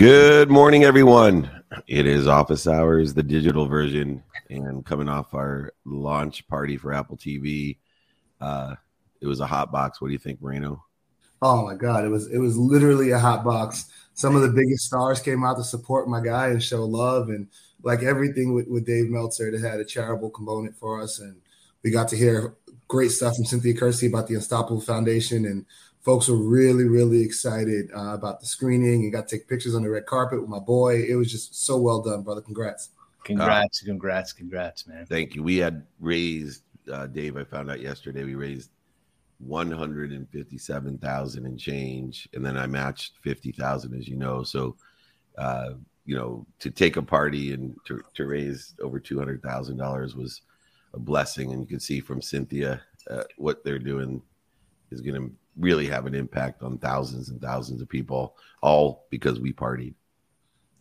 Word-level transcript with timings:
Good 0.00 0.48
morning, 0.48 0.84
everyone. 0.84 1.50
It 1.86 2.06
is 2.06 2.26
office 2.26 2.66
hours, 2.66 3.12
the 3.12 3.22
digital 3.22 3.66
version, 3.66 4.22
and 4.48 4.82
coming 4.86 5.10
off 5.10 5.34
our 5.34 5.74
launch 5.84 6.48
party 6.48 6.78
for 6.78 6.94
Apple 6.94 7.18
TV. 7.18 7.76
Uh, 8.40 8.76
it 9.20 9.26
was 9.26 9.40
a 9.40 9.46
hot 9.46 9.70
box. 9.70 10.00
What 10.00 10.08
do 10.08 10.14
you 10.14 10.18
think, 10.18 10.40
Moreno? 10.40 10.82
Oh 11.42 11.66
my 11.66 11.74
god, 11.74 12.06
it 12.06 12.08
was 12.08 12.32
it 12.32 12.38
was 12.38 12.56
literally 12.56 13.10
a 13.10 13.18
hot 13.18 13.44
box. 13.44 13.90
Some 14.14 14.36
of 14.36 14.40
the 14.40 14.48
biggest 14.48 14.86
stars 14.86 15.20
came 15.20 15.44
out 15.44 15.58
to 15.58 15.64
support 15.64 16.08
my 16.08 16.22
guy 16.22 16.46
and 16.48 16.62
show 16.62 16.82
love, 16.82 17.28
and 17.28 17.48
like 17.82 18.02
everything 18.02 18.54
with, 18.54 18.68
with 18.68 18.86
Dave 18.86 19.10
Meltzer, 19.10 19.48
it 19.48 19.60
had 19.60 19.80
a 19.80 19.84
charitable 19.84 20.30
component 20.30 20.78
for 20.78 21.02
us, 21.02 21.18
and 21.18 21.36
we 21.82 21.90
got 21.90 22.08
to 22.08 22.16
hear 22.16 22.54
great 22.88 23.10
stuff 23.10 23.36
from 23.36 23.44
Cynthia 23.44 23.74
Kersey 23.74 24.06
about 24.06 24.28
the 24.28 24.34
Unstoppable 24.36 24.80
Foundation, 24.80 25.44
and 25.44 25.66
folks 26.00 26.28
were 26.28 26.36
really 26.36 26.84
really 26.84 27.22
excited 27.22 27.90
uh, 27.94 28.14
about 28.14 28.40
the 28.40 28.46
screening 28.46 29.02
and 29.02 29.12
got 29.12 29.28
to 29.28 29.36
take 29.36 29.48
pictures 29.48 29.74
on 29.74 29.82
the 29.82 29.90
red 29.90 30.06
carpet 30.06 30.40
with 30.40 30.50
my 30.50 30.58
boy. 30.58 31.02
It 31.02 31.14
was 31.14 31.30
just 31.30 31.66
so 31.66 31.78
well 31.78 32.02
done, 32.02 32.22
brother. 32.22 32.40
Congrats. 32.40 32.90
Congrats, 33.24 33.82
uh, 33.82 33.86
congrats, 33.86 34.32
congrats, 34.32 34.86
man. 34.86 35.04
Thank 35.04 35.34
you. 35.34 35.42
We 35.42 35.58
had 35.58 35.86
raised 36.00 36.62
uh, 36.90 37.06
Dave. 37.06 37.36
I 37.36 37.44
found 37.44 37.70
out 37.70 37.80
yesterday 37.80 38.24
we 38.24 38.34
raised 38.34 38.70
157,000 39.40 41.46
and 41.46 41.58
change. 41.58 42.28
And 42.34 42.44
then 42.44 42.56
I 42.56 42.66
matched 42.66 43.14
50,000, 43.22 43.94
as 43.94 44.08
you 44.08 44.16
know. 44.16 44.42
So, 44.42 44.76
uh, 45.38 45.74
you 46.04 46.16
know, 46.16 46.46
to 46.58 46.70
take 46.70 46.96
a 46.96 47.02
party 47.02 47.52
and 47.52 47.76
to, 47.86 48.02
to 48.14 48.26
raise 48.26 48.74
over 48.80 49.00
$200,000 49.00 50.16
was 50.16 50.42
a 50.94 50.98
blessing. 50.98 51.52
And 51.52 51.60
you 51.60 51.66
can 51.66 51.80
see 51.80 52.00
from 52.00 52.20
Cynthia 52.20 52.82
uh, 53.08 53.24
what 53.36 53.64
they're 53.64 53.78
doing 53.78 54.20
is 54.90 55.00
going 55.00 55.14
to 55.14 55.30
really 55.58 55.86
have 55.86 56.06
an 56.06 56.14
impact 56.14 56.62
on 56.62 56.78
thousands 56.78 57.28
and 57.28 57.40
thousands 57.40 57.82
of 57.82 57.88
people, 57.88 58.36
all 58.62 59.06
because 59.10 59.40
we 59.40 59.52
partied. 59.52 59.94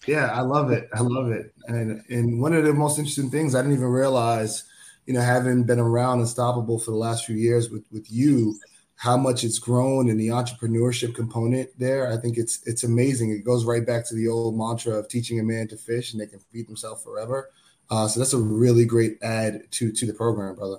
Yeah, 0.07 0.27
I 0.27 0.41
love 0.41 0.71
it. 0.71 0.89
I 0.93 1.01
love 1.01 1.31
it. 1.31 1.53
And 1.67 2.01
and 2.09 2.41
one 2.41 2.53
of 2.53 2.63
the 2.63 2.73
most 2.73 2.99
interesting 2.99 3.29
things 3.29 3.55
I 3.55 3.61
didn't 3.61 3.73
even 3.73 3.87
realize– 3.87 4.63
you 5.09 5.15
know, 5.15 5.21
having 5.21 5.63
been 5.63 5.79
around 5.79 6.19
Unstoppable 6.19 6.77
for 6.77 6.91
the 6.91 6.97
last 6.97 7.25
few 7.25 7.35
years 7.35 7.71
with 7.71 7.83
with 7.91 8.11
you, 8.11 8.59
how 8.95 9.17
much 9.17 9.43
it's 9.43 9.57
grown 9.57 10.07
and 10.07 10.19
the 10.19 10.27
entrepreneurship 10.27 11.15
component 11.15 11.67
there. 11.79 12.13
I 12.13 12.17
think 12.17 12.37
it's 12.37 12.61
it's 12.67 12.83
amazing. 12.83 13.31
It 13.31 13.43
goes 13.43 13.65
right 13.65 13.83
back 13.83 14.07
to 14.09 14.15
the 14.15 14.27
old 14.27 14.55
mantra 14.55 14.93
of 14.93 15.07
teaching 15.07 15.39
a 15.39 15.43
man 15.43 15.67
to 15.69 15.77
fish 15.77 16.13
and 16.13 16.21
they 16.21 16.27
can 16.27 16.37
feed 16.51 16.67
themselves 16.67 17.03
forever. 17.03 17.49
Uh, 17.89 18.07
so 18.07 18.19
that's 18.19 18.33
a 18.33 18.37
really 18.37 18.85
great 18.85 19.17
add 19.23 19.63
to 19.71 19.91
to 19.91 20.05
the 20.05 20.13
program, 20.13 20.53
brother. 20.53 20.77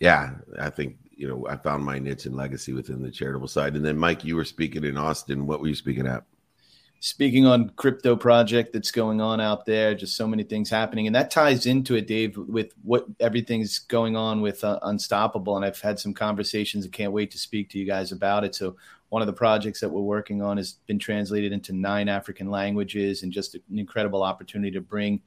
Yeah, 0.00 0.34
I 0.58 0.70
think 0.70 0.96
you 1.18 1.28
know 1.28 1.46
I 1.48 1.56
found 1.56 1.84
my 1.84 1.98
niche 1.98 2.26
and 2.26 2.36
legacy 2.36 2.72
within 2.72 3.02
the 3.02 3.10
charitable 3.10 3.48
side. 3.48 3.74
And 3.74 3.84
then 3.84 3.98
Mike, 3.98 4.24
you 4.24 4.36
were 4.36 4.44
speaking 4.44 4.84
in 4.84 4.96
Austin. 4.96 5.46
What 5.46 5.60
were 5.60 5.68
you 5.68 5.74
speaking 5.74 6.06
at? 6.06 6.24
speaking 7.00 7.46
on 7.46 7.70
crypto 7.70 8.16
project 8.16 8.72
that's 8.72 8.90
going 8.90 9.20
on 9.20 9.40
out 9.40 9.64
there 9.64 9.94
just 9.94 10.16
so 10.16 10.26
many 10.26 10.42
things 10.42 10.68
happening 10.68 11.06
and 11.06 11.14
that 11.14 11.30
ties 11.30 11.64
into 11.64 11.94
it 11.94 12.08
dave 12.08 12.36
with 12.36 12.72
what 12.82 13.06
everything's 13.20 13.78
going 13.78 14.16
on 14.16 14.40
with 14.40 14.64
uh, 14.64 14.80
unstoppable 14.82 15.56
and 15.56 15.64
i've 15.64 15.80
had 15.80 15.98
some 15.98 16.12
conversations 16.12 16.84
and 16.84 16.92
can't 16.92 17.12
wait 17.12 17.30
to 17.30 17.38
speak 17.38 17.70
to 17.70 17.78
you 17.78 17.86
guys 17.86 18.10
about 18.10 18.42
it 18.42 18.54
so 18.54 18.74
one 19.10 19.22
of 19.22 19.26
the 19.26 19.32
projects 19.32 19.80
that 19.80 19.88
we're 19.88 20.00
working 20.00 20.42
on 20.42 20.56
has 20.56 20.74
been 20.86 20.98
translated 20.98 21.52
into 21.52 21.72
nine 21.72 22.08
african 22.08 22.50
languages 22.50 23.22
and 23.22 23.32
just 23.32 23.54
an 23.54 23.62
incredible 23.76 24.22
opportunity 24.22 24.70
to 24.70 24.80
bring 24.80 25.20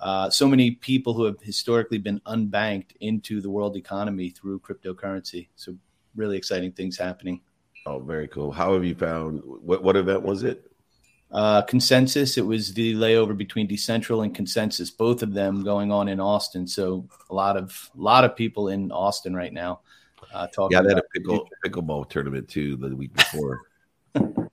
uh, 0.00 0.30
so 0.30 0.48
many 0.48 0.72
people 0.72 1.12
who 1.12 1.24
have 1.24 1.40
historically 1.42 1.98
been 1.98 2.20
unbanked 2.20 2.96
into 3.00 3.40
the 3.40 3.50
world 3.50 3.76
economy 3.76 4.30
through 4.30 4.58
cryptocurrency. 4.60 5.48
So 5.56 5.76
really 6.16 6.36
exciting 6.36 6.72
things 6.72 6.96
happening. 6.96 7.40
Oh 7.86 7.98
very 7.98 8.28
cool. 8.28 8.50
How 8.50 8.74
have 8.74 8.84
you 8.84 8.94
found 8.94 9.42
what, 9.44 9.82
what 9.82 9.96
event 9.96 10.22
was 10.22 10.42
it? 10.42 10.66
Uh, 11.30 11.62
consensus. 11.62 12.36
It 12.36 12.44
was 12.44 12.74
the 12.74 12.94
layover 12.94 13.36
between 13.36 13.68
Decentral 13.68 14.24
and 14.24 14.34
Consensus, 14.34 14.90
both 14.90 15.22
of 15.22 15.32
them 15.32 15.62
going 15.62 15.92
on 15.92 16.08
in 16.08 16.18
Austin. 16.18 16.66
So 16.66 17.06
a 17.28 17.34
lot 17.34 17.56
of 17.56 17.90
a 17.96 18.02
lot 18.02 18.24
of 18.24 18.34
people 18.34 18.68
in 18.68 18.90
Austin 18.90 19.34
right 19.34 19.52
now 19.52 19.80
uh, 20.32 20.46
talking. 20.48 20.76
Yeah, 20.76 20.82
they 20.82 20.90
had 20.90 20.98
a 20.98 21.02
pickle 21.14 21.48
pickleball 21.64 22.08
tournament 22.08 22.48
too 22.48 22.76
the 22.76 22.94
week 22.94 23.12
before. 23.14 23.62
I'm, 24.14 24.48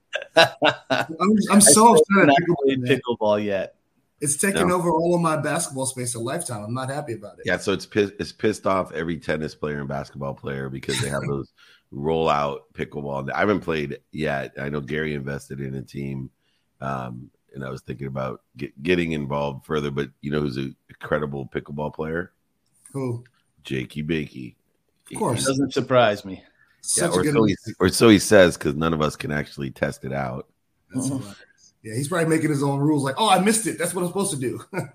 I'm 1.50 1.60
so 1.60 1.92
upset. 1.92 2.26
Not 2.26 2.36
played 2.64 2.82
pickleball 2.82 3.44
yet. 3.44 3.74
It's 4.20 4.36
taken 4.36 4.68
no. 4.68 4.74
over 4.74 4.90
all 4.90 5.14
of 5.14 5.20
my 5.20 5.36
basketball 5.36 5.86
space 5.86 6.14
a 6.16 6.18
lifetime. 6.18 6.64
I'm 6.64 6.74
not 6.74 6.90
happy 6.90 7.12
about 7.12 7.38
it. 7.38 7.44
Yeah, 7.46 7.56
so 7.56 7.72
it's 7.72 7.86
pissed, 7.86 8.14
it's 8.18 8.32
pissed 8.32 8.66
off 8.66 8.90
every 8.92 9.16
tennis 9.16 9.54
player 9.54 9.78
and 9.78 9.88
basketball 9.88 10.34
player 10.34 10.68
because 10.68 11.00
they 11.00 11.08
have 11.08 11.22
those 11.28 11.52
rollout 11.92 12.62
pickleball. 12.74 13.30
I 13.30 13.38
haven't 13.38 13.60
played 13.60 14.00
yet. 14.10 14.54
I 14.60 14.70
know 14.70 14.80
Gary 14.80 15.14
invested 15.14 15.60
in 15.60 15.76
a 15.76 15.82
team 15.82 16.30
um, 16.80 17.30
and 17.54 17.64
I 17.64 17.70
was 17.70 17.80
thinking 17.82 18.06
about 18.06 18.42
get, 18.56 18.80
getting 18.82 19.12
involved 19.12 19.66
further, 19.66 19.90
but 19.90 20.10
you 20.20 20.30
know 20.30 20.40
who's 20.40 20.56
an 20.56 20.76
incredible 20.88 21.48
pickleball 21.52 21.94
player? 21.94 22.32
Who? 22.92 23.24
Jakey 23.64 24.02
Bakey. 24.02 24.54
Of 25.12 25.18
course, 25.18 25.42
it 25.42 25.46
doesn't 25.46 25.72
surprise 25.72 26.24
me. 26.24 26.42
Yeah, 26.96 27.08
or, 27.08 27.24
so 27.24 27.44
he, 27.44 27.56
or, 27.80 27.88
so 27.88 28.08
he, 28.08 28.18
says, 28.18 28.56
because 28.56 28.74
none 28.74 28.94
of 28.94 29.02
us 29.02 29.16
can 29.16 29.30
actually 29.30 29.70
test 29.70 30.04
it 30.04 30.12
out. 30.12 30.48
Mm-hmm. 30.94 31.28
Yeah, 31.82 31.94
he's 31.94 32.08
probably 32.08 32.28
making 32.28 32.50
his 32.50 32.62
own 32.62 32.80
rules. 32.80 33.02
Like, 33.02 33.16
oh, 33.18 33.28
I 33.28 33.40
missed 33.40 33.66
it. 33.66 33.78
That's 33.78 33.94
what 33.94 34.02
I'm 34.02 34.08
supposed 34.08 34.32
to 34.32 34.38
do. 34.38 34.60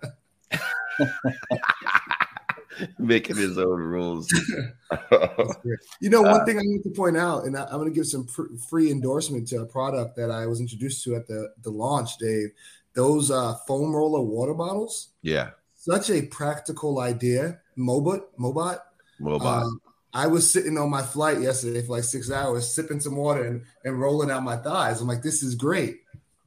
making 3.00 3.38
his 3.38 3.58
own 3.58 3.80
rules. 3.80 4.32
you 6.02 6.10
know, 6.10 6.22
one 6.22 6.42
uh, 6.42 6.46
thing 6.46 6.58
I 6.58 6.64
need 6.64 6.84
to 6.84 6.90
point 6.90 7.18
out, 7.18 7.46
and 7.46 7.58
I, 7.58 7.64
am 7.64 7.80
going 7.80 7.90
to 7.90 7.94
give 7.94 8.08
some 8.08 8.26
pr- 8.26 8.56
free 8.70 8.92
endorsement 8.92 9.48
to 9.50 9.62
a 9.62 9.66
product 9.66 10.16
that 10.18 10.32
I 10.32 10.46
was 10.46 10.60
introduced 10.60 11.04
to 11.06 11.16
at 11.16 11.28
the 11.28 11.54
the 11.62 11.70
launch, 11.70 12.18
Dave. 12.18 12.50
Those 12.94 13.32
uh, 13.32 13.56
foam 13.68 13.96
roller 13.96 14.22
water 14.22 14.54
bottles. 14.54 15.10
Yeah, 15.22 15.52
such 15.76 16.10
a 16.10 16.24
practical 16.24 17.00
idea. 17.00 17.60
Mobot, 17.78 18.24
Mobot, 18.40 18.80
Mobot. 19.20 19.64
Um, 19.64 19.82
I 20.14 20.28
was 20.28 20.50
sitting 20.50 20.78
on 20.78 20.90
my 20.90 21.02
flight 21.02 21.42
yesterday 21.42 21.82
for 21.82 21.94
like 21.94 22.04
six 22.04 22.32
hours, 22.32 22.74
sipping 22.74 23.00
some 23.00 23.16
water 23.16 23.46
and, 23.46 23.64
and 23.84 24.00
rolling 24.00 24.30
out 24.30 24.44
my 24.44 24.58
thighs. 24.58 25.02
I'm 25.02 25.08
like, 25.08 25.24
this 25.24 25.42
is 25.42 25.56
great. 25.56 26.02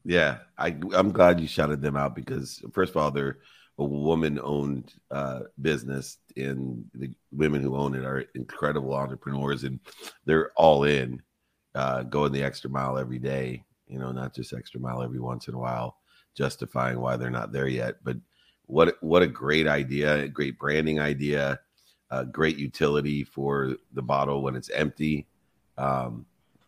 Yeah, 0.04 0.38
I, 0.56 0.76
I'm 0.92 1.10
glad 1.10 1.40
you 1.40 1.48
shouted 1.48 1.82
them 1.82 1.96
out 1.96 2.14
because 2.14 2.62
first 2.72 2.90
of 2.90 2.96
all, 2.96 3.10
they're 3.10 3.38
a 3.78 3.84
woman 3.84 4.40
owned 4.42 4.94
uh, 5.10 5.40
business 5.60 6.18
and 6.36 6.84
the 6.94 7.10
women 7.32 7.62
who 7.62 7.76
own 7.76 7.94
it 7.94 8.04
are 8.04 8.24
incredible 8.34 8.94
entrepreneurs 8.94 9.64
and 9.64 9.80
they're 10.24 10.50
all 10.56 10.84
in 10.84 11.22
uh, 11.74 12.02
going 12.04 12.32
the 12.32 12.42
extra 12.42 12.70
mile 12.70 12.96
every 12.96 13.18
day 13.18 13.62
you 13.86 13.98
know 13.98 14.12
not 14.12 14.34
just 14.34 14.52
extra 14.52 14.80
mile 14.80 15.02
every 15.02 15.20
once 15.20 15.48
in 15.48 15.54
a 15.54 15.58
while 15.58 15.98
justifying 16.34 16.98
why 17.00 17.16
they're 17.16 17.30
not 17.30 17.52
there 17.52 17.68
yet 17.68 17.96
but 18.02 18.16
what 18.64 18.96
what 19.02 19.22
a 19.22 19.26
great 19.26 19.66
idea 19.66 20.22
a 20.22 20.28
great 20.28 20.58
branding 20.58 20.98
idea 20.98 21.58
a 22.10 22.24
great 22.24 22.56
utility 22.56 23.24
for 23.24 23.76
the 23.92 24.02
bottle 24.02 24.42
when 24.42 24.56
it's 24.56 24.70
empty 24.70 25.26
um, 25.78 26.24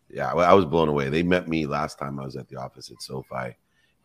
yeah 0.09 0.31
i 0.33 0.53
was 0.53 0.65
blown 0.65 0.89
away 0.89 1.09
they 1.09 1.23
met 1.23 1.47
me 1.47 1.65
last 1.65 1.99
time 1.99 2.19
i 2.19 2.25
was 2.25 2.35
at 2.35 2.47
the 2.49 2.55
office 2.55 2.91
at 2.91 3.01
sofi 3.01 3.55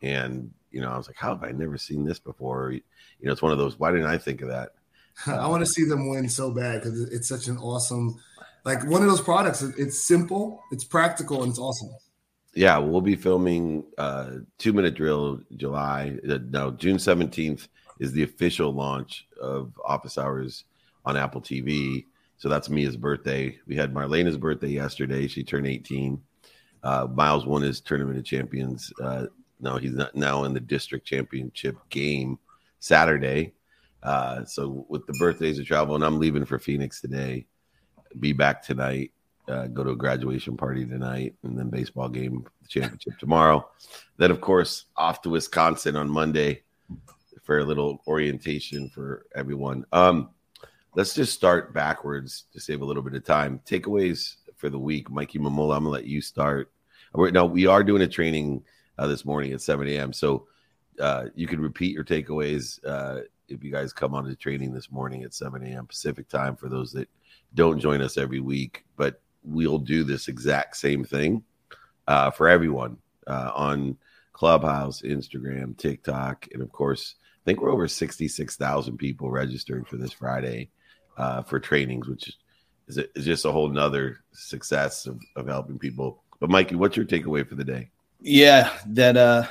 and 0.02 0.50
you 0.74 0.80
know, 0.80 0.90
I 0.90 0.96
was 0.96 1.06
like, 1.06 1.16
how 1.16 1.34
have 1.34 1.44
I 1.44 1.52
never 1.52 1.78
seen 1.78 2.04
this 2.04 2.18
before? 2.18 2.72
You 2.72 2.82
know, 3.22 3.32
it's 3.32 3.42
one 3.42 3.52
of 3.52 3.58
those. 3.58 3.78
Why 3.78 3.92
didn't 3.92 4.08
I 4.08 4.18
think 4.18 4.42
of 4.42 4.48
that? 4.48 4.70
I 5.26 5.46
want 5.46 5.64
to 5.64 5.70
see 5.70 5.84
them 5.84 6.08
win 6.08 6.28
so 6.28 6.50
bad 6.50 6.82
because 6.82 7.00
it's 7.12 7.28
such 7.28 7.46
an 7.46 7.56
awesome, 7.58 8.20
like 8.64 8.84
one 8.84 9.00
of 9.00 9.08
those 9.08 9.20
products. 9.20 9.62
It's 9.62 10.04
simple, 10.04 10.60
it's 10.72 10.82
practical, 10.82 11.44
and 11.44 11.50
it's 11.50 11.60
awesome. 11.60 11.90
Yeah, 12.56 12.78
we'll 12.78 13.00
be 13.00 13.14
filming 13.14 13.84
uh 13.98 14.30
two 14.58 14.72
minute 14.72 14.94
drill 14.94 15.40
July. 15.56 16.18
Uh, 16.28 16.38
no, 16.50 16.72
June 16.72 16.98
seventeenth 16.98 17.68
is 18.00 18.12
the 18.12 18.24
official 18.24 18.72
launch 18.72 19.28
of 19.40 19.72
Office 19.84 20.18
Hours 20.18 20.64
on 21.04 21.16
Apple 21.16 21.40
TV. 21.40 22.06
So 22.36 22.48
that's 22.48 22.68
Mia's 22.68 22.96
birthday. 22.96 23.58
We 23.66 23.76
had 23.76 23.94
Marlena's 23.94 24.38
birthday 24.38 24.68
yesterday. 24.68 25.26
She 25.28 25.44
turned 25.44 25.66
18. 25.66 26.20
Uh, 26.82 27.06
Miles 27.14 27.46
won 27.46 27.62
his 27.62 27.80
Tournament 27.80 28.18
of 28.18 28.24
Champions 28.24 28.92
uh, 29.02 29.26
no, 29.60 29.76
he's 29.78 29.94
not 29.94 30.14
now 30.14 30.44
in 30.44 30.52
the 30.52 30.60
district 30.60 31.06
championship 31.06 31.76
game 31.90 32.38
Saturday. 32.80 33.54
Uh, 34.02 34.44
so 34.44 34.84
with 34.88 35.06
the 35.06 35.14
birthdays 35.14 35.58
of 35.58 35.66
travel, 35.66 35.94
and 35.94 36.04
I'm 36.04 36.18
leaving 36.18 36.44
for 36.44 36.58
Phoenix 36.58 37.00
today. 37.00 37.46
Be 38.20 38.32
back 38.32 38.62
tonight. 38.62 39.12
Uh, 39.48 39.66
go 39.66 39.82
to 39.82 39.90
a 39.90 39.96
graduation 39.96 40.56
party 40.56 40.86
tonight, 40.86 41.34
and 41.42 41.58
then 41.58 41.70
baseball 41.70 42.08
game 42.08 42.44
championship 42.68 43.18
tomorrow. 43.18 43.66
Then, 44.18 44.30
of 44.30 44.40
course, 44.40 44.84
off 44.96 45.22
to 45.22 45.30
Wisconsin 45.30 45.96
on 45.96 46.08
Monday 46.08 46.62
for 47.42 47.58
a 47.58 47.64
little 47.64 48.02
orientation 48.06 48.90
for 48.90 49.26
everyone. 49.34 49.84
Um, 49.92 50.30
let's 50.94 51.14
just 51.14 51.32
start 51.32 51.74
backwards 51.74 52.44
to 52.52 52.60
save 52.60 52.80
a 52.80 52.84
little 52.84 53.02
bit 53.02 53.14
of 53.14 53.24
time. 53.24 53.60
Takeaways 53.66 54.36
for 54.56 54.70
the 54.70 54.78
week, 54.78 55.10
Mikey 55.10 55.38
Mamola. 55.38 55.76
I'm 55.76 55.84
gonna 55.84 55.90
let 55.90 56.06
you 56.06 56.20
start. 56.20 56.70
Now 57.14 57.44
we 57.46 57.66
are 57.66 57.84
doing 57.84 58.02
a 58.02 58.08
training 58.08 58.62
uh, 58.98 59.06
this 59.06 59.24
morning 59.24 59.52
at 59.52 59.60
7 59.60 59.86
a.m. 59.88 60.12
So 60.12 60.46
uh, 61.00 61.26
you 61.34 61.46
can 61.46 61.60
repeat 61.60 61.94
your 61.94 62.04
takeaways 62.04 62.78
uh, 62.86 63.22
if 63.48 63.62
you 63.62 63.70
guys 63.70 63.92
come 63.92 64.14
on 64.14 64.24
to 64.24 64.36
training 64.36 64.72
this 64.72 64.90
morning 64.90 65.22
at 65.24 65.34
7 65.34 65.64
a.m. 65.66 65.86
Pacific 65.86 66.28
time 66.28 66.56
for 66.56 66.68
those 66.68 66.92
that 66.92 67.08
don't 67.54 67.80
join 67.80 68.00
us 68.00 68.16
every 68.16 68.40
week. 68.40 68.84
But 68.96 69.20
we'll 69.42 69.78
do 69.78 70.04
this 70.04 70.28
exact 70.28 70.76
same 70.76 71.04
thing 71.04 71.42
uh, 72.06 72.30
for 72.30 72.48
everyone 72.48 72.98
uh, 73.26 73.50
on 73.54 73.96
Clubhouse, 74.32 75.02
Instagram, 75.02 75.76
TikTok, 75.76 76.48
and 76.52 76.62
of 76.62 76.72
course, 76.72 77.16
I 77.20 77.44
think 77.44 77.60
we're 77.60 77.70
over 77.70 77.86
66,000 77.86 78.96
people 78.96 79.30
registered 79.30 79.86
for 79.86 79.96
this 79.96 80.12
Friday 80.12 80.70
uh, 81.16 81.42
for 81.42 81.60
trainings, 81.60 82.08
which 82.08 82.32
is, 82.88 82.98
is 83.14 83.24
just 83.24 83.44
a 83.44 83.52
whole 83.52 83.68
nother 83.68 84.20
success 84.32 85.06
of, 85.06 85.20
of 85.36 85.46
helping 85.46 85.78
people. 85.78 86.22
But 86.40 86.50
Mikey, 86.50 86.74
what's 86.74 86.96
your 86.96 87.06
takeaway 87.06 87.48
for 87.48 87.54
the 87.54 87.64
day? 87.64 87.90
Yeah, 88.20 88.70
that 88.86 89.16
uh, 89.16 89.46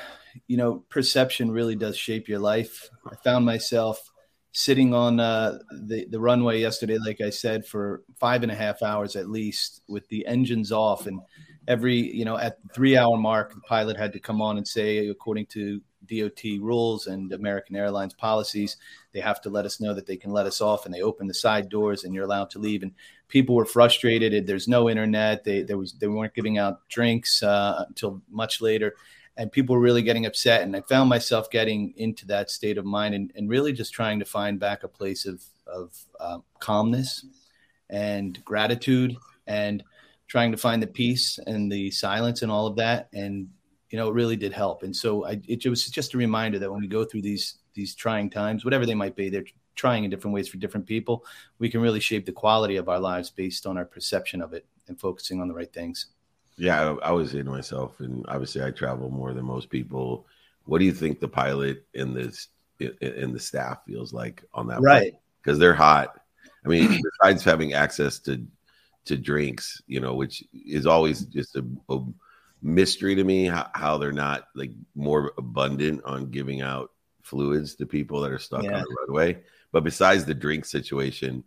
you 0.48 0.58
know, 0.58 0.84
perception 0.90 1.52
really 1.52 1.76
does 1.76 1.98
shape 1.98 2.28
your 2.28 2.40
life. 2.40 2.90
I 3.10 3.16
found 3.16 3.46
myself 3.46 4.12
sitting 4.52 4.94
on 4.94 5.20
uh, 5.20 5.60
the 5.72 6.06
the 6.06 6.20
runway 6.20 6.60
yesterday, 6.60 6.98
like 6.98 7.22
I 7.22 7.30
said, 7.30 7.66
for 7.66 8.04
five 8.20 8.44
and 8.44 8.52
a 8.52 8.56
half 8.56 8.82
hours 8.84 9.16
at 9.16 9.30
least, 9.30 9.82
with 9.88 10.08
the 10.10 10.26
engines 10.26 10.72
off, 10.72 11.08
and 11.08 11.20
every 11.68 11.96
you 11.96 12.26
know 12.26 12.38
at 12.38 12.62
the 12.62 12.70
three 12.74 12.98
hour 12.98 13.18
mark, 13.18 13.54
the 13.54 13.62
pilot 13.62 13.98
had 13.98 14.14
to 14.14 14.20
come 14.20 14.42
on 14.42 14.58
and 14.58 14.68
say, 14.68 15.08
according 15.08 15.48
to 15.48 15.82
DOT 16.20 16.44
rules 16.62 17.08
and 17.08 17.32
American 17.34 17.76
Airlines 17.76 18.14
policies, 18.14 18.78
they 19.14 19.20
have 19.20 19.42
to 19.42 19.50
let 19.50 19.66
us 19.66 19.80
know 19.80 19.94
that 19.94 20.06
they 20.06 20.18
can 20.18 20.32
let 20.32 20.46
us 20.46 20.62
off, 20.62 20.86
and 20.86 20.94
they 20.94 21.02
open 21.02 21.28
the 21.28 21.34
side 21.34 21.70
doors, 21.70 22.04
and 22.04 22.14
you're 22.14 22.26
allowed 22.26 22.50
to 22.52 22.60
leave. 22.60 22.84
And 22.84 22.94
people 23.28 23.56
were 23.56 23.66
frustrated. 23.66 24.46
There's 24.46 24.68
no 24.68 24.90
internet. 24.90 25.44
They 25.44 25.64
there 25.64 25.78
was 25.78 25.94
they 25.94 26.08
weren't 26.08 26.36
giving 26.36 26.58
out 26.58 26.88
drinks 26.90 27.42
uh, 27.42 27.86
until 27.88 28.22
much 28.30 28.62
later 28.62 28.94
and 29.38 29.52
people 29.52 29.76
were 29.76 29.82
really 29.82 30.04
getting 30.04 30.26
upset. 30.26 30.62
And 30.62 30.76
I 30.76 30.82
found 30.82 31.10
myself 31.10 31.50
getting 31.50 31.94
into 31.98 32.26
that 32.28 32.52
state 32.52 32.78
of 32.78 32.86
mind 32.86 33.16
and, 33.16 33.32
and 33.36 33.50
really 33.50 33.74
just 33.74 33.94
trying 33.94 34.20
to 34.20 34.26
find 34.26 34.60
back 34.60 34.84
a 34.84 34.88
place 34.88 35.26
of, 35.26 35.44
of 35.66 35.98
uh, 36.20 36.40
calmness 36.60 37.26
and 37.90 38.44
gratitude 38.46 39.18
and 39.48 39.84
trying 40.28 40.52
to 40.52 40.58
find 40.58 40.82
the 40.82 40.88
peace 40.88 41.40
and 41.48 41.72
the 41.72 41.90
silence 41.92 42.42
and 42.42 42.52
all 42.52 42.68
of 42.68 42.76
that. 42.76 43.10
And, 43.14 43.50
you 43.94 44.00
know, 44.00 44.10
it 44.10 44.16
really 44.16 44.36
did 44.36 44.52
help. 44.52 44.82
And 44.82 44.94
so 44.94 45.24
I, 45.24 45.40
it 45.48 45.64
was 45.68 45.88
just 45.88 46.16
a 46.16 46.18
reminder 46.18 46.58
that 46.58 46.72
when 46.72 46.82
we 46.82 46.88
go 46.88 47.06
through 47.06 47.22
these, 47.22 47.60
these 47.76 47.94
trying 47.94 48.28
times, 48.28 48.66
whatever 48.66 48.88
they 48.88 48.96
might 48.96 49.16
be, 49.16 49.30
they're 49.30 49.46
trying 49.76 50.04
in 50.04 50.10
different 50.10 50.34
ways 50.34 50.48
for 50.48 50.58
different 50.58 50.88
people. 50.88 51.24
We 51.60 51.70
can 51.70 51.80
really 51.80 52.00
shape 52.00 52.26
the 52.26 52.32
quality 52.32 52.78
of 52.78 52.90
our 52.90 53.00
lives 53.00 53.30
based 53.30 53.68
on 53.68 53.78
our 53.78 53.86
perception 53.86 54.42
of 54.42 54.52
it 54.52 54.66
and 54.88 55.00
focusing 55.00 55.42
on 55.42 55.48
the 55.48 55.54
right 55.54 55.72
things. 55.72 56.08
Yeah, 56.58 56.96
I, 57.04 57.10
I 57.10 57.12
was 57.12 57.30
saying 57.30 57.46
to 57.46 57.52
myself, 57.52 58.00
and 58.00 58.26
obviously 58.30 58.64
I 58.64 58.72
travel 58.72 59.12
more 59.12 59.32
than 59.32 59.46
most 59.46 59.70
people. 59.70 60.26
What 60.66 60.80
do 60.80 60.86
you 60.86 60.94
think 60.94 61.20
the 61.20 61.28
pilot 61.28 61.86
and 61.94 62.16
this 62.16 62.48
and 62.80 63.32
the 63.32 63.40
staff 63.40 63.86
feels 63.86 64.12
like 64.12 64.44
on 64.56 64.66
that? 64.70 64.82
Right, 64.82 65.14
because 65.44 65.60
they're 65.60 65.76
hot. 65.76 66.20
I 66.66 66.68
mean, 66.68 67.00
besides 67.22 67.44
having 67.44 67.74
access 67.74 68.18
to 68.22 68.44
to 69.06 69.18
drinks, 69.18 69.84
you 69.86 70.00
know, 70.00 70.16
which 70.16 70.44
is 70.52 70.88
always 70.88 71.26
just 71.26 71.56
a, 71.56 71.64
a 71.90 72.00
mystery 72.64 73.14
to 73.14 73.24
me 73.24 73.46
how, 73.46 73.70
how, 73.74 73.98
they're 73.98 74.12
not 74.12 74.48
like 74.56 74.72
more 74.96 75.34
abundant 75.38 76.02
on 76.06 76.32
giving 76.32 76.62
out 76.62 76.92
fluids 77.22 77.76
to 77.76 77.86
people 77.86 78.22
that 78.22 78.32
are 78.32 78.40
stuck 78.40 78.64
yeah. 78.64 78.78
on 78.78 78.82
the 78.82 78.96
roadway. 79.02 79.38
But 79.72 79.84
besides 79.84 80.26
the 80.26 80.34
drink 80.34 80.66
situation, 80.66 81.44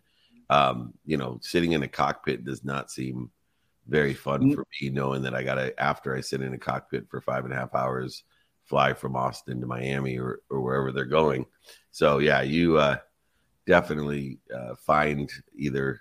um, 0.50 0.92
you 1.04 1.16
know, 1.16 1.38
sitting 1.42 1.72
in 1.72 1.82
a 1.82 1.88
cockpit 1.88 2.44
does 2.44 2.64
not 2.64 2.90
seem 2.90 3.30
very 3.88 4.14
fun 4.14 4.40
mm-hmm. 4.40 4.54
for 4.54 4.66
me 4.80 4.90
knowing 4.90 5.22
that 5.22 5.34
I 5.34 5.42
got 5.42 5.54
to, 5.54 5.80
after 5.80 6.14
I 6.14 6.20
sit 6.20 6.42
in 6.42 6.52
a 6.52 6.58
cockpit 6.58 7.08
for 7.08 7.20
five 7.20 7.44
and 7.44 7.52
a 7.52 7.56
half 7.56 7.74
hours, 7.74 8.24
fly 8.64 8.92
from 8.92 9.16
Austin 9.16 9.60
to 9.60 9.66
Miami 9.66 10.18
or, 10.18 10.40
or 10.50 10.60
wherever 10.60 10.92
they're 10.92 11.04
going. 11.04 11.46
So, 11.92 12.18
yeah, 12.18 12.42
you 12.42 12.76
uh, 12.76 12.98
definitely 13.66 14.38
uh, 14.54 14.74
find 14.74 15.30
either 15.56 16.00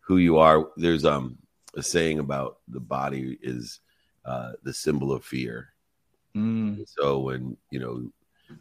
who 0.00 0.18
you 0.18 0.38
are. 0.38 0.68
There's 0.76 1.04
um, 1.04 1.38
a 1.76 1.82
saying 1.82 2.18
about 2.18 2.58
the 2.68 2.80
body 2.80 3.38
is 3.42 3.80
uh, 4.24 4.52
the 4.62 4.72
symbol 4.72 5.12
of 5.12 5.24
fear. 5.24 5.70
Mm. 6.36 6.84
So, 6.86 7.20
when, 7.20 7.56
you 7.70 7.78
know, 7.78 8.10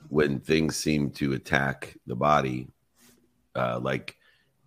when 0.10 0.40
things 0.40 0.76
seem 0.76 1.10
to 1.12 1.34
attack 1.34 1.98
the 2.08 2.16
body, 2.16 2.68
uh, 3.56 3.80
like 3.80 4.18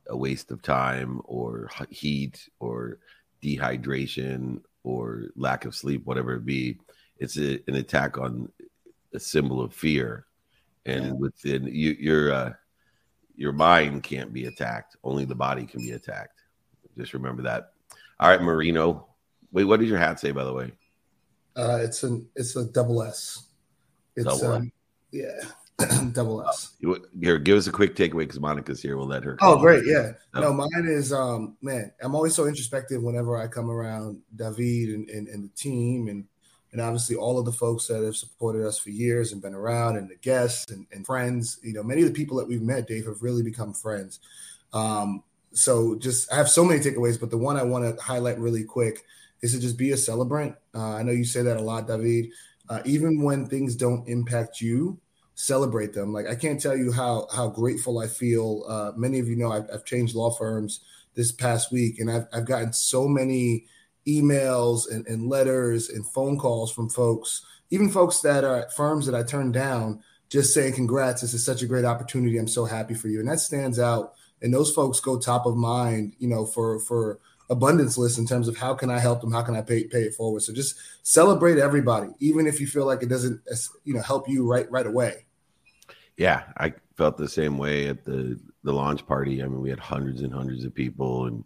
a 0.09 0.17
waste 0.17 0.51
of 0.51 0.63
time 0.63 1.21
or 1.25 1.71
heat 1.91 2.49
or 2.61 2.99
dehydration 3.43 4.61
or 4.85 5.25
lack 5.37 5.65
of 5.65 5.75
sleep, 5.75 6.05
whatever 6.05 6.35
it 6.35 6.45
be, 6.45 6.79
it's 7.19 7.39
a, 7.39 7.61
an 7.69 7.77
attack 7.77 8.19
on 8.19 8.51
a 9.15 9.21
symbol 9.21 9.61
of 9.61 9.75
fear. 9.75 10.27
And 10.85 11.07
yeah. 11.07 11.13
within 11.13 11.67
you, 11.67 11.97
your 11.99 12.33
uh, 12.33 12.53
your 13.35 13.53
mind 13.53 14.05
can't 14.05 14.33
be 14.33 14.47
attacked; 14.47 14.97
only 15.03 15.25
the 15.25 15.35
body 15.35 15.67
can 15.67 15.81
be 15.81 15.93
attacked. 15.93 16.43
Just 16.97 17.13
remember 17.13 17.43
that. 17.43 17.73
All 18.21 18.29
right, 18.29 18.41
Marino. 18.41 19.09
Wait, 19.51 19.65
what 19.65 19.81
does 19.81 19.89
your 19.89 19.99
hat 19.99 20.21
say, 20.21 20.31
by 20.31 20.45
the 20.45 20.53
way? 20.53 20.73
Uh, 21.57 21.79
it's 21.83 22.03
an 22.03 22.29
it's 22.37 22.55
a 22.57 22.65
double 22.67 23.03
S. 23.03 23.47
It's 24.15 24.25
double 24.25 24.53
um, 24.53 24.73
yeah. 25.11 25.41
double 26.13 26.47
S. 26.49 26.75
Here, 27.21 27.39
give 27.39 27.59
us 27.59 27.67
a 27.67 27.73
quick 27.73 27.95
takeaway 27.97 28.21
because 28.21 28.41
Monica's 28.41 28.81
here. 28.81 28.97
We'll 28.97 29.07
let 29.07 29.25
her. 29.25 29.37
Oh, 29.41 29.59
great. 29.59 29.85
Yeah. 29.87 30.13
No, 30.35 30.53
mine 30.53 30.87
is, 30.87 31.13
um, 31.13 31.57
man, 31.61 31.93
I'm 32.01 32.15
always 32.15 32.35
so 32.35 32.47
introspective 32.47 33.03
whenever 33.03 33.37
I 33.37 33.47
come 33.47 33.71
around 33.71 34.21
David 34.35 34.95
and, 34.95 35.09
and, 35.11 35.29
and, 35.29 35.45
the 35.45 35.49
team 35.55 36.09
and, 36.09 36.25
and 36.73 36.81
obviously 36.81 37.17
all 37.17 37.39
of 37.39 37.45
the 37.45 37.53
folks 37.53 37.87
that 37.89 38.03
have 38.03 38.17
supported 38.17 38.67
us 38.67 38.79
for 38.79 38.89
years 38.89 39.33
and 39.33 39.43
been 39.43 39.55
around 39.55 39.97
and 39.97 40.09
the 40.09 40.17
guests 40.17 40.71
and, 40.73 40.87
and 40.93 41.05
friends. 41.05 41.59
You 41.63 41.75
know, 41.75 41.83
many 41.83 42.01
of 42.01 42.09
the 42.09 42.15
people 42.15 42.39
that 42.39 42.49
we've 42.49 42.63
met, 42.63 42.87
Dave, 42.87 43.05
have 43.05 43.23
really 43.23 43.43
become 43.43 43.75
friends. 43.75 44.21
Um, 44.73 45.23
so 45.53 45.97
just, 45.97 46.33
I 46.33 46.37
have 46.37 46.49
so 46.49 46.65
many 46.65 46.81
takeaways, 46.81 47.21
but 47.21 47.31
the 47.31 47.39
one 47.39 47.59
I 47.59 47.65
want 47.65 47.85
to 47.85 48.03
highlight 48.03 48.39
really 48.39 48.65
quick 48.65 49.05
is 49.43 49.53
to 49.53 49.61
just 49.61 49.77
be 49.77 49.93
a 49.93 49.97
celebrant. 49.97 50.55
Uh, 50.75 50.95
I 50.95 51.03
know 51.03 51.13
you 51.13 51.25
say 51.25 51.43
that 51.43 51.57
a 51.57 51.63
lot, 51.63 51.87
David. 51.87 52.31
Uh, 52.69 52.83
even 52.85 53.23
when 53.23 53.47
things 53.47 53.77
don't 53.77 54.09
impact 54.09 54.61
you, 54.61 54.99
celebrate 55.37 55.93
them. 55.93 56.13
Like 56.13 56.27
I 56.27 56.35
can't 56.35 56.61
tell 56.61 56.77
you 56.77 56.91
how 56.91 57.29
how 57.35 57.49
grateful 57.49 57.99
I 58.01 58.09
feel. 58.09 58.65
Uh, 58.69 58.93
many 58.97 59.21
of 59.21 59.29
you 59.29 59.37
know 59.37 59.53
I've, 59.53 59.69
I've, 59.73 59.85
changed 59.85 60.17
law 60.17 60.31
firms 60.31 60.81
this 61.15 61.31
past 61.31 61.71
week, 61.71 62.01
and 62.01 62.11
I've 62.11 62.27
I've 62.33 62.47
gotten 62.47 62.73
so 62.73 63.07
many 63.07 63.67
emails 64.09 64.91
and, 64.91 65.07
and 65.07 65.29
letters 65.29 65.89
and 65.89 66.09
phone 66.09 66.39
calls 66.39 66.73
from 66.73 66.89
folks, 66.89 67.45
even 67.71 67.91
folks 67.91 68.21
that 68.21 68.45
are 68.45 68.57
at 68.57 68.73
firms 68.73 69.07
that 69.07 69.15
I 69.15 69.23
turned 69.23 69.53
down, 69.53 70.03
just 70.29 70.55
saying 70.55 70.75
congrats. 70.75 71.21
This 71.21 71.35
is 71.35 71.45
such 71.45 71.63
a 71.63 71.67
great 71.67 71.85
opportunity. 71.85 72.39
I'm 72.39 72.49
so 72.49 72.65
happy 72.65 72.95
for 72.95 73.09
you, 73.09 73.21
and 73.21 73.29
that 73.29 73.41
stands 73.41 73.79
out. 73.79 74.15
And 74.43 74.53
those 74.53 74.73
folks 74.73 75.01
go 75.01 75.19
top 75.19 75.47
of 75.47 75.57
mind, 75.57 76.15
you 76.19 76.29
know, 76.29 76.47
for 76.47 76.81
for 76.81 77.21
abundance 77.49 77.97
list 77.97 78.19
in 78.19 78.27
terms 78.27 78.49
of 78.49 78.57
how 78.57 78.75
can 78.75 78.91
I 78.91 78.99
help 78.99 79.21
them, 79.21 79.33
how 79.33 79.43
can 79.43 79.57
I 79.57 79.63
pay 79.63 79.85
pay 79.85 80.03
it 80.03 80.15
forward. 80.15 80.43
So 80.43 80.53
just 80.53 80.77
celebrate 81.03 81.59
everybody, 81.59 82.09
even 82.19 82.47
if 82.47 82.61
you 82.61 82.67
feel 82.67 82.87
like 82.87 83.03
it 83.03 83.09
doesn't, 83.09 83.41
you 83.85 83.95
know, 83.95 84.03
help 84.03 84.29
you 84.29 84.51
right 84.51 84.71
right 84.71 84.87
away. 84.87 85.27
Yeah, 86.17 86.45
I 86.57 86.73
felt 86.97 87.17
the 87.17 87.29
same 87.29 87.59
way 87.59 87.89
at 87.89 88.05
the 88.05 88.39
the 88.65 88.73
launch 88.73 89.07
party. 89.07 89.43
I 89.43 89.47
mean, 89.47 89.61
we 89.61 89.71
had 89.71 89.79
hundreds 89.79 90.23
and 90.23 90.33
hundreds 90.33 90.65
of 90.65 90.75
people, 90.75 91.27
and 91.27 91.45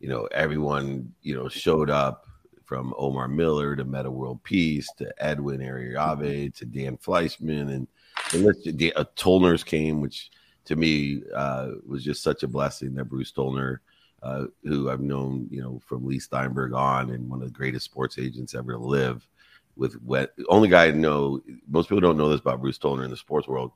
you 0.00 0.08
know, 0.08 0.28
everyone 0.32 1.12
you 1.22 1.34
know 1.34 1.48
showed 1.48 1.90
up 1.90 2.26
from 2.64 2.94
Omar 2.96 3.28
Miller 3.28 3.76
to 3.76 3.84
Metta 3.84 4.10
World 4.10 4.42
Peace 4.44 4.90
to 4.96 5.12
Edwin 5.22 5.60
Ariave 5.60 6.54
to 6.54 6.64
Dan 6.64 6.96
Fleischman, 6.96 7.72
and 7.74 7.86
and 8.32 8.78
the 8.78 8.92
uh, 8.94 9.04
Tollner's 9.16 9.64
came, 9.64 10.00
which 10.00 10.30
to 10.64 10.76
me 10.76 11.22
uh, 11.34 11.72
was 11.86 12.04
just 12.04 12.22
such 12.22 12.42
a 12.42 12.48
blessing 12.48 12.94
that 12.94 13.06
Bruce 13.06 13.32
Tollner. 13.32 13.78
Uh, 14.22 14.46
who 14.62 14.88
I've 14.88 15.00
known, 15.00 15.48
you 15.50 15.60
know, 15.60 15.80
from 15.84 16.06
Leigh 16.06 16.20
Steinberg 16.20 16.74
on, 16.74 17.10
and 17.10 17.28
one 17.28 17.42
of 17.42 17.48
the 17.48 17.58
greatest 17.58 17.84
sports 17.84 18.18
agents 18.18 18.54
ever 18.54 18.72
to 18.72 18.78
live. 18.78 19.26
With 19.74 20.00
wet, 20.02 20.30
only 20.48 20.68
guy 20.68 20.86
I 20.86 20.90
know. 20.90 21.40
Most 21.66 21.88
people 21.88 22.00
don't 22.00 22.18
know 22.18 22.28
this 22.28 22.40
about 22.40 22.60
Bruce 22.60 22.78
Tollner 22.78 23.04
in 23.04 23.10
the 23.10 23.16
sports 23.16 23.48
world 23.48 23.72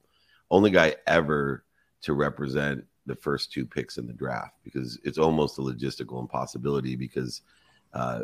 only 0.50 0.70
guy 0.70 0.94
ever 1.06 1.64
to 2.02 2.12
represent 2.12 2.84
the 3.06 3.16
first 3.16 3.52
two 3.52 3.64
picks 3.64 3.98
in 3.98 4.06
the 4.06 4.12
draft 4.12 4.54
because 4.64 4.98
it's 5.04 5.18
almost 5.18 5.58
a 5.58 5.62
logistical 5.62 6.20
impossibility 6.20 6.96
because 6.96 7.42
uh, 7.94 8.22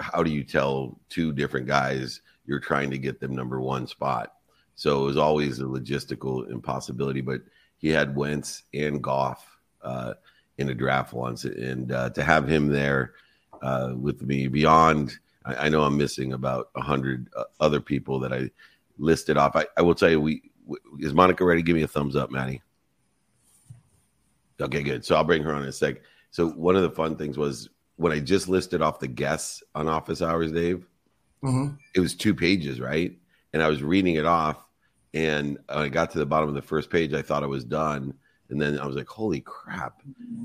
how 0.00 0.22
do 0.22 0.30
you 0.30 0.44
tell 0.44 0.98
two 1.08 1.32
different 1.32 1.66
guys 1.66 2.20
you're 2.46 2.60
trying 2.60 2.90
to 2.90 2.98
get 2.98 3.20
them 3.20 3.34
number 3.34 3.60
one 3.60 3.86
spot? 3.86 4.34
So 4.76 5.02
it 5.02 5.06
was 5.06 5.16
always 5.16 5.60
a 5.60 5.64
logistical 5.64 6.50
impossibility. 6.50 7.20
But 7.20 7.42
he 7.76 7.88
had 7.88 8.16
Wentz 8.16 8.64
and 8.72 9.02
Goff 9.02 9.58
uh, 9.82 10.14
in 10.58 10.68
a 10.68 10.74
draft 10.74 11.12
once, 11.12 11.44
and 11.44 11.92
uh, 11.92 12.10
to 12.10 12.22
have 12.22 12.48
him 12.48 12.68
there 12.68 13.14
uh, 13.62 13.92
with 13.96 14.22
me 14.22 14.46
beyond, 14.46 15.18
I, 15.44 15.66
I, 15.66 15.68
know 15.68 15.82
I'm 15.82 15.96
missing 15.96 16.32
about 16.32 16.70
a 16.76 16.80
hundred 16.80 17.28
uh, 17.36 17.44
other 17.60 17.80
people 17.80 18.20
that 18.20 18.32
I 18.32 18.50
listed 18.98 19.36
off. 19.36 19.56
I, 19.56 19.66
I 19.76 19.82
will 19.82 19.94
tell 19.94 20.10
you, 20.10 20.20
we 20.20 20.42
is 20.98 21.12
Monica 21.12 21.44
ready? 21.44 21.62
Give 21.62 21.76
me 21.76 21.82
a 21.82 21.88
thumbs 21.88 22.16
up, 22.16 22.30
Maddie. 22.30 22.62
Okay, 24.60 24.82
good. 24.82 25.04
So 25.04 25.16
I'll 25.16 25.24
bring 25.24 25.42
her 25.42 25.52
on 25.52 25.62
in 25.62 25.68
a 25.68 25.72
sec. 25.72 25.96
So 26.30 26.50
one 26.50 26.76
of 26.76 26.82
the 26.82 26.90
fun 26.90 27.16
things 27.16 27.36
was 27.36 27.68
when 27.96 28.12
I 28.12 28.20
just 28.20 28.48
listed 28.48 28.82
off 28.82 28.98
the 28.98 29.08
guests 29.08 29.62
on 29.74 29.88
office 29.88 30.22
hours, 30.22 30.52
Dave. 30.52 30.86
Mm-hmm. 31.42 31.74
It 31.94 32.00
was 32.00 32.14
two 32.14 32.34
pages, 32.34 32.80
right? 32.80 33.16
And 33.52 33.62
I 33.62 33.68
was 33.68 33.82
reading 33.82 34.14
it 34.14 34.24
off, 34.24 34.66
and 35.12 35.58
I 35.68 35.88
got 35.88 36.10
to 36.12 36.18
the 36.18 36.26
bottom 36.26 36.48
of 36.48 36.54
the 36.54 36.62
first 36.62 36.90
page. 36.90 37.12
I 37.12 37.22
thought 37.22 37.42
I 37.42 37.46
was 37.46 37.64
done, 37.64 38.14
and 38.54 38.62
then 38.62 38.78
I 38.80 38.86
was 38.86 38.96
like, 38.96 39.08
"Holy 39.08 39.40
crap!" 39.42 40.00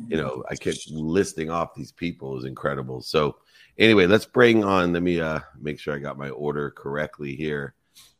You 0.09 0.17
know, 0.17 0.43
I 0.49 0.55
kept 0.55 0.89
listing 0.91 1.49
off 1.49 1.75
these 1.75 1.91
people. 1.93 2.31
It 2.33 2.35
was 2.35 2.45
incredible. 2.45 3.01
So 3.01 3.37
anyway, 3.77 4.07
let's 4.07 4.25
bring 4.25 4.63
on. 4.65 4.93
Let 4.93 5.03
me 5.03 5.21
uh, 5.21 5.39
make 5.61 5.79
sure 5.79 5.95
I 5.95 5.99
got 5.99 6.17
my 6.17 6.29
order 6.31 6.71
correctly 6.71 7.35
here. 7.35 7.75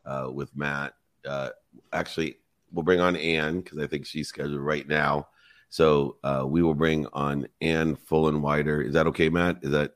uh, 0.06 0.30
with 0.32 0.56
Matt. 0.56 0.94
Uh, 1.26 1.50
actually, 1.94 2.38
we'll 2.72 2.84
bring 2.84 3.00
on 3.00 3.16
Ann 3.16 3.62
because 3.62 3.78
I 3.80 3.88
think 3.88 4.06
she's 4.06 4.28
scheduled 4.30 4.62
right 4.62 4.88
now. 4.88 5.28
So 5.70 6.18
uh, 6.24 6.46
we 6.48 6.64
will 6.64 6.74
bring 6.74 7.06
on 7.14 7.48
Ann 7.62 7.96
Fulenwider. 7.96 8.86
Is 8.86 8.94
that 8.94 9.08
okay, 9.08 9.30
Matt? 9.30 9.60
Is 9.62 9.72
that 9.72 9.94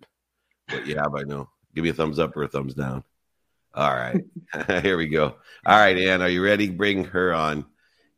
what 0.69 0.85
you 0.85 0.95
have? 0.97 1.15
I 1.15 1.23
know. 1.23 1.49
Give 1.73 1.83
me 1.83 1.89
a 1.89 1.93
thumbs 1.93 2.19
up 2.19 2.37
or 2.37 2.43
a 2.43 2.47
thumbs 2.47 2.75
down. 2.75 3.03
All 3.73 3.91
right. 3.93 4.23
Here 4.83 4.97
we 4.97 5.07
go. 5.07 5.35
All 5.65 5.77
right, 5.79 5.97
Ann, 5.97 6.21
are 6.21 6.29
you 6.29 6.43
ready? 6.43 6.69
Bring 6.69 7.05
her 7.05 7.33
on. 7.33 7.65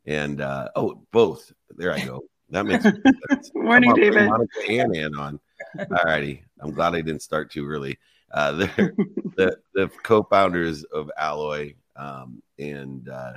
And 0.04 0.40
uh, 0.40 0.68
oh, 0.76 1.02
both. 1.12 1.52
There 1.70 1.92
I 1.92 2.04
go. 2.04 2.24
That 2.50 2.66
makes 2.66 2.84
sense. 3.28 3.50
Morning, 3.54 3.94
David. 3.94 4.28
Monica 4.28 4.50
and 4.68 4.96
Ann 4.96 5.16
on. 5.16 5.40
All 5.78 6.04
righty. 6.04 6.42
I'm 6.60 6.72
glad 6.72 6.94
I 6.94 7.00
didn't 7.00 7.22
start 7.22 7.50
too 7.50 7.66
early. 7.68 7.98
Uh, 8.30 8.52
they're 8.52 8.92
the, 9.36 9.58
the 9.74 9.90
co-founders 10.02 10.84
of 10.84 11.10
Alloy. 11.18 11.74
Um, 11.96 12.42
and, 12.58 13.08
uh, 13.08 13.34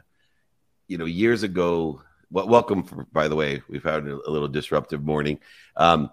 you 0.88 0.98
know, 0.98 1.06
years 1.06 1.44
ago, 1.44 2.02
well, 2.32 2.48
welcome, 2.48 2.84
for, 2.84 3.08
by 3.12 3.28
the 3.28 3.36
way. 3.36 3.62
We've 3.68 3.84
had 3.84 4.08
a, 4.08 4.20
a 4.28 4.30
little 4.30 4.48
disruptive 4.48 5.04
morning. 5.04 5.40
Um, 5.76 6.12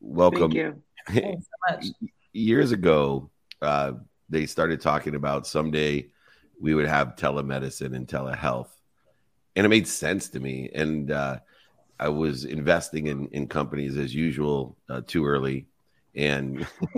welcome. 0.00 0.50
Thank 0.50 0.54
you. 0.54 0.82
Thanks 1.08 1.46
so 1.46 1.74
much. 1.74 1.86
years 2.32 2.72
ago, 2.72 3.30
uh, 3.60 3.92
they 4.28 4.46
started 4.46 4.80
talking 4.80 5.14
about 5.14 5.46
someday 5.46 6.08
we 6.60 6.74
would 6.74 6.86
have 6.86 7.16
telemedicine 7.16 7.94
and 7.94 8.06
telehealth. 8.06 8.68
And 9.56 9.66
it 9.66 9.68
made 9.68 9.88
sense 9.88 10.28
to 10.30 10.40
me. 10.40 10.70
And 10.74 11.10
uh, 11.10 11.40
I 11.98 12.08
was 12.08 12.44
investing 12.44 13.06
in, 13.06 13.28
in 13.28 13.46
companies 13.46 13.96
as 13.96 14.14
usual 14.14 14.76
uh, 14.88 15.02
too 15.06 15.24
early. 15.24 15.66
And 16.14 16.66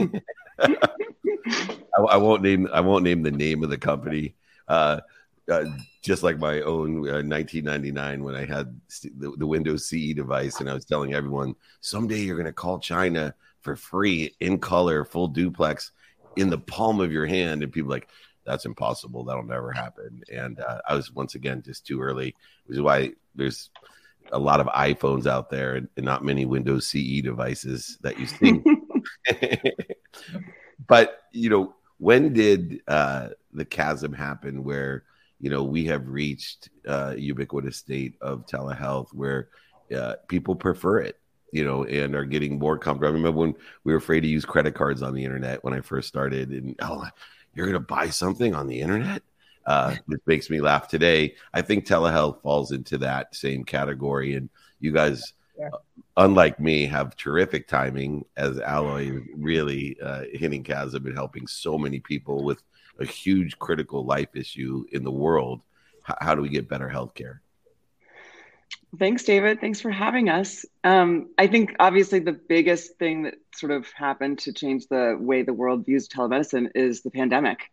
I, 0.59 2.01
I, 2.01 2.17
won't 2.17 2.43
name 2.43 2.69
I 2.73 2.81
won't 2.81 3.05
name 3.05 3.23
the 3.23 3.31
name 3.31 3.63
of 3.63 3.71
the 3.71 3.79
company. 3.79 4.35
Uh, 4.67 5.01
uh, 5.51 5.65
just 6.03 6.23
like 6.23 6.39
my 6.39 6.61
own 6.63 7.01
1999 7.03 8.21
uh, 8.21 8.25
when 8.25 8.35
I 8.35 8.47
had 8.47 8.81
the, 9.19 9.33
the 9.37 9.47
Windows 9.47 9.87
CE 9.87 10.15
device, 10.15 10.61
and 10.61 10.71
I 10.71 10.75
was 10.75 10.85
telling 10.85 11.15
everyone 11.15 11.55
someday 11.81 12.21
you're 12.21 12.37
going 12.37 12.47
to 12.47 12.53
call 12.53 12.79
China 12.79 13.35
for 13.61 13.77
free 13.77 14.35
in 14.41 14.59
color, 14.59 15.05
full 15.05 15.29
duplex 15.29 15.91
in 16.37 16.51
the 16.51 16.59
palm 16.59 17.01
of 17.01 17.13
your 17.13 17.27
hand. 17.27 17.63
And 17.63 17.73
people 17.73 17.91
like, 17.91 18.09
that's 18.45 18.67
impossible. 18.67 19.25
That'll 19.25 19.43
never 19.43 19.73
happen. 19.73 20.23
And 20.33 20.61
uh, 20.61 20.81
I 20.89 20.95
was 20.95 21.13
once 21.13 21.35
again 21.35 21.63
just 21.63 21.87
too 21.87 22.01
early, 22.01 22.35
which 22.67 22.77
is 22.77 22.83
why 22.83 23.13
there's 23.35 23.71
a 24.35 24.39
lot 24.39 24.61
of 24.61 24.67
iPhones 24.69 25.27
out 25.27 25.49
there 25.49 25.77
and, 25.77 25.89
not 25.97 26.25
many 26.25 26.45
Windows 26.45 26.87
CE 26.87 27.23
devices 27.23 27.99
that 28.03 28.19
you 28.19 28.27
see. 28.27 28.63
but, 30.87 31.23
you 31.33 31.49
know, 31.49 31.75
when 31.99 32.33
did 32.33 32.81
uh, 32.89 33.29
the 33.53 33.65
chasm 33.65 34.13
happen 34.13 34.65
where, 34.65 35.05
you 35.41 35.51
know, 35.51 35.63
we 35.63 35.87
have 35.87 36.09
reached 36.09 36.69
uh, 36.87 37.15
ubiquitous 37.17 37.77
state 37.77 38.15
of 38.21 38.47
telehealth 38.47 39.09
where 39.13 39.49
uh, 39.95 40.15
people 40.29 40.55
prefer 40.55 40.99
it? 40.99 41.19
you 41.53 41.65
know, 41.65 41.85
and 41.85 42.17
are 42.17 42.25
getting 42.25 42.59
more 42.59 42.77
comfortable. 42.77 43.15
I 43.15 43.17
remember 43.17 43.39
when 43.39 43.55
we 43.85 43.93
were 43.93 43.99
afraid 43.99 44.23
to 44.23 44.27
use 44.27 44.45
credit 44.45 44.75
cards 44.75 45.03
on 45.05 45.15
the 45.15 45.23
internet 45.23 45.63
when 45.63 45.73
I 45.73 45.83
first 45.83 46.09
started, 46.09 46.51
and 46.51 46.75
oh, 46.83 47.05
you're 47.55 47.67
going 47.67 47.81
to 47.81 47.87
buy 47.87 48.09
something 48.09 48.57
on 48.57 48.67
the 48.67 48.81
internet? 48.81 49.23
Uh, 49.67 49.97
it 50.11 50.21
makes 50.27 50.51
me 50.51 50.61
laugh 50.61 50.89
today. 50.89 51.35
I 51.53 51.63
think 51.63 51.87
telehealth 51.87 52.43
falls 52.43 52.73
into 52.73 52.99
that 52.99 53.35
same 53.35 53.65
category, 53.65 54.35
and 54.35 54.49
you 54.81 54.93
guys. 54.93 55.33
Yeah. 55.59 55.69
Unlike 56.17 56.59
me, 56.59 56.87
have 56.87 57.17
terrific 57.17 57.69
timing 57.69 58.25
as 58.37 58.59
Alloy 58.59 59.21
really 59.37 59.97
uh, 60.03 60.25
hitting 60.33 60.65
chasm 60.65 61.07
and 61.07 61.15
helping 61.15 61.47
so 61.47 61.79
many 61.79 62.01
people 62.01 62.43
with 62.43 62.61
a 62.99 63.05
huge 63.05 63.59
critical 63.59 64.05
life 64.05 64.35
issue 64.35 64.85
in 64.93 65.05
the 65.05 65.11
world. 65.11 65.61
H- 66.09 66.17
how 66.21 66.35
do 66.35 66.43
we 66.43 66.49
get 66.49 66.69
better 66.69 66.89
healthcare? 66.89 67.39
Thanks, 68.99 69.25
David. 69.25 69.61
Thanks 69.61 69.81
for 69.81 69.91
having 69.91 70.29
us. 70.29 70.65
Um, 70.85 71.31
I 71.37 71.47
think 71.49 71.75
obviously 71.81 72.21
the 72.21 72.33
biggest 72.33 72.97
thing 72.99 73.25
that 73.25 73.35
sort 73.55 73.73
of 73.73 73.91
happened 73.93 74.39
to 74.41 74.53
change 74.53 74.87
the 74.87 75.17
way 75.19 75.43
the 75.43 75.53
world 75.53 75.85
views 75.85 76.09
telemedicine 76.09 76.71
is 76.75 77.03
the 77.03 77.11
pandemic. 77.11 77.71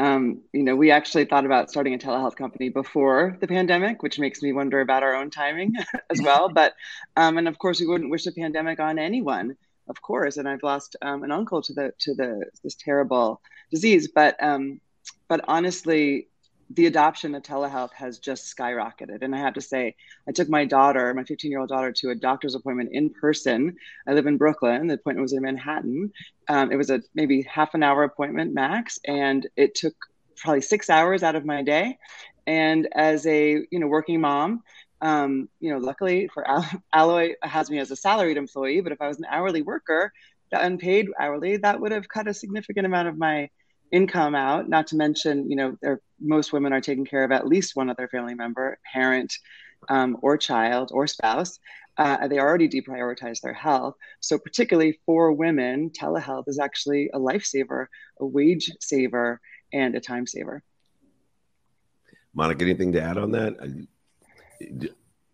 Um, 0.00 0.40
you 0.54 0.62
know, 0.62 0.76
we 0.76 0.90
actually 0.90 1.26
thought 1.26 1.44
about 1.44 1.68
starting 1.68 1.92
a 1.92 1.98
telehealth 1.98 2.34
company 2.34 2.70
before 2.70 3.36
the 3.38 3.46
pandemic, 3.46 4.02
which 4.02 4.18
makes 4.18 4.40
me 4.40 4.50
wonder 4.50 4.80
about 4.80 5.02
our 5.02 5.14
own 5.14 5.28
timing 5.28 5.74
as 6.10 6.22
well. 6.22 6.48
But, 6.54 6.72
um, 7.18 7.36
and 7.36 7.46
of 7.46 7.58
course, 7.58 7.80
we 7.80 7.86
wouldn't 7.86 8.10
wish 8.10 8.24
the 8.24 8.32
pandemic 8.32 8.80
on 8.80 8.98
anyone, 8.98 9.58
of 9.88 10.00
course. 10.00 10.38
And 10.38 10.48
I've 10.48 10.62
lost 10.62 10.96
um, 11.02 11.22
an 11.22 11.30
uncle 11.30 11.60
to 11.60 11.74
the 11.74 11.92
to 11.98 12.14
the 12.14 12.46
this 12.64 12.76
terrible 12.76 13.42
disease. 13.70 14.08
But, 14.08 14.42
um, 14.42 14.80
but 15.28 15.44
honestly, 15.46 16.28
the 16.72 16.86
adoption 16.86 17.34
of 17.34 17.42
telehealth 17.42 17.92
has 17.92 18.18
just 18.18 18.56
skyrocketed. 18.56 19.22
And 19.22 19.34
I 19.34 19.38
have 19.38 19.54
to 19.54 19.60
say, 19.60 19.96
I 20.28 20.32
took 20.32 20.48
my 20.48 20.64
daughter, 20.64 21.12
my 21.14 21.24
15 21.24 21.50
year 21.50 21.60
old 21.60 21.68
daughter, 21.68 21.92
to 21.92 22.10
a 22.10 22.14
doctor's 22.14 22.54
appointment 22.54 22.90
in 22.92 23.10
person. 23.10 23.76
I 24.06 24.12
live 24.12 24.26
in 24.26 24.36
Brooklyn. 24.36 24.86
The 24.86 24.94
appointment 24.94 25.22
was 25.22 25.32
in 25.32 25.42
Manhattan. 25.42 26.12
Um, 26.48 26.70
it 26.70 26.76
was 26.76 26.90
a 26.90 27.02
maybe 27.14 27.42
half 27.42 27.74
an 27.74 27.82
hour 27.82 28.04
appointment 28.04 28.54
max, 28.54 28.98
and 29.04 29.46
it 29.56 29.74
took 29.74 29.94
probably 30.36 30.60
six 30.60 30.88
hours 30.88 31.22
out 31.22 31.34
of 31.34 31.44
my 31.44 31.62
day. 31.62 31.98
And 32.46 32.88
as 32.94 33.26
a 33.26 33.64
you 33.70 33.78
know 33.80 33.88
working 33.88 34.20
mom, 34.20 34.62
um, 35.00 35.48
you 35.60 35.72
know, 35.72 35.78
luckily 35.78 36.28
for 36.32 36.44
Alloy 36.92 37.34
has 37.42 37.70
me 37.70 37.78
as 37.78 37.90
a 37.90 37.96
salaried 37.96 38.36
employee, 38.36 38.80
but 38.80 38.92
if 38.92 39.00
I 39.00 39.08
was 39.08 39.18
an 39.18 39.26
hourly 39.28 39.62
worker, 39.62 40.12
the 40.52 40.64
unpaid 40.64 41.08
hourly, 41.18 41.56
that 41.58 41.80
would 41.80 41.92
have 41.92 42.08
cut 42.08 42.28
a 42.28 42.34
significant 42.34 42.86
amount 42.86 43.08
of 43.08 43.16
my 43.16 43.50
income 43.92 44.34
out 44.34 44.68
not 44.68 44.86
to 44.86 44.96
mention 44.96 45.50
you 45.50 45.56
know 45.56 45.76
most 46.20 46.52
women 46.52 46.72
are 46.72 46.80
taking 46.80 47.04
care 47.04 47.24
of 47.24 47.32
at 47.32 47.46
least 47.46 47.74
one 47.74 47.90
other 47.90 48.08
family 48.08 48.34
member 48.34 48.78
parent 48.92 49.32
um, 49.88 50.16
or 50.22 50.36
child 50.36 50.90
or 50.92 51.06
spouse. 51.06 51.58
Uh, 51.96 52.28
they 52.28 52.38
already 52.38 52.68
deprioritize 52.68 53.40
their 53.40 53.52
health. 53.52 53.94
So 54.20 54.38
particularly 54.38 54.98
for 55.04 55.32
women 55.32 55.90
telehealth 55.90 56.44
is 56.46 56.58
actually 56.58 57.10
a 57.12 57.18
lifesaver 57.18 57.86
a 58.20 58.26
wage 58.26 58.70
saver 58.80 59.40
and 59.72 59.94
a 59.94 60.00
time 60.00 60.26
saver. 60.26 60.62
Monica 62.34 62.64
anything 62.64 62.92
to 62.92 63.02
add 63.02 63.18
on 63.18 63.32
that? 63.32 63.56
I 63.60 63.66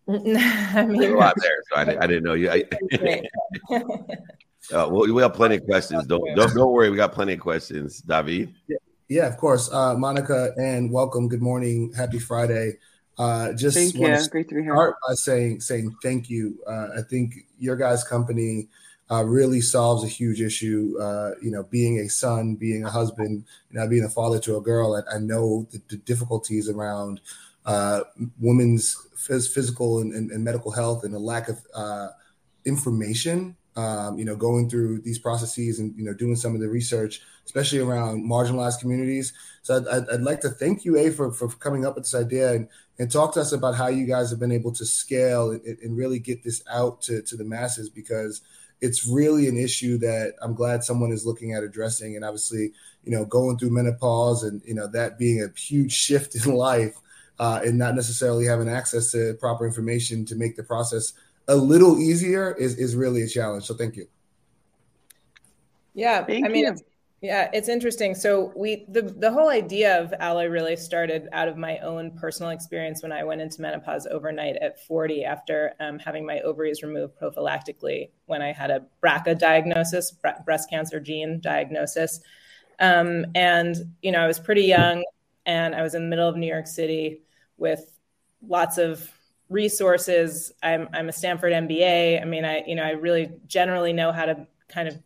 mean, 0.85 1.03
a 1.03 1.17
lot 1.17 1.35
there, 1.37 1.57
so 1.69 1.75
I, 1.75 2.03
I 2.03 2.07
didn't 2.07 2.23
know 2.23 2.33
you. 2.33 2.49
I, 2.49 2.63
Uh, 4.73 4.87
well, 4.89 5.13
we 5.13 5.21
have 5.21 5.33
plenty 5.33 5.55
of 5.55 5.65
questions. 5.65 6.05
Don't 6.05 6.23
don't 6.35 6.53
don't 6.53 6.71
worry. 6.71 6.89
We 6.89 6.97
got 6.97 7.13
plenty 7.13 7.33
of 7.33 7.39
questions, 7.39 8.01
David. 8.01 8.53
Yeah, 8.67 8.77
yeah 9.07 9.27
of 9.27 9.37
course. 9.37 9.71
Uh, 9.71 9.95
Monica 9.95 10.53
and 10.57 10.91
welcome. 10.91 11.29
Good 11.29 11.41
morning. 11.41 11.93
Happy 11.95 12.19
Friday. 12.19 12.73
Uh, 13.17 13.53
just 13.53 13.77
thank 13.77 13.95
you. 13.95 14.29
Great 14.29 14.49
to 14.49 14.55
be 14.55 14.63
here. 14.63 14.73
Start 14.73 14.95
by 15.07 15.13
saying 15.15 15.61
saying 15.61 15.95
thank 16.03 16.29
you. 16.29 16.59
Uh, 16.67 16.89
I 16.97 17.01
think 17.09 17.33
your 17.57 17.75
guys' 17.75 18.03
company 18.03 18.67
uh, 19.09 19.23
really 19.23 19.61
solves 19.61 20.03
a 20.03 20.07
huge 20.07 20.41
issue. 20.41 20.95
Uh, 20.99 21.31
you 21.41 21.51
know, 21.51 21.63
being 21.63 21.99
a 21.99 22.09
son, 22.09 22.55
being 22.55 22.83
a 22.83 22.89
husband, 22.89 23.45
you 23.71 23.79
know, 23.79 23.87
being 23.87 24.03
a 24.03 24.09
father 24.09 24.39
to 24.39 24.57
a 24.57 24.61
girl. 24.61 24.95
I, 24.95 25.15
I 25.15 25.19
know 25.19 25.67
the, 25.71 25.81
the, 25.89 25.97
difficulties 25.97 26.69
around 26.69 27.21
uh, 27.65 28.01
women's 28.39 28.95
phys- 29.15 29.51
physical 29.51 29.99
and, 29.99 30.13
and, 30.13 30.31
and, 30.31 30.43
medical 30.43 30.71
health 30.71 31.03
and 31.03 31.13
the 31.13 31.19
lack 31.19 31.49
of 31.49 31.59
uh, 31.73 32.09
information 32.65 33.56
um, 33.77 34.17
you 34.17 34.25
know, 34.25 34.35
going 34.35 34.69
through 34.69 35.01
these 35.01 35.19
processes 35.19 35.79
and 35.79 35.95
you 35.95 36.03
know 36.03 36.13
doing 36.13 36.35
some 36.35 36.55
of 36.55 36.59
the 36.59 36.67
research, 36.67 37.21
especially 37.45 37.79
around 37.79 38.27
marginalized 38.27 38.79
communities. 38.79 39.33
So 39.61 39.77
I'd, 39.77 39.87
I'd, 39.87 40.09
I'd 40.09 40.21
like 40.21 40.41
to 40.41 40.49
thank 40.49 40.83
you, 40.83 40.97
A, 40.97 41.11
for, 41.11 41.31
for 41.31 41.47
coming 41.47 41.85
up 41.85 41.93
with 41.93 42.05
this 42.05 42.15
idea 42.15 42.53
and, 42.53 42.67
and 42.97 43.11
talk 43.11 43.33
to 43.35 43.41
us 43.41 43.51
about 43.51 43.75
how 43.75 43.87
you 43.87 44.07
guys 44.07 44.31
have 44.31 44.39
been 44.39 44.51
able 44.51 44.71
to 44.73 44.85
scale 44.85 45.51
and, 45.51 45.61
and 45.63 45.95
really 45.95 46.17
get 46.17 46.43
this 46.43 46.63
out 46.71 47.01
to, 47.03 47.21
to 47.21 47.37
the 47.37 47.43
masses 47.43 47.87
because 47.89 48.41
it's 48.81 49.07
really 49.07 49.47
an 49.47 49.57
issue 49.57 49.99
that 49.99 50.33
I'm 50.41 50.55
glad 50.55 50.83
someone 50.83 51.11
is 51.11 51.25
looking 51.25 51.53
at 51.53 51.63
addressing. 51.63 52.15
And 52.15 52.25
obviously, 52.25 52.73
you 53.03 53.11
know, 53.11 53.25
going 53.25 53.59
through 53.59 53.69
menopause 53.69 54.43
and 54.43 54.61
you 54.65 54.73
know 54.73 54.87
that 54.87 55.19
being 55.19 55.41
a 55.41 55.59
huge 55.59 55.93
shift 56.05 56.33
in 56.33 56.55
life 56.55 56.95
uh, 57.39 57.61
and 57.63 57.77
not 57.77 57.93
necessarily 57.93 58.45
having 58.45 58.69
access 58.69 59.11
to 59.11 59.35
proper 59.39 59.65
information 59.67 60.25
to 60.25 60.35
make 60.35 60.55
the 60.55 60.63
process 60.63 61.13
a 61.47 61.55
little 61.55 61.99
easier 61.99 62.53
is 62.55 62.77
is 62.77 62.95
really 62.95 63.23
a 63.23 63.27
challenge. 63.27 63.65
So 63.65 63.73
thank 63.73 63.95
you. 63.95 64.07
Yeah, 65.93 66.23
thank 66.25 66.45
I 66.45 66.49
mean, 66.49 66.65
you. 66.65 66.71
It's, 66.71 66.83
yeah, 67.21 67.49
it's 67.51 67.69
interesting. 67.69 68.13
So 68.13 68.51
we 68.55 68.85
the 68.89 69.01
the 69.01 69.31
whole 69.31 69.49
idea 69.49 69.99
of 69.99 70.13
Alloy 70.19 70.45
really 70.45 70.75
started 70.75 71.27
out 71.31 71.47
of 71.47 71.57
my 71.57 71.79
own 71.79 72.11
personal 72.11 72.51
experience 72.51 73.01
when 73.01 73.11
I 73.11 73.23
went 73.23 73.41
into 73.41 73.61
menopause 73.61 74.05
overnight 74.05 74.57
at 74.57 74.85
40 74.85 75.25
after 75.25 75.73
um, 75.79 75.97
having 75.97 76.25
my 76.25 76.41
ovaries 76.41 76.83
removed 76.83 77.15
prophylactically 77.19 78.11
when 78.27 78.43
I 78.43 78.51
had 78.51 78.69
a 78.69 78.85
BRCA 79.03 79.39
diagnosis, 79.39 80.11
breast 80.45 80.69
cancer 80.69 80.99
gene 80.99 81.39
diagnosis, 81.39 82.19
um, 82.79 83.25
and 83.33 83.75
you 84.03 84.11
know 84.11 84.19
I 84.19 84.27
was 84.27 84.39
pretty 84.39 84.63
young 84.63 85.03
and 85.47 85.73
I 85.73 85.81
was 85.81 85.95
in 85.95 86.03
the 86.03 86.09
middle 86.09 86.29
of 86.29 86.35
New 86.35 86.45
York 86.45 86.67
City 86.67 87.21
with 87.57 87.99
lots 88.47 88.77
of 88.77 89.09
resources. 89.49 90.51
I'm 90.63 90.89
I'm 90.93 91.09
a 91.09 91.13
Stanford 91.13 91.53
MBA. 91.53 92.21
I 92.21 92.25
mean, 92.25 92.45
I 92.45 92.63
you 92.65 92.75
know 92.75 92.83
I 92.83 92.91
really 92.91 93.31
generally 93.47 93.93
know 93.93 94.11
how 94.11 94.25
to 94.25 94.47
kind 94.69 94.87
of 94.87 94.97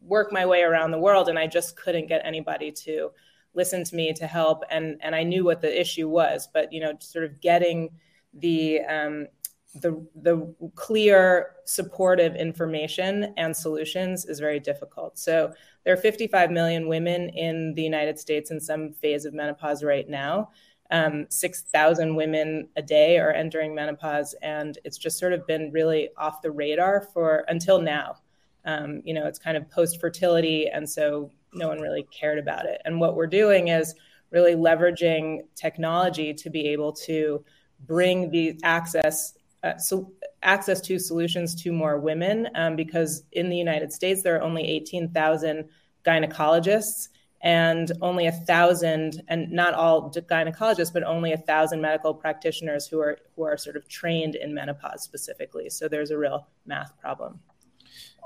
work 0.00 0.32
my 0.32 0.46
way 0.46 0.62
around 0.62 0.90
the 0.90 0.98
world, 0.98 1.28
and 1.28 1.38
I 1.38 1.46
just 1.46 1.76
couldn't 1.76 2.06
get 2.06 2.22
anybody 2.24 2.72
to 2.72 3.10
listen 3.54 3.84
to 3.84 3.96
me 3.96 4.12
to 4.14 4.26
help, 4.26 4.62
and 4.70 4.98
and 5.02 5.14
I 5.14 5.22
knew 5.22 5.44
what 5.44 5.60
the 5.60 5.80
issue 5.80 6.08
was, 6.08 6.48
but 6.52 6.72
you 6.72 6.80
know, 6.80 6.92
sort 7.00 7.24
of 7.24 7.40
getting 7.40 7.90
the 8.34 8.80
um, 8.82 9.26
the 9.74 10.06
the 10.22 10.54
clear 10.74 11.56
supportive 11.64 12.34
information 12.36 13.34
and 13.36 13.54
solutions 13.54 14.24
is 14.24 14.40
very 14.40 14.60
difficult. 14.60 15.18
So 15.18 15.52
there 15.84 15.92
are 15.92 15.98
55 15.98 16.50
million 16.50 16.88
women 16.88 17.28
in 17.30 17.74
the 17.74 17.82
United 17.82 18.18
States 18.18 18.50
in 18.50 18.60
some 18.60 18.92
phase 18.92 19.24
of 19.24 19.34
menopause 19.34 19.82
right 19.82 20.08
now. 20.08 20.50
Um, 20.90 21.26
6,000 21.28 22.14
women 22.16 22.68
a 22.76 22.82
day 22.82 23.18
are 23.18 23.32
entering 23.32 23.74
menopause, 23.74 24.34
and 24.42 24.78
it's 24.84 24.96
just 24.96 25.18
sort 25.18 25.32
of 25.32 25.46
been 25.46 25.70
really 25.70 26.08
off 26.16 26.40
the 26.40 26.50
radar 26.50 27.02
for 27.12 27.44
until 27.48 27.80
now. 27.80 28.16
Um, 28.64 29.02
you 29.04 29.14
know, 29.14 29.26
it's 29.26 29.38
kind 29.38 29.56
of 29.56 29.70
post 29.70 30.00
fertility, 30.00 30.68
and 30.68 30.88
so 30.88 31.30
no 31.52 31.68
one 31.68 31.80
really 31.80 32.06
cared 32.10 32.38
about 32.38 32.66
it. 32.66 32.80
And 32.84 33.00
what 33.00 33.16
we're 33.16 33.26
doing 33.26 33.68
is 33.68 33.94
really 34.30 34.54
leveraging 34.54 35.40
technology 35.54 36.34
to 36.34 36.50
be 36.50 36.68
able 36.68 36.92
to 36.92 37.44
bring 37.86 38.30
the 38.30 38.58
access 38.62 39.34
uh, 39.64 39.76
so 39.76 40.12
access 40.42 40.80
to 40.80 40.98
solutions 40.98 41.54
to 41.62 41.72
more 41.72 41.98
women 41.98 42.48
um, 42.54 42.76
because 42.76 43.24
in 43.32 43.48
the 43.50 43.56
United 43.56 43.92
States 43.92 44.22
there 44.22 44.36
are 44.36 44.42
only 44.42 44.62
18,000 44.62 45.68
gynecologists 46.04 47.08
and 47.42 47.92
only 48.02 48.26
a 48.26 48.32
thousand 48.32 49.22
and 49.28 49.50
not 49.50 49.74
all 49.74 50.10
gynecologists 50.10 50.92
but 50.92 51.04
only 51.04 51.32
a 51.32 51.36
thousand 51.36 51.80
medical 51.80 52.12
practitioners 52.12 52.86
who 52.86 53.00
are 53.00 53.18
who 53.36 53.44
are 53.44 53.56
sort 53.56 53.76
of 53.76 53.88
trained 53.88 54.34
in 54.34 54.52
menopause 54.52 55.02
specifically. 55.02 55.70
So 55.70 55.88
there's 55.88 56.10
a 56.10 56.18
real 56.18 56.48
math 56.66 56.98
problem. 57.00 57.40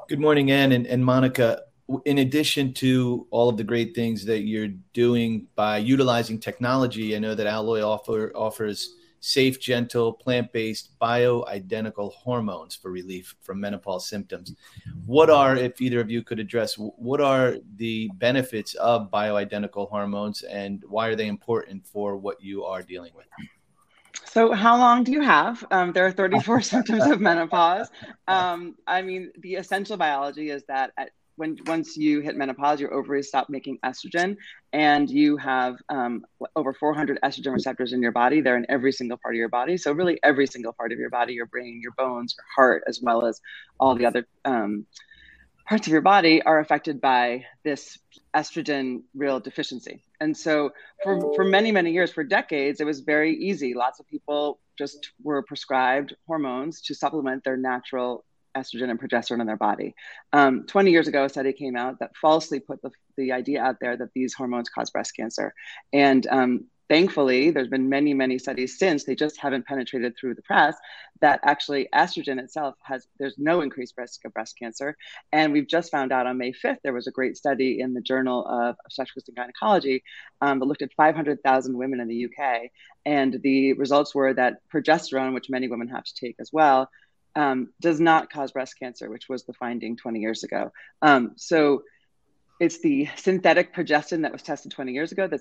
Good 0.08 0.20
morning 0.20 0.50
anne 0.50 0.72
and, 0.72 0.86
and 0.86 1.04
monica. 1.04 1.62
In 2.06 2.18
addition 2.18 2.72
to 2.74 3.26
all 3.30 3.48
of 3.48 3.56
the 3.56 3.64
great 3.64 3.94
things 3.94 4.24
that 4.24 4.42
you're 4.42 4.68
doing 4.94 5.46
by 5.56 5.78
utilizing 5.78 6.38
technology 6.38 7.14
i 7.14 7.18
know 7.18 7.34
that 7.34 7.46
alloy 7.46 7.82
offer, 7.82 8.32
offers 8.34 8.94
safe, 9.22 9.60
gentle, 9.60 10.12
plant 10.12 10.52
based, 10.52 10.98
bioidentical 11.00 12.12
hormones 12.12 12.74
for 12.74 12.90
relief 12.90 13.36
from 13.40 13.60
menopause 13.60 14.08
symptoms. 14.08 14.52
What 15.06 15.30
are, 15.30 15.56
if 15.56 15.80
either 15.80 16.00
of 16.00 16.10
you 16.10 16.22
could 16.22 16.40
address, 16.40 16.74
what 16.74 17.20
are 17.20 17.56
the 17.76 18.10
benefits 18.16 18.74
of 18.74 19.12
bioidentical 19.12 19.88
hormones 19.88 20.42
and 20.42 20.82
why 20.88 21.06
are 21.06 21.14
they 21.14 21.28
important 21.28 21.86
for 21.86 22.16
what 22.16 22.42
you 22.42 22.64
are 22.64 22.82
dealing 22.82 23.12
with? 23.14 23.26
So, 24.24 24.52
how 24.52 24.76
long 24.76 25.04
do 25.04 25.12
you 25.12 25.20
have? 25.20 25.64
Um, 25.70 25.92
there 25.92 26.04
are 26.04 26.10
34 26.10 26.60
symptoms 26.72 27.06
of 27.06 27.20
menopause. 27.20 27.88
Um, 28.28 28.76
I 28.86 29.02
mean, 29.02 29.30
the 29.40 29.56
essential 29.56 29.96
biology 29.96 30.48
is 30.50 30.62
that 30.64 30.92
at 30.96 31.10
when 31.36 31.56
once 31.66 31.96
you 31.96 32.20
hit 32.20 32.36
menopause, 32.36 32.80
your 32.80 32.92
ovaries 32.92 33.28
stop 33.28 33.48
making 33.48 33.78
estrogen, 33.84 34.36
and 34.72 35.08
you 35.10 35.36
have 35.36 35.76
um, 35.88 36.24
over 36.56 36.72
400 36.72 37.18
estrogen 37.24 37.52
receptors 37.52 37.92
in 37.92 38.02
your 38.02 38.12
body. 38.12 38.40
They're 38.40 38.56
in 38.56 38.66
every 38.68 38.92
single 38.92 39.18
part 39.18 39.34
of 39.34 39.38
your 39.38 39.48
body. 39.48 39.76
So 39.76 39.92
really, 39.92 40.18
every 40.22 40.46
single 40.46 40.72
part 40.72 40.92
of 40.92 40.98
your 40.98 41.10
body, 41.10 41.34
your 41.34 41.46
brain, 41.46 41.80
your 41.82 41.92
bones, 41.96 42.34
your 42.36 42.44
heart, 42.56 42.84
as 42.86 43.00
well 43.00 43.26
as 43.26 43.40
all 43.80 43.94
the 43.94 44.06
other 44.06 44.26
um, 44.44 44.86
parts 45.66 45.86
of 45.86 45.92
your 45.92 46.02
body, 46.02 46.42
are 46.42 46.58
affected 46.60 47.00
by 47.00 47.44
this 47.64 47.98
estrogen 48.34 49.02
real 49.14 49.40
deficiency. 49.40 50.04
And 50.20 50.36
so, 50.36 50.70
for 51.02 51.34
for 51.34 51.44
many 51.44 51.72
many 51.72 51.92
years, 51.92 52.12
for 52.12 52.24
decades, 52.24 52.80
it 52.80 52.84
was 52.84 53.00
very 53.00 53.34
easy. 53.34 53.74
Lots 53.74 54.00
of 54.00 54.06
people 54.06 54.60
just 54.78 55.12
were 55.22 55.42
prescribed 55.42 56.14
hormones 56.26 56.80
to 56.82 56.94
supplement 56.94 57.44
their 57.44 57.56
natural 57.56 58.24
estrogen 58.56 58.90
and 58.90 59.00
progesterone 59.00 59.40
in 59.40 59.46
their 59.46 59.56
body. 59.56 59.94
Um, 60.32 60.64
20 60.66 60.90
years 60.90 61.08
ago, 61.08 61.24
a 61.24 61.28
study 61.28 61.52
came 61.52 61.76
out 61.76 61.98
that 62.00 62.16
falsely 62.16 62.60
put 62.60 62.80
the, 62.82 62.90
the 63.16 63.32
idea 63.32 63.62
out 63.62 63.76
there 63.80 63.96
that 63.96 64.12
these 64.14 64.34
hormones 64.34 64.68
cause 64.68 64.90
breast 64.90 65.16
cancer. 65.16 65.54
And 65.92 66.26
um, 66.28 66.66
thankfully, 66.92 67.50
there's 67.50 67.68
been 67.68 67.88
many, 67.88 68.12
many 68.12 68.38
studies 68.38 68.78
since, 68.78 69.04
they 69.04 69.14
just 69.14 69.38
haven't 69.40 69.66
penetrated 69.66 70.14
through 70.14 70.34
the 70.34 70.42
press, 70.42 70.76
that 71.22 71.40
actually 71.42 71.88
estrogen 71.94 72.38
itself 72.38 72.74
has, 72.82 73.06
there's 73.18 73.36
no 73.38 73.62
increased 73.62 73.94
risk 73.96 74.24
of 74.26 74.34
breast 74.34 74.58
cancer. 74.58 74.94
And 75.32 75.54
we've 75.54 75.66
just 75.66 75.90
found 75.90 76.12
out 76.12 76.26
on 76.26 76.36
May 76.36 76.52
5th, 76.52 76.78
there 76.84 76.92
was 76.92 77.06
a 77.06 77.12
great 77.12 77.38
study 77.38 77.80
in 77.80 77.94
the 77.94 78.02
Journal 78.02 78.44
of 78.46 78.76
Obstetrics 78.84 79.28
and 79.28 79.36
Gynecology 79.36 80.02
um, 80.42 80.58
that 80.58 80.66
looked 80.66 80.82
at 80.82 80.92
500,000 80.94 81.78
women 81.78 82.00
in 82.00 82.08
the 82.08 82.26
UK. 82.26 82.70
And 83.06 83.40
the 83.42 83.72
results 83.72 84.14
were 84.14 84.34
that 84.34 84.58
progesterone, 84.70 85.32
which 85.32 85.48
many 85.48 85.68
women 85.68 85.88
have 85.88 86.04
to 86.04 86.14
take 86.14 86.36
as 86.40 86.50
well, 86.52 86.90
um, 87.34 87.68
does 87.80 88.00
not 88.00 88.30
cause 88.30 88.52
breast 88.52 88.78
cancer, 88.78 89.10
which 89.10 89.28
was 89.28 89.44
the 89.44 89.52
finding 89.54 89.96
20 89.96 90.20
years 90.20 90.44
ago. 90.44 90.72
Um, 91.00 91.32
so 91.36 91.82
it's 92.60 92.80
the 92.80 93.08
synthetic 93.16 93.74
progestin 93.74 94.22
that 94.22 94.32
was 94.32 94.42
tested 94.42 94.72
20 94.72 94.92
years 94.92 95.12
ago 95.12 95.26
that 95.26 95.40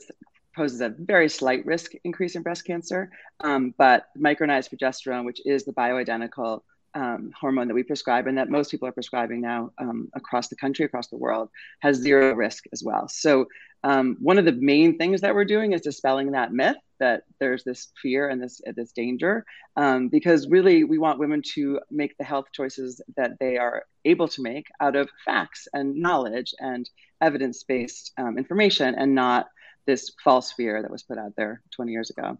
poses 0.55 0.81
a 0.81 0.89
very 0.89 1.29
slight 1.29 1.65
risk 1.65 1.91
increase 2.03 2.35
in 2.35 2.41
breast 2.41 2.65
cancer. 2.65 3.11
Um, 3.39 3.73
but 3.77 4.07
micronized 4.17 4.73
progesterone, 4.73 5.25
which 5.25 5.41
is 5.45 5.63
the 5.63 5.73
bioidentical 5.73 6.61
um, 6.93 7.31
hormone 7.39 7.67
that 7.67 7.73
we 7.73 7.83
prescribe 7.83 8.27
and 8.27 8.37
that 8.37 8.49
most 8.49 8.71
people 8.71 8.87
are 8.87 8.91
prescribing 8.91 9.41
now 9.41 9.71
um, 9.77 10.09
across 10.13 10.47
the 10.47 10.55
country, 10.55 10.85
across 10.85 11.07
the 11.07 11.17
world, 11.17 11.49
has 11.79 11.97
zero 11.97 12.33
risk 12.33 12.65
as 12.73 12.83
well. 12.83 13.07
So, 13.07 13.47
um, 13.83 14.17
one 14.19 14.37
of 14.37 14.45
the 14.45 14.51
main 14.51 14.97
things 14.97 15.21
that 15.21 15.33
we're 15.33 15.45
doing 15.45 15.73
is 15.73 15.81
dispelling 15.81 16.31
that 16.31 16.53
myth 16.53 16.77
that 16.99 17.23
there's 17.39 17.63
this 17.63 17.91
fear 17.99 18.29
and 18.29 18.41
this 18.41 18.61
this 18.75 18.91
danger, 18.91 19.43
um, 19.75 20.07
because 20.07 20.47
really 20.47 20.83
we 20.83 20.99
want 20.99 21.17
women 21.17 21.41
to 21.55 21.79
make 21.89 22.15
the 22.17 22.23
health 22.23 22.45
choices 22.53 23.01
that 23.17 23.39
they 23.39 23.57
are 23.57 23.85
able 24.05 24.27
to 24.27 24.43
make 24.43 24.67
out 24.79 24.95
of 24.95 25.09
facts 25.25 25.67
and 25.73 25.95
knowledge 25.95 26.53
and 26.59 26.89
evidence 27.19 27.63
based 27.63 28.13
um, 28.17 28.37
information, 28.37 28.93
and 28.95 29.15
not 29.15 29.47
this 29.87 30.11
false 30.23 30.51
fear 30.51 30.81
that 30.81 30.91
was 30.91 31.01
put 31.01 31.17
out 31.17 31.33
there 31.35 31.61
20 31.71 31.91
years 31.91 32.11
ago. 32.11 32.37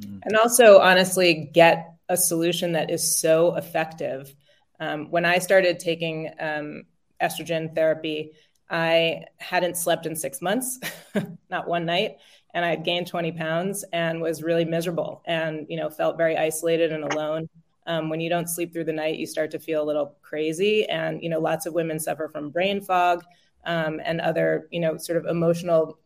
Mm. 0.00 0.20
And 0.24 0.36
also, 0.36 0.78
honestly, 0.78 1.50
get 1.52 1.94
a 2.08 2.16
solution 2.16 2.72
that 2.72 2.90
is 2.90 3.18
so 3.18 3.54
effective. 3.56 4.34
Um, 4.80 5.10
when 5.10 5.24
I 5.24 5.38
started 5.38 5.78
taking 5.78 6.30
um, 6.40 6.84
estrogen 7.22 7.74
therapy, 7.74 8.32
I 8.68 9.24
hadn't 9.38 9.76
slept 9.76 10.06
in 10.06 10.14
six 10.16 10.40
months, 10.40 10.78
not 11.50 11.68
one 11.68 11.86
night, 11.86 12.16
and 12.54 12.64
I 12.64 12.70
had 12.70 12.84
gained 12.84 13.06
20 13.06 13.32
pounds 13.32 13.84
and 13.92 14.20
was 14.20 14.42
really 14.42 14.64
miserable 14.64 15.22
and 15.24 15.66
you 15.68 15.76
know 15.76 15.90
felt 15.90 16.16
very 16.16 16.36
isolated 16.36 16.92
and 16.92 17.04
alone. 17.04 17.48
Um, 17.86 18.08
when 18.08 18.20
you 18.20 18.28
don't 18.28 18.48
sleep 18.48 18.72
through 18.72 18.84
the 18.84 18.92
night, 18.92 19.18
you 19.18 19.26
start 19.26 19.50
to 19.52 19.58
feel 19.58 19.82
a 19.82 19.84
little 19.84 20.16
crazy, 20.22 20.88
and 20.88 21.22
you 21.22 21.28
know 21.28 21.40
lots 21.40 21.66
of 21.66 21.74
women 21.74 21.98
suffer 21.98 22.28
from 22.28 22.50
brain 22.50 22.80
fog 22.80 23.24
um, 23.64 24.00
and 24.04 24.20
other 24.20 24.68
you 24.70 24.80
know 24.80 24.96
sort 24.96 25.18
of 25.18 25.26
emotional 25.26 25.98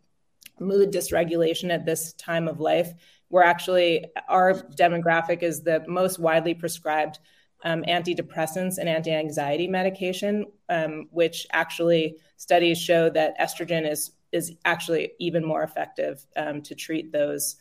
mood 0.60 0.92
dysregulation 0.92 1.72
at 1.72 1.84
this 1.84 2.12
time 2.14 2.48
of 2.48 2.60
life 2.60 2.92
we're 3.34 3.42
actually 3.42 4.06
our 4.28 4.54
demographic 4.76 5.42
is 5.42 5.64
the 5.64 5.82
most 5.88 6.20
widely 6.20 6.54
prescribed 6.54 7.18
um, 7.64 7.82
antidepressants 7.88 8.78
and 8.78 8.88
anti-anxiety 8.88 9.66
medication, 9.66 10.46
um, 10.68 11.08
which 11.10 11.44
actually 11.52 12.16
studies 12.36 12.80
show 12.80 13.10
that 13.10 13.36
estrogen 13.40 13.90
is 13.90 14.12
is 14.30 14.52
actually 14.64 15.14
even 15.18 15.44
more 15.44 15.64
effective 15.64 16.24
um, 16.36 16.62
to 16.62 16.76
treat 16.76 17.10
those 17.10 17.56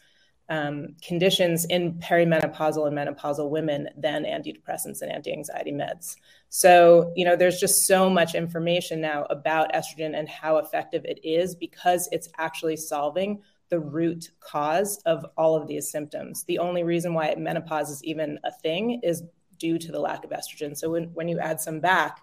um, 0.47 0.95
conditions 1.01 1.65
in 1.65 1.93
perimenopausal 1.93 2.86
and 2.86 2.95
menopausal 2.95 3.49
women 3.49 3.89
than 3.97 4.25
antidepressants 4.25 5.01
and 5.01 5.12
anti-anxiety 5.12 5.71
meds. 5.71 6.15
So, 6.49 7.12
you 7.15 7.25
know, 7.25 7.36
there's 7.36 7.59
just 7.59 7.88
so 7.88 8.12
much 8.12 8.36
information 8.36 9.01
now 9.01 9.23
about 9.31 9.73
estrogen 9.73 10.15
and 10.15 10.29
how 10.29 10.57
effective 10.57 11.03
it 11.05 11.19
is 11.23 11.55
because 11.55 12.07
it's 12.12 12.29
actually 12.38 12.75
solving 12.75 13.41
the 13.73 13.79
root 13.79 14.29
cause 14.39 15.01
of 15.07 15.25
all 15.36 15.55
of 15.55 15.67
these 15.67 15.89
symptoms. 15.89 16.43
The 16.43 16.59
only 16.59 16.83
reason 16.83 17.15
why 17.15 17.33
menopause 17.36 17.89
is 17.89 18.03
even 18.03 18.38
a 18.43 18.51
thing 18.51 18.99
is 19.01 19.23
due 19.57 19.79
to 19.79 19.91
the 19.91 19.99
lack 19.99 20.23
of 20.23 20.29
estrogen. 20.29 20.77
So 20.77 20.91
when, 20.91 21.05
when 21.15 21.27
you 21.27 21.39
add 21.39 21.59
some 21.59 21.79
back, 21.79 22.19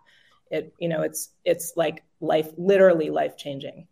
it 0.52 0.72
you 0.78 0.88
know 0.88 1.02
it's 1.02 1.30
it's 1.44 1.72
like 1.74 2.04
life 2.20 2.50
literally 2.56 3.10
life 3.10 3.36
changing. 3.36 3.88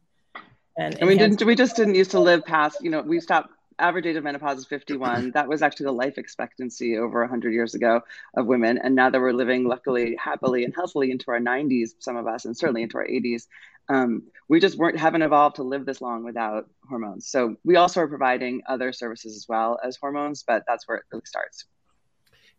And, 0.77 0.94
and 1.01 1.09
we 1.09 1.18
didn't 1.18 1.42
we 1.44 1.57
just 1.57 1.75
didn't 1.75 1.97
used 1.97 2.12
to 2.12 2.21
live 2.21 2.44
past 2.44 2.79
you 2.81 2.90
know 2.90 3.01
we 3.01 3.18
stopped 3.18 3.51
average 3.79 4.07
age 4.07 4.17
of 4.17 4.25
menopause 4.25 4.59
is 4.59 4.67
51 4.69 5.33
that 5.33 5.49
was 5.49 5.62
actually 5.62 5.87
the 5.87 5.93
life 5.93 6.19
expectancy 6.19 6.97
over 6.97 7.21
100 7.21 7.53
years 7.53 7.75
ago 7.75 8.01
of 8.37 8.47
women. 8.47 8.79
And 8.79 8.95
now 8.95 9.11
that 9.11 9.21
we're 9.21 9.33
living 9.33 9.64
luckily 9.64 10.17
happily 10.17 10.64
and 10.64 10.75
healthily 10.75 11.11
into 11.11 11.31
our 11.31 11.41
90s 11.41 11.91
some 11.99 12.17
of 12.17 12.27
us 12.27 12.45
and 12.45 12.57
certainly 12.57 12.83
into 12.83 12.99
our 12.99 13.07
80s 13.07 13.47
um, 13.91 14.25
we 14.49 14.61
just 14.61 14.77
weren't 14.77 14.99
haven't 14.99 15.23
evolved 15.23 15.57
to 15.57 15.62
live 15.62 15.87
this 15.87 16.03
long 16.03 16.23
without 16.23 16.69
hormones. 16.88 17.27
So 17.27 17.57
we 17.64 17.77
also 17.77 18.01
are 18.03 18.09
providing 18.09 18.62
other 18.69 18.93
services 18.93 19.35
as 19.37 19.47
well 19.49 19.79
as 19.83 19.97
hormones 19.97 20.43
but 20.43 20.64
that's 20.67 20.87
where 20.87 20.99
it 20.99 21.05
really 21.12 21.25
starts. 21.25 21.64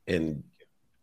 And 0.08 0.43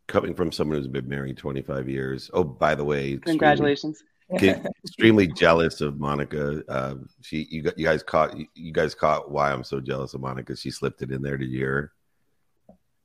coming 0.08 0.34
from 0.34 0.52
someone 0.52 0.78
who's 0.78 0.86
been 0.86 1.08
married 1.08 1.36
25 1.36 1.88
years 1.88 2.30
oh 2.32 2.44
by 2.44 2.74
the 2.74 2.84
way 2.84 3.16
congratulations 3.16 4.02
extremely 4.84 5.26
jealous 5.26 5.80
of 5.80 5.98
Monica. 6.00 6.62
Uh, 6.68 6.94
she, 7.22 7.46
you, 7.50 7.62
got 7.62 7.78
you 7.78 7.84
guys 7.84 8.02
caught, 8.02 8.36
you 8.54 8.72
guys 8.72 8.94
caught 8.94 9.30
why 9.30 9.52
I'm 9.52 9.64
so 9.64 9.80
jealous 9.80 10.14
of 10.14 10.20
Monica. 10.20 10.56
She 10.56 10.70
slipped 10.70 11.02
it 11.02 11.12
in 11.12 11.22
there. 11.22 11.36
Did 11.36 11.50
you 11.50 11.58
hear? 11.58 11.92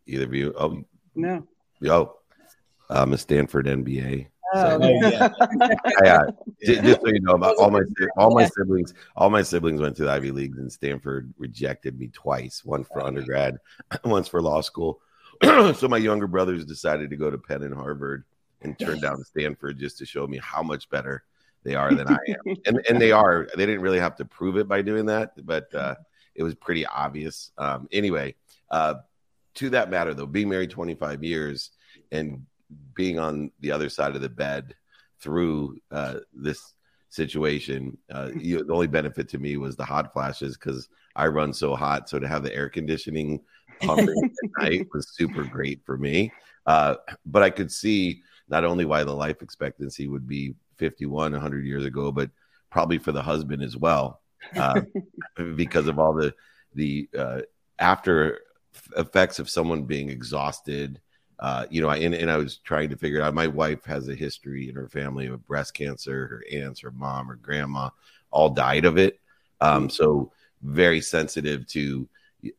Either 0.07 0.25
of 0.25 0.33
you? 0.33 0.53
Oh, 0.57 0.83
no. 1.15 1.47
Oh, 1.87 2.17
I'm 2.89 3.13
a 3.13 3.17
Stanford 3.17 3.67
MBA. 3.67 4.27
Oh, 4.53 4.81
so, 4.81 5.09
yeah. 5.09 5.29
yeah. 6.03 6.21
Just 6.63 7.01
so 7.01 7.07
you 7.07 7.21
know, 7.21 7.33
about 7.33 7.55
all 7.57 7.71
my 7.71 7.81
all 8.17 8.33
my 8.33 8.45
siblings, 8.45 8.93
all 9.15 9.29
my 9.29 9.41
siblings 9.41 9.79
went 9.79 9.95
to 9.97 10.03
the 10.03 10.11
Ivy 10.11 10.31
Leagues, 10.31 10.57
and 10.57 10.71
Stanford 10.71 11.33
rejected 11.37 11.97
me 11.97 12.09
twice. 12.09 12.65
One 12.65 12.83
for 12.83 13.01
undergrad, 13.01 13.57
once 14.03 14.27
for 14.27 14.41
law 14.41 14.61
school. 14.61 14.99
so 15.43 15.87
my 15.87 15.97
younger 15.97 16.27
brothers 16.27 16.65
decided 16.65 17.09
to 17.09 17.15
go 17.15 17.31
to 17.31 17.37
Penn 17.37 17.63
and 17.63 17.73
Harvard, 17.73 18.25
and 18.61 18.77
turned 18.77 19.01
down 19.01 19.23
Stanford 19.23 19.79
just 19.79 19.97
to 19.99 20.05
show 20.05 20.27
me 20.27 20.39
how 20.41 20.61
much 20.61 20.89
better 20.89 21.23
they 21.63 21.75
are 21.75 21.93
than 21.93 22.07
I 22.07 22.17
am. 22.27 22.55
and 22.65 22.85
and 22.89 23.01
they 23.01 23.11
are. 23.11 23.47
They 23.55 23.65
didn't 23.65 23.81
really 23.81 23.99
have 23.99 24.15
to 24.17 24.25
prove 24.25 24.57
it 24.57 24.67
by 24.67 24.81
doing 24.81 25.05
that, 25.07 25.33
but 25.45 25.73
uh, 25.73 25.95
it 26.35 26.43
was 26.43 26.55
pretty 26.55 26.85
obvious. 26.85 27.51
Um, 27.57 27.87
anyway, 27.91 28.35
uh, 28.69 28.95
to 29.55 29.69
that 29.71 29.89
matter 29.89 30.13
though, 30.13 30.25
being 30.25 30.49
married 30.49 30.71
25 30.71 31.23
years 31.23 31.71
and 32.11 32.45
being 32.93 33.19
on 33.19 33.51
the 33.59 33.71
other 33.71 33.89
side 33.89 34.15
of 34.15 34.21
the 34.21 34.29
bed 34.29 34.75
through 35.19 35.77
uh, 35.91 36.15
this 36.33 36.73
situation, 37.09 37.97
uh, 38.11 38.29
you, 38.37 38.63
the 38.63 38.73
only 38.73 38.87
benefit 38.87 39.29
to 39.29 39.39
me 39.39 39.57
was 39.57 39.75
the 39.75 39.85
hot 39.85 40.13
flashes 40.13 40.57
because 40.57 40.89
I 41.15 41.27
run 41.27 41.53
so 41.53 41.75
hot. 41.75 42.09
So 42.09 42.19
to 42.19 42.27
have 42.27 42.43
the 42.43 42.55
air 42.55 42.69
conditioning 42.69 43.41
pumping 43.81 44.31
at 44.59 44.63
night 44.63 44.87
was 44.93 45.09
super 45.09 45.43
great 45.43 45.81
for 45.85 45.97
me. 45.97 46.31
Uh, 46.65 46.95
but 47.25 47.43
I 47.43 47.49
could 47.49 47.71
see 47.71 48.21
not 48.51 48.65
only 48.65 48.85
why 48.85 49.03
the 49.03 49.15
life 49.15 49.41
expectancy 49.41 50.07
would 50.07 50.27
be 50.27 50.53
51 50.77 51.31
100 51.31 51.65
years 51.65 51.85
ago, 51.85 52.11
but 52.11 52.29
probably 52.69 52.97
for 52.97 53.11
the 53.11 53.21
husband 53.21 53.63
as 53.63 53.77
well, 53.77 54.21
uh, 54.57 54.81
because 55.55 55.87
of 55.87 55.97
all 55.97 56.13
the 56.13 56.33
the 56.75 57.09
uh, 57.17 57.41
after 57.79 58.41
effects 58.97 59.39
of 59.39 59.49
someone 59.49 59.83
being 59.83 60.09
exhausted. 60.09 60.99
Uh, 61.39 61.65
you 61.71 61.81
know, 61.81 61.89
I, 61.89 61.97
and, 61.97 62.13
and 62.13 62.29
I 62.29 62.37
was 62.37 62.57
trying 62.57 62.89
to 62.89 62.97
figure 62.97 63.21
out. 63.21 63.33
My 63.33 63.47
wife 63.47 63.83
has 63.85 64.07
a 64.07 64.15
history 64.15 64.69
in 64.69 64.75
her 64.75 64.87
family 64.87 65.25
of 65.25 65.45
breast 65.47 65.73
cancer. 65.73 66.27
Her 66.27 66.43
aunts, 66.51 66.81
her 66.81 66.91
mom, 66.91 67.27
her 67.27 67.35
grandma, 67.35 67.89
all 68.29 68.51
died 68.51 68.85
of 68.85 68.99
it. 68.99 69.19
Um, 69.59 69.89
so 69.89 70.31
very 70.61 71.01
sensitive 71.01 71.65
to 71.67 72.07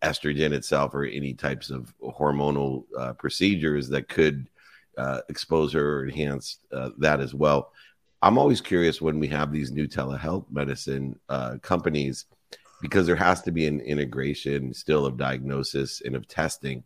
estrogen 0.02 0.52
itself 0.52 0.94
or 0.94 1.04
any 1.04 1.34
types 1.34 1.70
of 1.70 1.94
hormonal 2.00 2.84
uh, 2.98 3.12
procedures 3.14 3.88
that 3.88 4.08
could 4.08 4.48
uh, 4.98 5.20
expose 5.28 5.74
or 5.74 6.04
enhance 6.04 6.58
uh, 6.72 6.90
that 6.98 7.20
as 7.20 7.34
well. 7.34 7.72
I'm 8.22 8.38
always 8.38 8.60
curious 8.60 9.00
when 9.00 9.18
we 9.18 9.28
have 9.28 9.52
these 9.52 9.72
new 9.72 9.88
telehealth 9.88 10.46
medicine 10.50 11.18
uh, 11.28 11.56
companies 11.62 12.26
because 12.80 13.06
there 13.06 13.16
has 13.16 13.42
to 13.42 13.52
be 13.52 13.66
an 13.66 13.80
integration 13.80 14.74
still 14.74 15.06
of 15.06 15.16
diagnosis 15.16 16.02
and 16.04 16.14
of 16.14 16.28
testing 16.28 16.84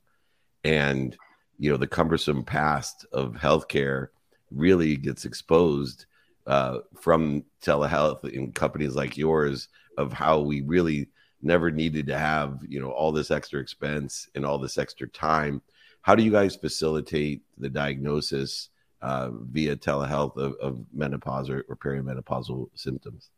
and 0.65 1.17
you 1.59 1.71
know 1.71 1.77
the 1.77 1.87
cumbersome 1.87 2.45
past 2.45 3.07
of 3.13 3.35
healthcare 3.35 4.09
really 4.51 4.97
gets 4.97 5.25
exposed 5.25 6.07
uh, 6.47 6.79
from 7.01 7.43
telehealth 7.63 8.29
in 8.29 8.53
companies 8.53 8.95
like 8.95 9.17
yours 9.17 9.69
of 9.99 10.13
how 10.13 10.39
we 10.39 10.61
really 10.63 11.09
never 11.43 11.71
needed 11.71 12.07
to 12.07 12.19
have 12.19 12.61
you 12.67 12.81
know 12.81 12.91
all 12.91 13.13
this 13.13 13.31
extra 13.31 13.61
expense 13.61 14.29
and 14.35 14.45
all 14.45 14.59
this 14.59 14.79
extra 14.79 15.09
time 15.09 15.61
how 16.07 16.15
do 16.15 16.23
you 16.23 16.31
guys 16.31 16.55
facilitate 16.55 17.43
the 17.59 17.69
diagnosis 17.69 18.69
uh, 19.03 19.31
via 19.33 19.75
telehealth 19.77 20.37
of, 20.37 20.55
of 20.63 20.85
menopause 20.95 21.51
or, 21.51 21.65
or 21.69 21.75
perimenopausal 21.77 22.69
symptoms 22.75 23.31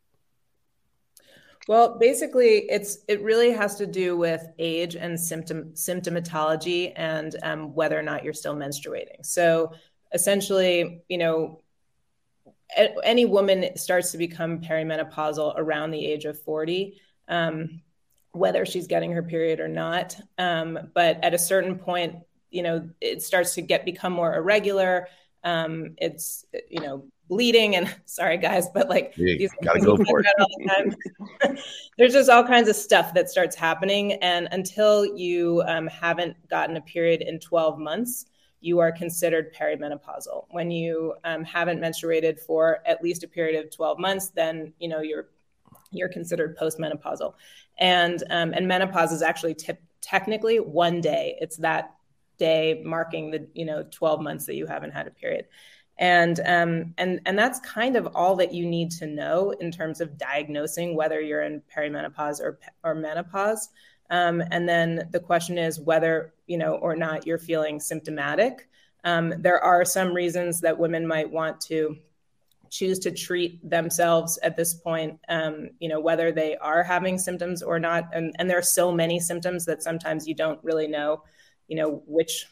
well, 1.66 1.98
basically, 1.98 2.64
it's 2.70 3.00
it 3.08 3.20
really 3.20 3.50
has 3.50 3.76
to 3.76 3.86
do 3.86 4.16
with 4.16 4.42
age 4.58 4.96
and 4.96 5.20
symptom 5.20 5.72
symptomatology 5.74 6.94
and 6.96 7.36
um, 7.42 7.74
whether 7.74 7.98
or 7.98 8.02
not 8.02 8.24
you're 8.24 8.32
still 8.32 8.56
menstruating. 8.56 9.22
So, 9.22 9.72
essentially, 10.14 11.02
you 11.10 11.18
know, 11.18 11.60
any 13.04 13.26
woman 13.26 13.76
starts 13.76 14.12
to 14.12 14.18
become 14.18 14.62
perimenopausal 14.62 15.58
around 15.58 15.90
the 15.90 16.06
age 16.06 16.24
of 16.24 16.40
40, 16.40 16.98
um, 17.28 17.82
whether 18.32 18.64
she's 18.64 18.86
getting 18.86 19.12
her 19.12 19.22
period 19.22 19.60
or 19.60 19.68
not. 19.68 20.16
Um, 20.38 20.90
but 20.94 21.22
at 21.22 21.34
a 21.34 21.38
certain 21.38 21.78
point, 21.78 22.16
you 22.50 22.62
know, 22.62 22.88
it 23.00 23.22
starts 23.22 23.54
to 23.54 23.62
get 23.62 23.84
become 23.84 24.12
more 24.12 24.34
irregular. 24.34 25.08
Um, 25.44 25.94
it's 25.98 26.44
you 26.70 26.80
know 26.80 27.04
bleeding 27.28 27.76
and 27.76 27.94
sorry 28.06 28.38
guys 28.38 28.68
but 28.72 28.88
like 28.88 29.12
you 29.16 29.48
gotta 29.62 29.80
go 29.80 29.96
for 29.98 30.22
it. 30.24 31.60
there's 31.98 32.14
just 32.14 32.30
all 32.30 32.42
kinds 32.42 32.68
of 32.68 32.74
stuff 32.74 33.12
that 33.12 33.28
starts 33.28 33.54
happening 33.54 34.14
and 34.14 34.48
until 34.50 35.04
you 35.04 35.62
um, 35.66 35.86
haven't 35.86 36.36
gotten 36.48 36.76
a 36.76 36.80
period 36.80 37.20
in 37.20 37.38
12 37.38 37.78
months 37.78 38.26
you 38.60 38.80
are 38.80 38.90
considered 38.90 39.54
perimenopausal. 39.54 40.46
When 40.50 40.68
you 40.70 41.14
um, 41.22 41.44
haven't 41.44 41.80
menstruated 41.80 42.40
for 42.40 42.78
at 42.86 43.00
least 43.04 43.22
a 43.22 43.28
period 43.28 43.62
of 43.62 43.70
12 43.70 43.98
months 43.98 44.30
then 44.30 44.72
you 44.78 44.88
know 44.88 45.00
you're 45.00 45.28
you're 45.90 46.08
considered 46.08 46.56
postmenopausal. 46.56 47.34
And 47.78 48.22
um, 48.30 48.52
and 48.52 48.66
menopause 48.66 49.12
is 49.12 49.22
actually 49.22 49.54
t- 49.54 49.72
technically 50.00 50.58
one 50.58 51.00
day. 51.00 51.36
It's 51.40 51.56
that 51.58 51.94
day 52.38 52.82
marking 52.84 53.30
the 53.30 53.46
you 53.54 53.64
know 53.64 53.84
12 53.90 54.20
months 54.20 54.46
that 54.46 54.54
you 54.54 54.66
haven't 54.66 54.92
had 54.92 55.06
a 55.06 55.10
period 55.10 55.46
and 55.98 56.40
um, 56.46 56.94
and 56.96 57.20
and 57.26 57.38
that's 57.38 57.58
kind 57.60 57.96
of 57.96 58.06
all 58.14 58.36
that 58.36 58.54
you 58.54 58.66
need 58.66 58.90
to 58.92 59.06
know 59.06 59.50
in 59.60 59.72
terms 59.72 60.00
of 60.00 60.16
diagnosing 60.16 60.94
whether 60.94 61.20
you're 61.20 61.42
in 61.42 61.62
perimenopause 61.74 62.40
or 62.40 62.58
or 62.84 62.94
menopause. 62.94 63.70
Um, 64.10 64.42
and 64.50 64.66
then 64.68 65.08
the 65.10 65.20
question 65.20 65.58
is 65.58 65.80
whether 65.80 66.34
you 66.46 66.56
know 66.56 66.74
or 66.74 66.94
not 66.94 67.26
you're 67.26 67.38
feeling 67.38 67.80
symptomatic. 67.80 68.68
Um, 69.04 69.34
there 69.38 69.62
are 69.62 69.84
some 69.84 70.12
reasons 70.12 70.60
that 70.60 70.78
women 70.78 71.06
might 71.06 71.30
want 71.30 71.60
to 71.62 71.96
choose 72.70 72.98
to 73.00 73.10
treat 73.10 73.68
themselves 73.68 74.38
at 74.42 74.56
this 74.56 74.74
point. 74.74 75.18
Um, 75.28 75.70
you 75.80 75.88
know 75.88 75.98
whether 75.98 76.30
they 76.30 76.56
are 76.58 76.84
having 76.84 77.18
symptoms 77.18 77.60
or 77.60 77.80
not, 77.80 78.04
and 78.12 78.36
and 78.38 78.48
there 78.48 78.58
are 78.58 78.62
so 78.62 78.92
many 78.92 79.18
symptoms 79.18 79.64
that 79.64 79.82
sometimes 79.82 80.28
you 80.28 80.34
don't 80.34 80.62
really 80.62 80.86
know. 80.86 81.24
You 81.68 81.76
know 81.76 82.02
which 82.06 82.46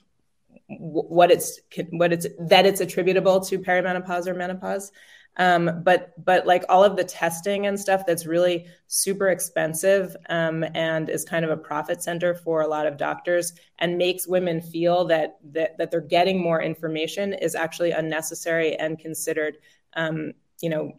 what 0.69 1.31
it's 1.31 1.61
what 1.91 2.13
it's 2.13 2.27
that 2.39 2.67
it's 2.67 2.81
attributable 2.81 3.41
to 3.41 3.59
perimenopause 3.59 4.27
or 4.27 4.35
menopause. 4.35 4.93
Um, 5.39 5.83
but 5.85 6.13
but 6.25 6.47
like 6.47 6.65
all 6.69 6.83
of 6.83 6.97
the 6.97 7.05
testing 7.05 7.67
and 7.67 7.79
stuff 7.79 8.07
that's 8.07 8.25
really 8.27 8.67
super 8.87 9.29
expensive 9.29 10.17
um, 10.31 10.65
and 10.75 11.11
is 11.11 11.25
kind 11.25 11.45
of 11.45 11.51
a 11.51 11.57
profit 11.57 12.03
center 12.03 12.35
for 12.35 12.63
a 12.63 12.67
lot 12.67 12.87
of 12.87 12.97
doctors 12.97 13.53
and 13.79 13.99
makes 13.99 14.27
women 14.27 14.63
feel 14.63 15.05
that 15.07 15.37
that, 15.53 15.77
that 15.77 15.91
they're 15.91 16.01
getting 16.01 16.41
more 16.41 16.63
information 16.63 17.35
is 17.35 17.55
actually 17.55 17.91
unnecessary 17.91 18.77
and 18.77 18.99
considered 18.99 19.59
um, 19.95 20.33
you 20.63 20.71
know 20.71 20.93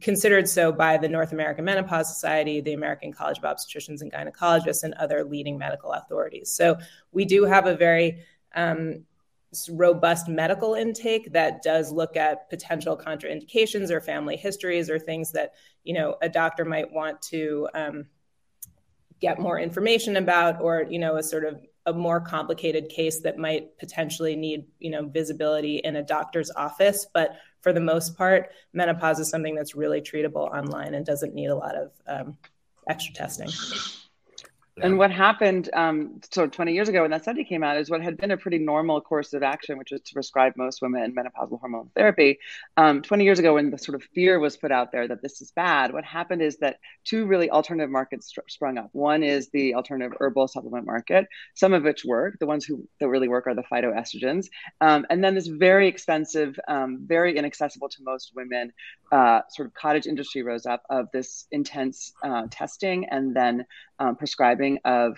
considered 0.00 0.48
so 0.48 0.72
by 0.72 0.96
the 0.96 1.08
North 1.08 1.32
American 1.32 1.64
Menopause 1.64 2.08
Society, 2.08 2.60
the 2.60 2.72
American 2.72 3.12
College 3.12 3.38
of 3.38 3.44
Obstetricians 3.44 4.00
and 4.00 4.12
Gynecologists, 4.12 4.84
and 4.84 4.94
other 4.94 5.24
leading 5.24 5.58
medical 5.58 5.92
authorities. 5.92 6.50
So 6.50 6.78
we 7.12 7.24
do 7.24 7.44
have 7.44 7.66
a 7.66 7.76
very 7.76 8.24
um, 8.54 9.04
robust 9.70 10.28
medical 10.28 10.74
intake 10.74 11.32
that 11.32 11.62
does 11.62 11.92
look 11.92 12.16
at 12.16 12.48
potential 12.50 12.96
contraindications 12.96 13.90
or 13.90 14.00
family 14.00 14.36
histories 14.36 14.90
or 14.90 14.98
things 14.98 15.32
that 15.32 15.54
you 15.84 15.94
know 15.94 16.16
a 16.22 16.28
doctor 16.28 16.64
might 16.64 16.92
want 16.92 17.20
to 17.22 17.68
um, 17.74 18.06
get 19.20 19.38
more 19.38 19.58
information 19.58 20.16
about 20.16 20.60
or 20.60 20.86
you 20.88 20.98
know 20.98 21.16
a 21.16 21.22
sort 21.22 21.44
of 21.44 21.60
a 21.86 21.92
more 21.92 22.20
complicated 22.20 22.88
case 22.88 23.20
that 23.20 23.38
might 23.38 23.76
potentially 23.78 24.36
need 24.36 24.64
you 24.78 24.90
know 24.90 25.06
visibility 25.06 25.76
in 25.76 25.96
a 25.96 26.02
doctor's 26.02 26.50
office 26.56 27.06
but 27.12 27.36
for 27.64 27.72
the 27.72 27.80
most 27.80 28.16
part 28.16 28.50
menopause 28.74 29.18
is 29.18 29.28
something 29.28 29.54
that's 29.54 29.74
really 29.74 30.00
treatable 30.00 30.54
online 30.54 30.94
and 30.94 31.04
doesn't 31.04 31.34
need 31.34 31.46
a 31.46 31.56
lot 31.56 31.74
of 31.74 31.90
um, 32.06 32.36
extra 32.88 33.12
testing 33.14 33.48
and 34.82 34.98
what 34.98 35.12
happened, 35.12 35.70
um, 35.72 36.20
so 36.32 36.48
20 36.48 36.72
years 36.72 36.88
ago 36.88 37.02
when 37.02 37.10
that 37.12 37.22
study 37.22 37.44
came 37.44 37.62
out, 37.62 37.76
is 37.76 37.88
what 37.88 38.02
had 38.02 38.16
been 38.16 38.32
a 38.32 38.36
pretty 38.36 38.58
normal 38.58 39.00
course 39.00 39.32
of 39.32 39.42
action, 39.42 39.78
which 39.78 39.92
was 39.92 40.00
to 40.00 40.12
prescribe 40.12 40.54
most 40.56 40.82
women 40.82 41.14
menopausal 41.14 41.60
hormone 41.60 41.90
therapy. 41.94 42.38
Um, 42.76 43.00
20 43.02 43.24
years 43.24 43.38
ago, 43.38 43.54
when 43.54 43.70
the 43.70 43.78
sort 43.78 43.94
of 43.94 44.02
fear 44.14 44.40
was 44.40 44.56
put 44.56 44.72
out 44.72 44.90
there 44.90 45.06
that 45.06 45.22
this 45.22 45.40
is 45.40 45.52
bad, 45.52 45.92
what 45.92 46.04
happened 46.04 46.42
is 46.42 46.58
that 46.58 46.78
two 47.04 47.26
really 47.26 47.50
alternative 47.50 47.90
markets 47.90 48.34
sprung 48.48 48.78
up. 48.78 48.88
One 48.92 49.22
is 49.22 49.48
the 49.50 49.74
alternative 49.74 50.16
herbal 50.18 50.48
supplement 50.48 50.86
market, 50.86 51.26
some 51.54 51.72
of 51.72 51.84
which 51.84 52.04
work. 52.04 52.38
The 52.40 52.46
ones 52.46 52.64
who 52.64 52.88
that 52.98 53.08
really 53.08 53.28
work 53.28 53.46
are 53.46 53.54
the 53.54 53.62
phytoestrogens, 53.62 54.46
um, 54.80 55.06
and 55.08 55.22
then 55.22 55.36
this 55.36 55.46
very 55.46 55.86
expensive, 55.86 56.58
um, 56.66 57.04
very 57.06 57.36
inaccessible 57.36 57.88
to 57.90 58.02
most 58.02 58.32
women, 58.34 58.72
uh, 59.12 59.42
sort 59.50 59.66
of 59.66 59.74
cottage 59.74 60.06
industry 60.06 60.42
rose 60.42 60.66
up 60.66 60.82
of 60.90 61.06
this 61.12 61.46
intense 61.52 62.12
uh, 62.24 62.48
testing 62.50 63.04
and 63.10 63.36
then 63.36 63.64
um, 63.98 64.16
prescribing 64.64 64.78
of 64.84 65.16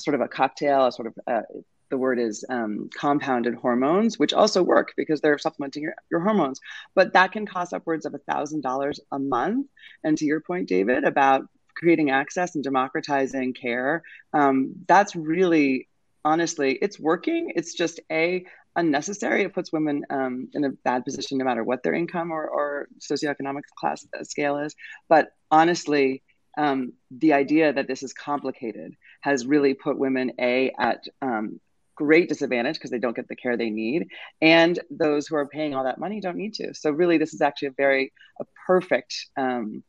sort 0.00 0.14
of 0.14 0.20
a 0.20 0.28
cocktail, 0.28 0.86
a 0.86 0.92
sort 0.92 1.08
of 1.08 1.14
uh, 1.26 1.42
the 1.90 1.98
word 1.98 2.18
is 2.18 2.44
um, 2.48 2.88
compounded 2.98 3.54
hormones, 3.54 4.18
which 4.18 4.32
also 4.32 4.62
work 4.62 4.92
because 4.96 5.20
they're 5.20 5.38
supplementing 5.38 5.82
your, 5.82 5.94
your 6.10 6.20
hormones. 6.20 6.60
But 6.94 7.12
that 7.12 7.32
can 7.32 7.46
cost 7.46 7.72
upwards 7.72 8.06
of 8.06 8.14
a 8.14 8.32
thousand 8.32 8.62
dollars 8.62 9.00
a 9.12 9.18
month. 9.18 9.68
And 10.02 10.18
to 10.18 10.24
your 10.24 10.40
point, 10.40 10.68
David, 10.68 11.04
about 11.04 11.46
creating 11.76 12.10
access 12.10 12.54
and 12.54 12.64
democratizing 12.64 13.54
care, 13.54 14.02
um, 14.32 14.74
that's 14.88 15.14
really 15.14 15.88
honestly, 16.24 16.78
it's 16.80 16.98
working. 16.98 17.52
It's 17.54 17.74
just 17.74 18.00
a 18.10 18.46
unnecessary. 18.76 19.42
It 19.42 19.54
puts 19.54 19.72
women 19.72 20.04
um, 20.10 20.48
in 20.54 20.64
a 20.64 20.70
bad 20.70 21.04
position 21.04 21.38
no 21.38 21.44
matter 21.44 21.62
what 21.62 21.82
their 21.82 21.94
income 21.94 22.32
or, 22.32 22.48
or 22.48 22.88
socioeconomic 22.98 23.62
class 23.78 24.06
uh, 24.18 24.24
scale 24.24 24.58
is. 24.58 24.74
But 25.08 25.28
honestly, 25.50 26.22
um, 26.56 26.92
the 27.10 27.32
idea 27.32 27.72
that 27.72 27.88
this 27.88 28.02
is 28.02 28.12
complicated 28.12 28.94
has 29.20 29.46
really 29.46 29.74
put 29.74 29.98
women 29.98 30.32
a 30.38 30.72
at 30.78 31.04
um, 31.22 31.60
great 31.94 32.28
disadvantage 32.28 32.76
because 32.76 32.90
they 32.90 32.98
don't 32.98 33.16
get 33.16 33.28
the 33.28 33.36
care 33.36 33.56
they 33.56 33.70
need 33.70 34.08
and 34.42 34.78
those 34.90 35.26
who 35.26 35.36
are 35.36 35.46
paying 35.46 35.74
all 35.74 35.84
that 35.84 35.98
money 35.98 36.20
don't 36.20 36.36
need 36.36 36.54
to. 36.54 36.74
So 36.74 36.90
really 36.90 37.18
this 37.18 37.34
is 37.34 37.40
actually 37.40 37.68
a 37.68 37.72
very 37.76 38.12
a 38.40 38.44
perfect 38.66 39.14
um, 39.36 39.82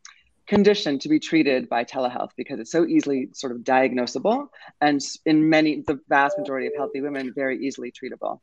condition 0.48 1.00
to 1.00 1.10
be 1.10 1.20
treated 1.20 1.68
by 1.68 1.84
telehealth 1.84 2.30
because 2.38 2.60
it's 2.60 2.72
so 2.72 2.86
easily 2.86 3.30
sort 3.34 3.52
of 3.52 3.60
diagnosable 3.60 4.48
and 4.82 5.02
in 5.26 5.50
many 5.50 5.82
the 5.88 6.00
vast 6.08 6.38
majority 6.38 6.68
of 6.68 6.74
healthy 6.76 7.02
women 7.02 7.34
very 7.36 7.66
easily 7.66 7.92
treatable 7.92 8.40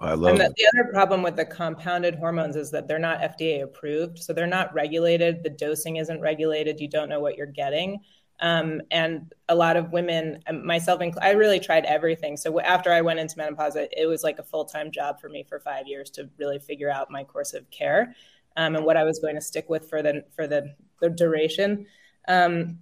I 0.00 0.14
love 0.14 0.32
and 0.32 0.40
the, 0.40 0.54
the, 0.56 0.66
other 0.74 0.90
problem 0.90 1.22
with 1.22 1.36
the 1.36 1.44
compounded 1.44 2.16
hormones 2.16 2.56
is 2.56 2.70
that 2.72 2.88
they're 2.88 2.98
not 2.98 3.20
FDA 3.20 3.62
approved. 3.62 4.18
So 4.18 4.32
they're 4.32 4.46
not 4.46 4.74
regulated. 4.74 5.42
The 5.42 5.50
dosing 5.50 5.96
isn't 5.96 6.20
regulated. 6.20 6.80
You 6.80 6.88
don't 6.88 7.08
know 7.08 7.20
what 7.20 7.36
you're 7.36 7.46
getting. 7.46 8.00
Um, 8.40 8.82
and 8.90 9.32
a 9.48 9.54
lot 9.54 9.76
of 9.76 9.92
women, 9.92 10.42
um, 10.48 10.66
myself, 10.66 11.00
included 11.00 11.26
I 11.26 11.32
really 11.32 11.60
tried 11.60 11.84
everything. 11.84 12.36
So 12.36 12.58
after 12.60 12.92
I 12.92 13.00
went 13.00 13.20
into 13.20 13.38
menopause, 13.38 13.76
it 13.76 14.08
was 14.08 14.24
like 14.24 14.38
a 14.38 14.42
full 14.42 14.64
time 14.64 14.90
job 14.90 15.20
for 15.20 15.28
me 15.28 15.44
for 15.48 15.60
five 15.60 15.86
years 15.86 16.10
to 16.10 16.28
really 16.38 16.58
figure 16.58 16.90
out 16.90 17.10
my 17.10 17.22
course 17.22 17.54
of 17.54 17.70
care 17.70 18.14
um, 18.56 18.74
and 18.74 18.84
what 18.84 18.96
I 18.96 19.04
was 19.04 19.20
going 19.20 19.36
to 19.36 19.40
stick 19.40 19.68
with 19.68 19.88
for 19.88 20.02
the 20.02 20.24
for 20.34 20.46
the, 20.46 20.74
the 21.00 21.10
duration. 21.10 21.86
Um, 22.26 22.78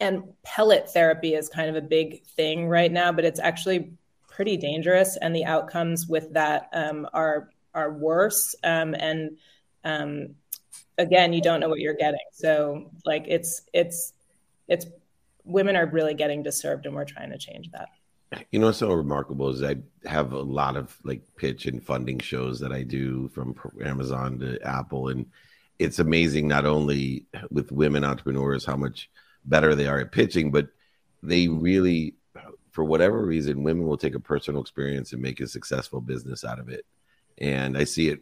and 0.00 0.24
pellet 0.42 0.90
therapy 0.90 1.34
is 1.34 1.48
kind 1.48 1.68
of 1.68 1.76
a 1.76 1.86
big 1.86 2.24
thing 2.24 2.66
right 2.66 2.90
now, 2.90 3.12
but 3.12 3.24
it's 3.24 3.40
actually 3.40 3.92
pretty 4.36 4.58
dangerous, 4.58 5.16
and 5.16 5.34
the 5.34 5.46
outcomes 5.46 6.06
with 6.06 6.32
that 6.34 6.68
um, 6.74 7.08
are 7.14 7.48
are 7.74 7.92
worse. 7.92 8.54
Um, 8.62 8.94
and 8.94 9.38
again, 10.98 11.32
you 11.32 11.40
don't 11.40 11.58
know 11.58 11.68
what 11.68 11.80
you're 11.80 11.94
getting. 11.94 12.20
So 12.32 12.90
like 13.06 13.24
it's 13.26 13.62
it's 13.72 14.12
it's 14.68 14.86
women 15.44 15.74
are 15.74 15.86
really 15.86 16.14
getting 16.14 16.42
disturbed 16.42 16.86
and 16.86 16.94
we're 16.94 17.04
trying 17.04 17.30
to 17.30 17.38
change 17.38 17.70
that 17.70 17.88
you 18.50 18.58
know 18.58 18.66
what's 18.66 18.78
so 18.78 18.92
remarkable 18.92 19.48
is 19.48 19.62
i 19.62 19.76
have 20.04 20.32
a 20.32 20.40
lot 20.40 20.76
of 20.76 20.98
like 21.04 21.22
pitch 21.36 21.66
and 21.66 21.80
funding 21.80 22.18
shows 22.18 22.58
that 22.58 22.72
i 22.72 22.82
do 22.82 23.28
from 23.28 23.54
amazon 23.84 24.40
to 24.40 24.60
apple 24.66 25.08
and 25.08 25.24
it's 25.78 26.00
amazing 26.00 26.48
not 26.48 26.66
only 26.66 27.24
with 27.52 27.70
women 27.70 28.02
entrepreneurs 28.02 28.64
how 28.64 28.76
much 28.76 29.08
better 29.44 29.76
they 29.76 29.86
are 29.86 30.00
at 30.00 30.10
pitching 30.10 30.50
but 30.50 30.66
they 31.22 31.46
really 31.46 32.15
for 32.76 32.84
whatever 32.84 33.24
reason 33.24 33.64
women 33.64 33.86
will 33.86 33.96
take 33.96 34.14
a 34.14 34.20
personal 34.20 34.60
experience 34.60 35.12
and 35.12 35.20
make 35.20 35.40
a 35.40 35.48
successful 35.48 36.00
business 36.00 36.44
out 36.44 36.60
of 36.60 36.68
it 36.68 36.86
and 37.38 37.76
i 37.76 37.82
see 37.82 38.08
it 38.08 38.20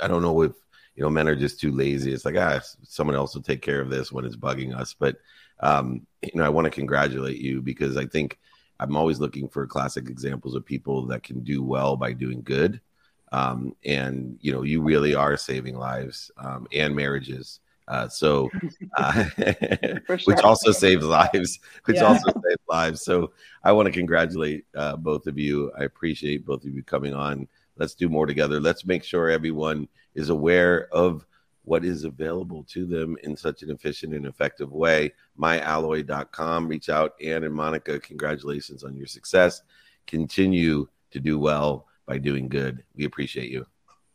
i 0.00 0.08
don't 0.08 0.22
know 0.22 0.42
if 0.42 0.52
you 0.94 1.02
know 1.02 1.10
men 1.10 1.28
are 1.28 1.36
just 1.36 1.60
too 1.60 1.72
lazy 1.72 2.12
it's 2.12 2.24
like 2.24 2.36
ah 2.36 2.60
someone 2.82 3.16
else 3.16 3.34
will 3.34 3.42
take 3.42 3.60
care 3.60 3.80
of 3.80 3.90
this 3.90 4.10
when 4.10 4.24
it's 4.24 4.36
bugging 4.36 4.74
us 4.74 4.94
but 4.98 5.16
um, 5.60 6.06
you 6.22 6.32
know, 6.34 6.44
I 6.44 6.48
want 6.48 6.66
to 6.66 6.70
congratulate 6.70 7.38
you 7.38 7.62
because 7.62 7.96
I 7.96 8.06
think 8.06 8.38
I'm 8.78 8.96
always 8.96 9.20
looking 9.20 9.48
for 9.48 9.66
classic 9.66 10.08
examples 10.08 10.54
of 10.54 10.64
people 10.64 11.06
that 11.06 11.22
can 11.22 11.40
do 11.40 11.62
well 11.62 11.96
by 11.96 12.12
doing 12.12 12.42
good. 12.42 12.80
Um, 13.32 13.74
and 13.84 14.38
you 14.40 14.52
know, 14.52 14.62
you 14.62 14.82
really 14.82 15.14
are 15.14 15.36
saving 15.36 15.76
lives 15.76 16.30
um, 16.36 16.66
and 16.72 16.94
marriages. 16.94 17.60
Uh, 17.88 18.08
so, 18.08 18.50
uh, 18.96 19.24
sure. 19.36 20.18
which 20.24 20.40
also 20.40 20.72
saves 20.72 21.04
lives, 21.04 21.60
which 21.84 21.96
yeah. 21.96 22.04
also 22.04 22.30
saves 22.30 22.62
lives. 22.68 23.02
So, 23.02 23.32
I 23.62 23.72
want 23.72 23.86
to 23.86 23.92
congratulate 23.92 24.64
uh, 24.74 24.96
both 24.96 25.26
of 25.26 25.38
you. 25.38 25.70
I 25.78 25.84
appreciate 25.84 26.44
both 26.44 26.64
of 26.64 26.74
you 26.74 26.82
coming 26.82 27.14
on. 27.14 27.48
Let's 27.76 27.94
do 27.94 28.08
more 28.08 28.26
together. 28.26 28.60
Let's 28.60 28.86
make 28.86 29.04
sure 29.04 29.28
everyone 29.28 29.88
is 30.14 30.30
aware 30.30 30.88
of 30.92 31.26
what 31.66 31.84
is 31.84 32.04
available 32.04 32.64
to 32.70 32.86
them 32.86 33.16
in 33.24 33.36
such 33.36 33.62
an 33.62 33.70
efficient 33.70 34.14
and 34.14 34.24
effective 34.24 34.72
way. 34.72 35.12
Myalloy.com. 35.38 36.68
Reach 36.68 36.88
out. 36.88 37.14
Ann 37.20 37.42
and 37.42 37.52
Monica, 37.52 37.98
congratulations 37.98 38.84
on 38.84 38.96
your 38.96 39.06
success. 39.06 39.62
Continue 40.06 40.86
to 41.10 41.20
do 41.20 41.38
well 41.38 41.86
by 42.06 42.18
doing 42.18 42.48
good. 42.48 42.84
We 42.94 43.04
appreciate 43.04 43.50
you. 43.50 43.66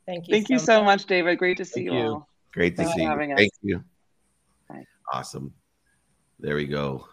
Thank 0.05 0.27
you. 0.27 0.33
Thank 0.33 0.47
so 0.47 0.53
you 0.53 0.59
so 0.59 0.83
much, 0.83 1.05
David. 1.05 1.37
Great 1.37 1.57
to 1.57 1.65
see 1.65 1.83
you, 1.83 1.93
you, 1.93 1.99
all. 1.99 2.29
Great 2.53 2.75
to 2.75 2.83
Thanks 2.83 2.95
see 2.95 3.03
you. 3.03 3.35
Thank 3.35 3.53
you. 3.61 3.83
Bye. 4.67 4.85
Awesome. 5.13 5.53
There 6.39 6.55
we 6.55 6.65
go. 6.65 7.07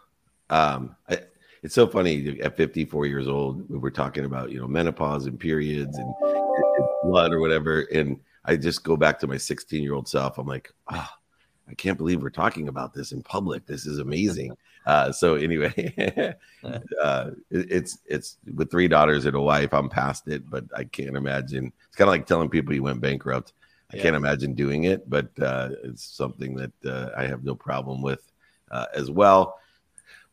Um, 0.50 0.96
I, 1.08 1.20
it's 1.62 1.74
so 1.74 1.86
funny 1.86 2.40
at 2.40 2.56
54 2.56 3.06
years 3.06 3.28
old, 3.28 3.68
we're 3.68 3.90
talking 3.90 4.24
about, 4.24 4.50
you 4.50 4.60
know, 4.60 4.68
menopause 4.68 5.26
and 5.26 5.38
periods 5.38 5.98
and, 5.98 6.14
and 6.22 6.88
blood 7.04 7.32
or 7.32 7.40
whatever. 7.40 7.82
And 7.92 8.18
I 8.44 8.56
just 8.56 8.84
go 8.84 8.96
back 8.96 9.18
to 9.20 9.26
my 9.26 9.36
16 9.36 9.82
year 9.82 9.94
old 9.94 10.08
self. 10.08 10.38
I'm 10.38 10.46
like, 10.46 10.72
ah, 10.88 11.12
oh, 11.12 11.18
I 11.68 11.74
can't 11.74 11.98
believe 11.98 12.22
we're 12.22 12.30
talking 12.30 12.68
about 12.68 12.94
this 12.94 13.12
in 13.12 13.22
public. 13.22 13.66
This 13.66 13.86
is 13.86 13.98
amazing. 13.98 14.56
Uh, 14.86 15.12
so 15.12 15.34
anyway, 15.34 15.74
uh, 17.02 17.30
it, 17.50 17.70
it's 17.70 17.98
it's 18.06 18.38
with 18.54 18.70
three 18.70 18.88
daughters 18.88 19.26
and 19.26 19.36
a 19.36 19.40
wife. 19.40 19.74
I'm 19.74 19.90
past 19.90 20.28
it, 20.28 20.48
but 20.48 20.64
I 20.74 20.84
can't 20.84 21.14
imagine. 21.14 21.70
It's 21.88 21.96
kind 21.96 22.08
of 22.08 22.12
like 22.12 22.24
telling 22.24 22.48
people 22.48 22.72
you 22.72 22.82
went 22.82 23.02
bankrupt. 23.02 23.52
I 23.92 23.96
yeah. 23.96 24.02
can't 24.02 24.16
imagine 24.16 24.54
doing 24.54 24.84
it, 24.84 25.08
but 25.08 25.28
uh, 25.40 25.70
it's 25.84 26.04
something 26.04 26.54
that 26.56 26.72
uh, 26.84 27.10
I 27.16 27.26
have 27.26 27.44
no 27.44 27.54
problem 27.54 28.02
with 28.02 28.30
uh, 28.70 28.86
as 28.94 29.10
well. 29.10 29.58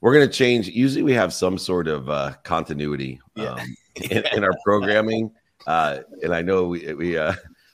We're 0.02 0.14
going 0.14 0.28
to 0.28 0.34
change. 0.34 0.68
Usually, 0.68 1.04
we 1.04 1.14
have 1.14 1.34
some 1.34 1.58
sort 1.58 1.88
of 1.88 2.10
uh, 2.10 2.34
continuity 2.44 3.22
um, 3.38 3.60
in, 3.96 4.24
in, 4.34 4.44
our 4.44 4.54
programming, 4.64 5.32
and 5.68 6.34
I 6.34 6.42
know 6.42 6.66
we 6.66 6.94
we 6.94 7.18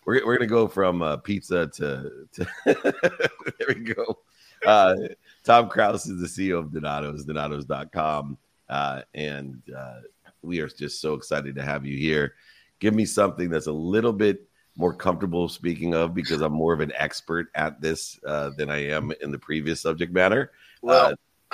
we're, 0.06 0.26
we're 0.26 0.38
gonna 0.38 0.48
go 0.48 0.68
from 0.68 1.02
uh, 1.02 1.18
pizza 1.18 1.68
to, 1.68 2.28
to 2.34 2.48
there 2.66 3.68
we 3.68 3.76
go. 3.76 4.20
Uh, 4.66 4.96
Tom 5.44 5.70
Krouse 5.70 6.08
is 6.08 6.20
the 6.20 6.28
CEO 6.28 6.60
of 6.60 6.68
Donatos, 6.68 7.26
Donatos.com, 7.26 8.38
uh, 8.70 9.02
and 9.14 9.62
uh, 9.76 10.02
we 10.42 10.60
are 10.60 10.68
just 10.68 11.02
so 11.02 11.14
excited 11.14 11.56
to 11.56 11.64
have 11.64 11.86
you 11.86 11.98
here. 11.98 12.36
Give 12.80 12.94
me 12.94 13.06
something 13.06 13.50
that's 13.50 13.68
a 13.68 13.72
little 13.72 14.14
bit 14.14 14.48
more 14.78 14.94
comfortable 14.94 15.50
speaking 15.50 15.94
of 15.94 16.14
because 16.14 16.42
I'm 16.42 16.54
more 16.54 16.74
of 16.74 16.80
an 16.80 16.92
expert 16.96 17.48
at 17.56 17.82
this 17.82 18.20
uh, 18.26 18.52
than 18.58 18.70
I 18.70 18.88
am 18.88 19.12
in 19.22 19.32
the 19.32 19.40
previous 19.40 19.82
subject 19.82 20.14
matter. 20.14 20.52
Well, 20.82 21.08
uh, 21.08 21.16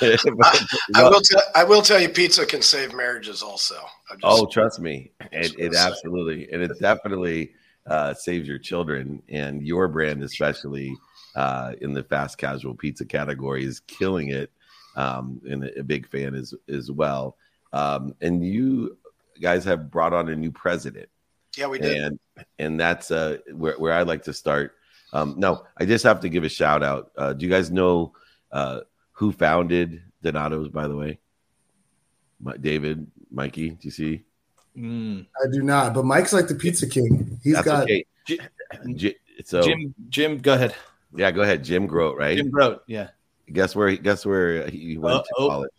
I, 0.00 0.18
I, 0.94 1.02
will 1.08 1.20
t- 1.20 1.36
I 1.54 1.64
will 1.64 1.82
tell 1.82 1.98
you, 1.98 2.08
pizza 2.08 2.44
can 2.44 2.60
save 2.60 2.94
marriages. 2.94 3.42
Also, 3.42 3.76
just, 4.10 4.20
oh, 4.22 4.46
trust 4.46 4.78
me, 4.78 5.10
it, 5.32 5.58
it 5.58 5.74
absolutely, 5.74 6.52
and 6.52 6.62
it 6.62 6.78
definitely 6.78 7.52
uh, 7.86 8.12
saves 8.12 8.46
your 8.46 8.58
children, 8.58 9.22
and 9.30 9.66
your 9.66 9.88
brand, 9.88 10.22
especially 10.22 10.94
uh, 11.34 11.72
in 11.80 11.94
the 11.94 12.02
fast 12.02 12.36
casual 12.36 12.74
pizza 12.74 13.06
category, 13.06 13.64
is 13.64 13.80
killing 13.80 14.28
it. 14.28 14.50
Um, 14.96 15.40
and 15.48 15.64
a, 15.64 15.84
big 15.84 16.08
fan 16.08 16.34
as 16.34 16.54
as 16.68 16.90
well. 16.90 17.36
Um, 17.72 18.14
and 18.20 18.44
you 18.44 18.98
guys 19.40 19.64
have 19.64 19.92
brought 19.92 20.12
on 20.12 20.28
a 20.28 20.34
new 20.34 20.50
president. 20.50 21.08
Yeah, 21.56 21.66
we 21.66 21.78
did. 21.78 22.02
And 22.02 22.18
and 22.58 22.80
that's 22.80 23.10
uh, 23.10 23.38
where 23.52 23.78
where 23.78 23.92
I'd 23.92 24.06
like 24.06 24.22
to 24.24 24.32
start. 24.32 24.74
Um, 25.12 25.34
no, 25.38 25.64
I 25.78 25.86
just 25.86 26.04
have 26.04 26.20
to 26.20 26.28
give 26.28 26.44
a 26.44 26.48
shout 26.48 26.82
out. 26.82 27.10
Uh, 27.16 27.32
do 27.32 27.46
you 27.46 27.50
guys 27.50 27.70
know 27.70 28.12
uh, 28.52 28.80
who 29.12 29.32
founded 29.32 30.02
Donatos? 30.22 30.70
By 30.70 30.86
the 30.86 30.96
way, 30.96 31.18
David, 32.60 33.06
Mikey, 33.30 33.70
do 33.70 33.78
you 33.80 33.90
see? 33.90 34.24
Mm. 34.76 35.26
I 35.42 35.50
do 35.50 35.62
not, 35.62 35.94
but 35.94 36.04
Mike's 36.04 36.32
like 36.32 36.48
the 36.48 36.54
pizza 36.54 36.86
king. 36.86 37.40
He's 37.42 37.54
That's 37.54 37.64
got. 37.64 37.82
Okay. 37.84 38.04
G- 38.94 39.16
so 39.44 39.62
Jim, 39.62 39.94
Jim, 40.08 40.38
go 40.38 40.54
ahead. 40.54 40.74
Yeah, 41.14 41.30
go 41.30 41.42
ahead, 41.42 41.64
Jim 41.64 41.86
Grote, 41.86 42.18
right? 42.18 42.36
Jim 42.36 42.50
Grote, 42.50 42.82
yeah. 42.86 43.08
Guess 43.52 43.74
where? 43.74 43.96
Guess 43.96 44.26
where 44.26 44.68
he 44.68 44.98
went 44.98 45.16
uh, 45.16 45.22
to 45.22 45.34
oh, 45.38 45.48
college? 45.48 45.70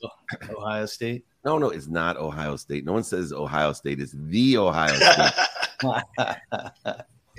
Ohio 0.49 0.85
State. 0.87 1.25
No, 1.45 1.57
no, 1.57 1.69
it's 1.69 1.87
not 1.87 2.17
Ohio 2.17 2.55
State. 2.55 2.83
No 2.83 2.93
one 2.93 3.03
says 3.03 3.31
Ohio 3.31 3.73
State. 3.73 3.99
It's 3.99 4.13
the 4.13 4.57
Ohio 4.57 4.93
State. 4.95 5.31
Boy, 5.81 6.01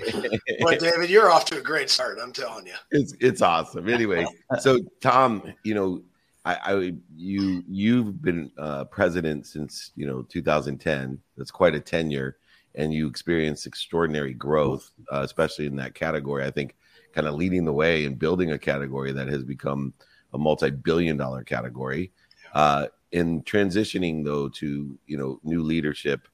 David, 0.79 1.09
you're 1.09 1.31
off 1.31 1.45
to 1.45 1.57
a 1.57 1.61
great 1.61 1.89
start. 1.89 2.17
I'm 2.21 2.33
telling 2.33 2.65
you. 2.65 2.73
It's 2.91 3.13
it's 3.19 3.41
awesome. 3.41 3.87
Anyway, 3.89 4.25
so 4.59 4.79
Tom, 4.99 5.53
you 5.63 5.73
know, 5.73 6.01
I, 6.45 6.55
I 6.55 6.93
you 7.15 7.63
you've 7.67 8.21
been 8.21 8.51
uh, 8.57 8.85
president 8.85 9.45
since 9.45 9.91
you 9.95 10.07
know 10.07 10.23
2010. 10.23 11.19
That's 11.37 11.51
quite 11.51 11.75
a 11.75 11.79
tenure, 11.79 12.37
and 12.75 12.93
you 12.93 13.07
experienced 13.07 13.67
extraordinary 13.67 14.33
growth, 14.33 14.91
uh, 15.11 15.21
especially 15.21 15.67
in 15.67 15.75
that 15.77 15.93
category. 15.93 16.45
I 16.45 16.51
think 16.51 16.75
kind 17.13 17.27
of 17.27 17.35
leading 17.35 17.65
the 17.65 17.73
way 17.73 18.05
and 18.05 18.17
building 18.17 18.51
a 18.51 18.57
category 18.57 19.11
that 19.11 19.27
has 19.27 19.43
become 19.43 19.93
a 20.33 20.37
multi-billion-dollar 20.37 21.43
category. 21.43 22.11
Uh, 22.53 22.87
in 23.11 23.41
transitioning 23.43 24.23
though 24.23 24.47
to 24.47 24.97
you 25.05 25.17
know 25.17 25.39
new 25.43 25.61
leadership, 25.61 26.27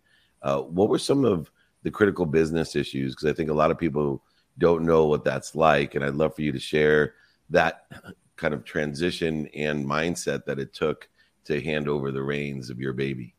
uh, 0.44 0.62
what 0.62 0.90
were 0.90 1.00
some 1.00 1.26
of 1.26 1.52
the 1.88 1.92
critical 1.92 2.26
business 2.26 2.76
issues? 2.76 3.16
Because 3.16 3.32
I 3.32 3.34
think 3.34 3.50
a 3.50 3.54
lot 3.54 3.72
of 3.72 3.78
people 3.78 4.22
don't 4.58 4.84
know 4.84 5.06
what 5.06 5.24
that's 5.24 5.56
like, 5.56 5.96
and 5.96 6.04
I'd 6.04 6.16
love 6.16 6.36
for 6.36 6.42
you 6.42 6.52
to 6.52 6.60
share 6.60 7.14
that 7.50 7.86
kind 8.36 8.54
of 8.54 8.66
transition 8.66 9.48
and 9.56 9.86
mindset 9.86 10.44
that 10.46 10.60
it 10.60 10.74
took 10.74 11.08
to 11.46 11.62
hand 11.62 11.88
over 11.88 12.12
the 12.12 12.22
reins 12.22 12.70
of 12.70 12.78
your 12.78 12.92
baby? 12.92 13.34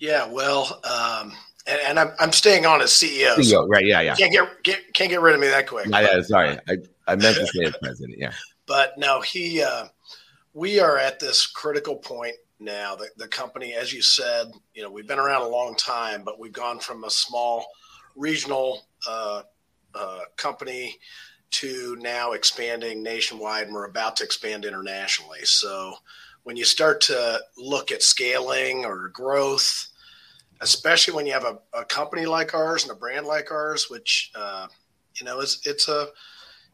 Yeah, 0.00 0.28
well, 0.28 0.80
um, 0.82 1.32
and, 1.68 1.80
and 1.86 2.00
I'm, 2.00 2.10
I'm 2.18 2.32
staying 2.32 2.66
on 2.66 2.82
as 2.82 2.90
CEO. 2.90 3.36
CEO 3.36 3.44
so 3.44 3.68
right? 3.68 3.86
Yeah, 3.86 4.00
yeah. 4.00 4.16
Can't 4.16 4.32
get, 4.32 4.64
get 4.64 4.94
can't 4.94 5.08
get 5.08 5.20
rid 5.20 5.36
of 5.36 5.40
me 5.40 5.46
that 5.46 5.68
quick. 5.68 5.86
Yeah, 5.86 6.00
yeah 6.00 6.22
sorry, 6.22 6.58
I, 6.68 6.78
I 7.06 7.14
meant 7.14 7.36
to 7.36 7.46
say 7.46 7.64
as 7.66 7.76
president. 7.80 8.18
Yeah, 8.18 8.32
but 8.66 8.98
no, 8.98 9.20
he. 9.20 9.62
Uh, 9.62 9.84
we 10.54 10.80
are 10.80 10.98
at 10.98 11.18
this 11.18 11.46
critical 11.46 11.96
point 11.96 12.34
now. 12.64 12.96
The, 12.96 13.08
the 13.16 13.28
company, 13.28 13.74
as 13.74 13.92
you 13.92 14.02
said, 14.02 14.52
you 14.74 14.82
know, 14.82 14.90
we've 14.90 15.06
been 15.06 15.18
around 15.18 15.42
a 15.42 15.48
long 15.48 15.74
time, 15.76 16.22
but 16.24 16.38
we've 16.38 16.52
gone 16.52 16.78
from 16.78 17.04
a 17.04 17.10
small 17.10 17.66
regional 18.16 18.82
uh, 19.08 19.42
uh, 19.94 20.20
company 20.36 20.96
to 21.50 21.96
now 22.00 22.32
expanding 22.32 23.02
nationwide, 23.02 23.66
and 23.66 23.74
we're 23.74 23.86
about 23.86 24.16
to 24.16 24.24
expand 24.24 24.64
internationally. 24.64 25.44
So 25.44 25.94
when 26.44 26.56
you 26.56 26.64
start 26.64 27.00
to 27.02 27.40
look 27.56 27.92
at 27.92 28.02
scaling 28.02 28.84
or 28.84 29.08
growth, 29.08 29.88
especially 30.60 31.14
when 31.14 31.26
you 31.26 31.32
have 31.32 31.44
a, 31.44 31.58
a 31.74 31.84
company 31.84 32.24
like 32.24 32.54
ours 32.54 32.84
and 32.84 32.92
a 32.92 32.96
brand 32.96 33.26
like 33.26 33.50
ours, 33.50 33.90
which 33.90 34.32
uh, 34.34 34.66
you 35.20 35.26
know 35.26 35.40
is 35.40 35.60
it's 35.64 35.88
a 35.88 36.08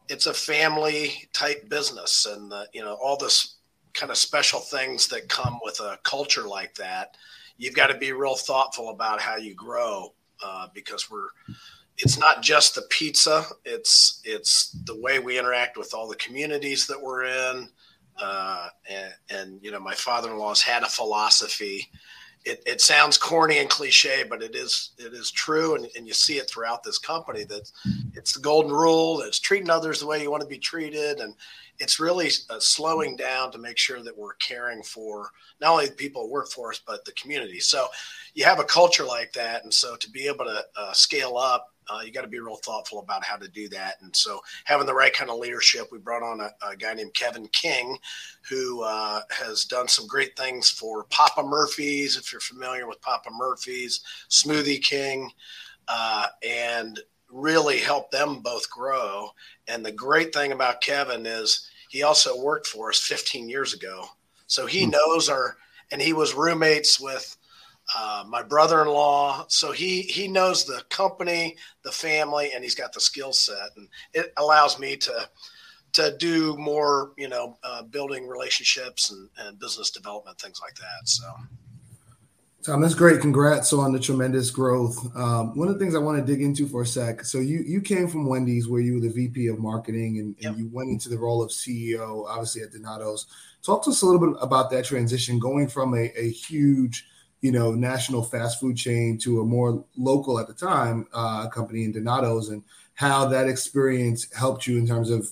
it's 0.07 0.25
a 0.25 0.33
family 0.33 1.29
type 1.33 1.69
business, 1.69 2.25
and 2.25 2.51
the, 2.51 2.67
you 2.73 2.81
know 2.81 2.97
all 3.03 3.17
this 3.17 3.57
kind 3.93 4.11
of 4.11 4.17
special 4.17 4.59
things 4.59 5.07
that 5.07 5.29
come 5.29 5.59
with 5.63 5.79
a 5.79 5.99
culture 6.03 6.47
like 6.47 6.75
that. 6.75 7.15
You've 7.57 7.75
got 7.75 7.87
to 7.87 7.97
be 7.97 8.11
real 8.11 8.35
thoughtful 8.35 8.89
about 8.89 9.19
how 9.19 9.37
you 9.37 9.53
grow 9.53 10.13
uh, 10.43 10.67
because 10.73 11.09
we're 11.09 11.29
it's 11.99 12.17
not 12.17 12.41
just 12.41 12.75
the 12.75 12.81
pizza 12.89 13.43
it's 13.65 14.21
it's 14.23 14.71
the 14.85 14.99
way 14.99 15.19
we 15.19 15.37
interact 15.37 15.77
with 15.77 15.93
all 15.93 16.07
the 16.07 16.15
communities 16.15 16.87
that 16.87 17.01
we're 17.01 17.25
in 17.25 17.67
uh, 18.21 18.67
and, 18.89 19.13
and, 19.29 19.59
you 19.63 19.71
know 19.71 19.79
my 19.79 19.93
father-in-law's 19.93 20.61
had 20.61 20.83
a 20.83 20.87
philosophy 20.87 21.89
it, 22.45 22.63
it 22.65 22.79
sounds 22.79 23.17
corny 23.17 23.59
and 23.59 23.69
cliche 23.69 24.23
but 24.27 24.41
it 24.41 24.55
is 24.55 24.91
it 24.97 25.13
is 25.13 25.29
true 25.29 25.75
and, 25.75 25.87
and 25.97 26.07
you 26.07 26.13
see 26.13 26.37
it 26.37 26.49
throughout 26.49 26.83
this 26.83 26.97
company 26.97 27.43
that 27.43 27.69
it's 28.13 28.33
the 28.33 28.39
golden 28.39 28.71
rule 28.71 29.21
it's 29.21 29.39
treating 29.39 29.69
others 29.69 29.99
the 29.99 30.07
way 30.07 30.21
you 30.21 30.31
want 30.31 30.41
to 30.41 30.47
be 30.47 30.57
treated 30.57 31.19
and 31.19 31.35
it's 31.79 31.99
really 31.99 32.29
uh, 32.49 32.59
slowing 32.59 33.15
down 33.15 33.51
to 33.51 33.57
make 33.57 33.77
sure 33.77 34.03
that 34.03 34.17
we're 34.17 34.35
caring 34.35 34.83
for 34.83 35.29
not 35.61 35.71
only 35.71 35.87
the 35.87 35.93
people 35.93 36.23
who 36.23 36.31
work 36.31 36.49
for 36.49 36.69
us 36.69 36.81
but 36.85 37.03
the 37.05 37.11
community 37.13 37.59
so 37.59 37.87
you 38.33 38.43
have 38.43 38.59
a 38.59 38.63
culture 38.63 39.05
like 39.05 39.31
that 39.33 39.63
and 39.63 39.73
so 39.73 39.95
to 39.95 40.09
be 40.09 40.27
able 40.27 40.45
to 40.45 40.61
uh, 40.77 40.93
scale 40.93 41.37
up 41.37 41.73
uh, 41.89 42.01
you 42.01 42.11
got 42.11 42.21
to 42.21 42.27
be 42.27 42.39
real 42.39 42.57
thoughtful 42.57 42.99
about 42.99 43.23
how 43.23 43.35
to 43.35 43.47
do 43.47 43.67
that. 43.69 43.95
And 44.01 44.15
so, 44.15 44.39
having 44.65 44.85
the 44.85 44.93
right 44.93 45.13
kind 45.13 45.31
of 45.31 45.39
leadership, 45.39 45.87
we 45.91 45.97
brought 45.97 46.23
on 46.23 46.39
a, 46.39 46.51
a 46.67 46.75
guy 46.75 46.93
named 46.93 47.13
Kevin 47.13 47.47
King, 47.47 47.97
who 48.47 48.83
uh, 48.83 49.21
has 49.31 49.65
done 49.65 49.87
some 49.87 50.07
great 50.07 50.37
things 50.37 50.69
for 50.69 51.05
Papa 51.05 51.43
Murphy's. 51.43 52.17
If 52.17 52.31
you're 52.31 52.41
familiar 52.41 52.87
with 52.87 53.01
Papa 53.01 53.29
Murphy's, 53.31 54.01
Smoothie 54.29 54.83
King, 54.83 55.31
uh, 55.87 56.27
and 56.47 56.99
really 57.31 57.79
helped 57.79 58.11
them 58.11 58.41
both 58.41 58.69
grow. 58.69 59.29
And 59.67 59.85
the 59.85 59.91
great 59.91 60.33
thing 60.33 60.51
about 60.51 60.81
Kevin 60.81 61.25
is 61.25 61.68
he 61.89 62.03
also 62.03 62.39
worked 62.41 62.67
for 62.67 62.89
us 62.89 62.99
15 62.99 63.49
years 63.49 63.73
ago, 63.73 64.05
so 64.47 64.65
he 64.65 64.83
mm-hmm. 64.83 64.91
knows 64.91 65.27
our. 65.27 65.57
And 65.91 65.99
he 65.99 66.13
was 66.13 66.35
roommates 66.35 66.99
with 66.99 67.35
uh, 67.97 68.23
my 68.27 68.43
brother-in-law. 68.43 69.45
So 69.47 69.71
he 69.71 70.03
he 70.03 70.27
knows 70.27 70.63
the 70.63 70.83
company, 70.89 71.57
the 71.83 71.91
family, 71.91 72.51
and 72.53 72.63
he's 72.63 72.75
got 72.75 72.93
the 72.93 73.01
skill 73.01 73.33
set, 73.33 73.75
and 73.75 73.87
it 74.13 74.31
allows 74.37 74.77
me 74.77 74.95
to 74.97 75.27
to 75.93 76.15
do 76.17 76.55
more, 76.57 77.13
you 77.17 77.27
know, 77.27 77.57
uh, 77.63 77.81
building 77.81 78.27
relationships 78.27 79.09
and, 79.09 79.27
and 79.39 79.57
business 79.57 79.89
development, 79.89 80.39
things 80.39 80.61
like 80.61 80.75
that. 80.75 81.07
So. 81.07 81.25
Tom, 82.61 82.81
that's 82.81 82.93
great. 82.93 83.21
Congrats 83.21 83.71
on 83.71 83.93
the 83.93 83.99
tremendous 83.99 84.51
growth. 84.51 84.97
Um, 85.15 85.57
one 85.57 85.69
of 85.69 85.75
the 85.75 85.79
things 85.79 85.95
I 85.95 85.99
want 85.99 86.19
to 86.19 86.25
dig 86.25 86.41
into 86.41 86.67
for 86.67 86.81
a 86.81 86.85
sec. 86.85 87.23
So 87.23 87.37
you 87.39 87.59
you 87.65 87.79
came 87.79 88.09
from 88.09 88.27
Wendy's, 88.27 88.67
where 88.67 88.81
you 88.81 88.95
were 88.95 88.99
the 88.99 89.09
VP 89.09 89.47
of 89.47 89.59
marketing, 89.59 90.19
and, 90.19 90.35
and 90.43 90.57
you 90.57 90.69
went 90.71 90.89
into 90.89 91.07
the 91.07 91.17
role 91.17 91.41
of 91.41 91.51
CEO, 91.51 92.27
obviously 92.27 92.61
at 92.61 92.73
Donato's. 92.73 93.27
Talk 93.63 93.83
to 93.85 93.91
us 93.91 94.01
a 94.01 94.05
little 94.05 94.19
bit 94.19 94.37
about 94.41 94.69
that 94.71 94.83
transition, 94.85 95.39
going 95.39 95.69
from 95.69 95.93
a, 95.93 96.11
a 96.19 96.31
huge 96.31 97.05
you 97.41 97.51
know, 97.51 97.71
national 97.73 98.23
fast 98.23 98.59
food 98.59 98.75
chain 98.75 99.17
to 99.17 99.39
a 99.41 99.45
more 99.45 99.85
local 99.95 100.39
at 100.39 100.47
the 100.47 100.53
time 100.53 101.07
uh, 101.13 101.47
company 101.47 101.85
in 101.85 101.93
Donato's, 101.93 102.49
and 102.49 102.63
how 102.95 103.25
that 103.25 103.47
experience 103.47 104.31
helped 104.33 104.67
you 104.67 104.77
in 104.77 104.85
terms 104.85 105.09
of 105.09 105.29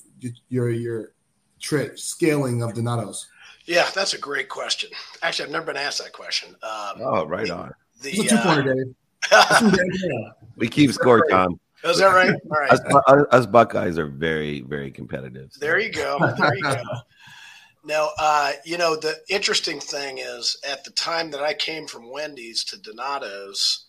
your 0.47 0.69
your 0.69 1.11
tri- 1.59 1.95
scaling 1.95 2.63
of 2.63 2.73
Donato's. 2.73 3.27
Yeah, 3.67 3.89
that's 3.93 4.13
a 4.13 4.17
great 4.17 4.49
question. 4.49 4.89
Actually, 5.21 5.45
I've 5.45 5.51
never 5.51 5.65
been 5.65 5.77
asked 5.77 6.01
that 6.01 6.13
question. 6.13 6.55
Um, 6.63 7.01
oh, 7.01 7.25
right 7.25 7.47
the, 7.47 7.55
on. 7.55 7.73
The 8.01 8.09
it's 8.09 8.31
a 8.31 8.35
two 8.35 8.41
pointer, 8.41 8.85
uh, 9.31 9.69
Dave. 9.69 10.31
we 10.55 10.69
keep 10.69 10.91
score, 10.91 11.25
Tom. 11.29 11.59
Is 11.83 11.99
that 11.99 12.07
right? 12.07 12.33
All 12.49 12.57
right. 12.57 12.71
Us, 12.71 12.79
us, 13.07 13.25
us 13.31 13.45
Buckeyes 13.45 13.99
are 13.99 14.07
very, 14.07 14.61
very 14.61 14.89
competitive. 14.89 15.51
So. 15.51 15.59
There 15.59 15.79
you 15.79 15.91
go. 15.91 16.17
There 16.37 16.55
you 16.55 16.63
go. 16.63 16.81
Now, 17.87 18.09
uh, 18.19 18.51
you 18.65 18.77
know, 18.77 18.97
the 18.97 19.15
interesting 19.29 19.79
thing 19.79 20.17
is 20.17 20.57
at 20.69 20.83
the 20.83 20.91
time 20.91 21.31
that 21.31 21.41
I 21.41 21.53
came 21.53 21.87
from 21.87 22.11
Wendy's 22.11 22.65
to 22.65 22.77
Donato's, 22.81 23.85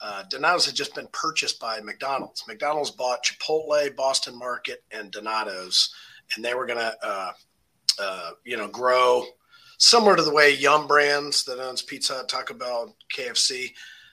uh, 0.00 0.22
Donato's 0.30 0.66
had 0.66 0.76
just 0.76 0.94
been 0.94 1.08
purchased 1.12 1.58
by 1.58 1.80
McDonald's. 1.80 2.44
McDonald's 2.46 2.92
bought 2.92 3.24
Chipotle, 3.24 3.94
Boston 3.96 4.38
Market, 4.38 4.84
and 4.92 5.10
Donato's, 5.10 5.92
and 6.36 6.44
they 6.44 6.54
were 6.54 6.66
going 6.66 6.78
to, 6.78 6.94
uh, 7.02 7.32
uh, 7.98 8.32
you 8.44 8.56
know, 8.56 8.68
grow 8.68 9.24
similar 9.78 10.16
to 10.16 10.22
the 10.22 10.32
way 10.32 10.54
Yum 10.54 10.86
Brands 10.86 11.44
that 11.44 11.60
owns 11.60 11.82
Pizza 11.82 12.14
Hut, 12.14 12.28
Taco 12.28 12.54
Bell, 12.54 12.94
KFC, 13.14 13.72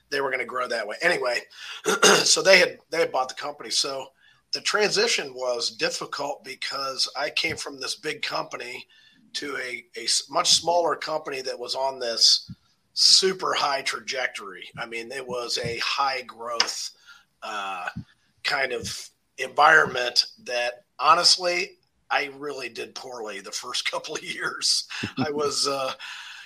they 0.09 0.21
were 0.21 0.29
going 0.29 0.39
to 0.39 0.45
grow 0.45 0.67
that 0.67 0.87
way. 0.87 0.97
Anyway, 1.01 1.39
so 2.23 2.41
they 2.41 2.59
had 2.59 2.79
they 2.89 2.99
had 2.99 3.11
bought 3.11 3.29
the 3.29 3.35
company. 3.35 3.69
So 3.69 4.07
the 4.53 4.61
transition 4.61 5.33
was 5.33 5.71
difficult 5.71 6.43
because 6.43 7.09
I 7.17 7.29
came 7.29 7.55
from 7.57 7.79
this 7.79 7.95
big 7.95 8.21
company– 8.21 8.85
to 9.33 9.57
a, 9.57 9.83
a 9.97 10.07
much 10.29 10.51
smaller 10.51 10.95
company 10.95 11.41
that 11.41 11.57
was 11.57 11.75
on 11.75 11.99
this 11.99 12.51
super 12.93 13.53
high 13.53 13.81
trajectory. 13.81 14.65
I 14.77 14.85
mean, 14.85 15.11
it 15.11 15.25
was 15.25 15.57
a 15.57 15.79
high 15.79 16.21
growth 16.23 16.91
uh, 17.43 17.87
kind 18.43 18.73
of 18.73 19.09
environment 19.37 20.25
that 20.43 20.85
honestly, 20.99 21.77
I 22.11 22.29
really 22.37 22.69
did 22.69 22.95
poorly 22.95 23.39
the 23.39 23.51
first 23.51 23.85
couple 23.91 24.15
of 24.15 24.23
years. 24.23 24.87
I 25.17 25.31
was, 25.31 25.67
uh, 25.67 25.93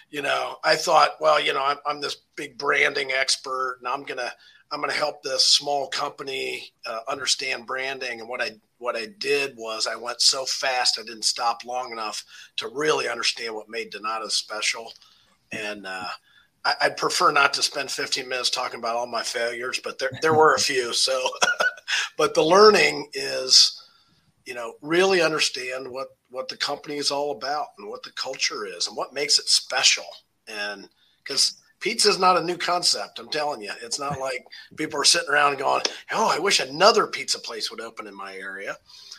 you 0.09 0.21
know, 0.21 0.57
I 0.63 0.75
thought, 0.75 1.11
well, 1.19 1.41
you 1.41 1.53
know, 1.53 1.63
I'm, 1.63 1.77
I'm 1.85 2.01
this 2.01 2.17
big 2.35 2.57
branding 2.57 3.11
expert 3.11 3.77
and 3.79 3.87
I'm 3.87 4.03
going 4.03 4.19
to, 4.19 4.31
I'm 4.71 4.81
to 4.81 4.91
help 4.91 5.21
this 5.21 5.45
small 5.45 5.87
company 5.87 6.71
uh, 6.85 6.99
understand 7.07 7.65
branding. 7.67 8.19
And 8.19 8.29
what 8.29 8.41
I 8.41 8.51
what 8.77 8.95
I 8.95 9.07
did 9.19 9.55
was 9.57 9.87
I 9.87 9.95
went 9.95 10.21
so 10.21 10.45
fast 10.45 10.99
I 10.99 11.03
didn't 11.03 11.23
stop 11.23 11.63
long 11.65 11.91
enough 11.91 12.23
to 12.57 12.67
really 12.67 13.07
understand 13.07 13.55
what 13.55 13.69
made 13.69 13.91
Donato 13.91 14.27
special. 14.27 14.91
And 15.51 15.87
uh, 15.87 16.07
I, 16.65 16.89
would 16.89 16.97
prefer 16.97 17.31
not 17.31 17.53
to 17.53 17.63
spend 17.63 17.91
15 17.91 18.27
minutes 18.27 18.49
talking 18.49 18.79
about 18.79 18.95
all 18.95 19.07
my 19.07 19.21
failures, 19.21 19.79
but 19.83 19.99
there 19.99 20.11
there 20.21 20.33
were 20.33 20.55
a 20.55 20.59
few. 20.71 20.93
So, 20.93 21.29
but 22.17 22.33
the 22.33 22.43
learning 22.43 23.09
is, 23.13 23.74
you 24.45 24.53
know, 24.53 24.73
really 24.81 25.21
understand 25.21 25.89
what 25.89 26.09
what 26.29 26.47
the 26.47 26.57
company 26.57 26.97
is 26.97 27.11
all 27.11 27.31
about 27.31 27.67
and 27.77 27.87
what 27.87 28.03
the 28.03 28.11
culture 28.11 28.65
is 28.65 28.87
and 28.87 28.95
what 28.95 29.13
makes 29.13 29.39
it 29.39 29.47
special. 29.47 30.05
And 30.47 30.87
because 31.23 31.61
pizza 31.79 32.09
is 32.09 32.19
not 32.19 32.37
a 32.37 32.43
new 32.43 32.57
concept. 32.57 33.19
I'm 33.19 33.29
telling 33.29 33.61
you, 33.61 33.71
it's 33.81 33.99
not 33.99 34.19
like 34.19 34.45
people 34.75 34.99
are 34.99 35.05
sitting 35.05 35.29
around 35.29 35.57
going, 35.57 35.83
"Oh, 36.11 36.29
I 36.29 36.39
wish 36.39 36.59
another 36.59 37.07
pizza 37.07 37.39
place 37.39 37.69
would 37.69 37.81
open 37.81 38.07
in 38.07 38.15
my 38.15 38.35
area." 38.35 38.75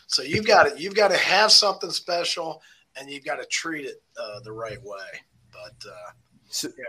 So 0.06 0.22
you've 0.22 0.46
got 0.54 0.64
to 0.64 0.80
you've 0.80 0.94
got 0.94 1.10
to 1.12 1.16
have 1.16 1.52
something 1.52 1.90
special, 1.90 2.62
and 2.96 3.10
you've 3.10 3.24
got 3.24 3.36
to 3.36 3.46
treat 3.46 3.86
it 3.86 4.02
uh, 4.20 4.40
the 4.40 4.52
right 4.52 4.82
way. 4.82 5.20
But 5.52 5.88
uh, 5.88 6.10
so, 6.48 6.68
yeah. 6.76 6.84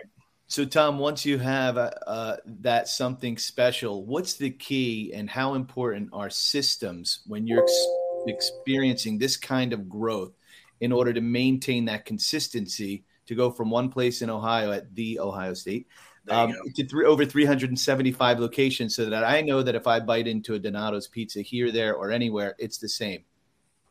so 0.48 0.66
Tom, 0.66 1.00
once 1.00 1.26
you 1.26 1.38
have 1.38 1.78
uh, 1.78 1.92
uh, 2.06 2.38
that 2.62 2.88
something 2.88 3.38
special, 3.38 4.06
what's 4.06 4.34
the 4.34 4.50
key, 4.50 5.12
and 5.14 5.30
how 5.30 5.54
important 5.54 6.10
are 6.12 6.30
systems 6.30 7.20
when 7.28 7.46
you're 7.48 7.64
ex- 7.64 7.88
experiencing 8.30 9.18
this 9.18 9.38
kind 9.38 9.74
of 9.74 9.90
growth 9.90 10.34
in 10.80 10.92
order 10.92 11.14
to 11.14 11.22
maintain 11.22 11.86
that 11.86 12.06
consistency? 12.06 13.04
to 13.28 13.36
go 13.36 13.52
from 13.52 13.70
one 13.70 13.90
place 13.90 14.22
in 14.22 14.30
Ohio 14.30 14.72
at 14.72 14.96
the 14.96 15.20
Ohio 15.20 15.54
State 15.54 15.88
um, 16.30 16.54
to 16.76 16.86
three, 16.88 17.06
over 17.06 17.26
375 17.26 18.40
locations 18.40 18.96
so 18.96 19.10
that 19.10 19.24
I 19.24 19.42
know 19.42 19.62
that 19.62 19.76
if 19.76 19.88
I 19.88 20.00
bite 20.00 20.28
into 20.28 20.56
a 20.56 20.60
Donato's 20.60 21.08
pizza 21.08 21.42
here, 21.42 21.72
there, 21.72 21.96
or 21.96 22.12
anywhere, 22.12 22.56
it's 22.58 22.78
the 22.78 22.90
same. 22.90 23.24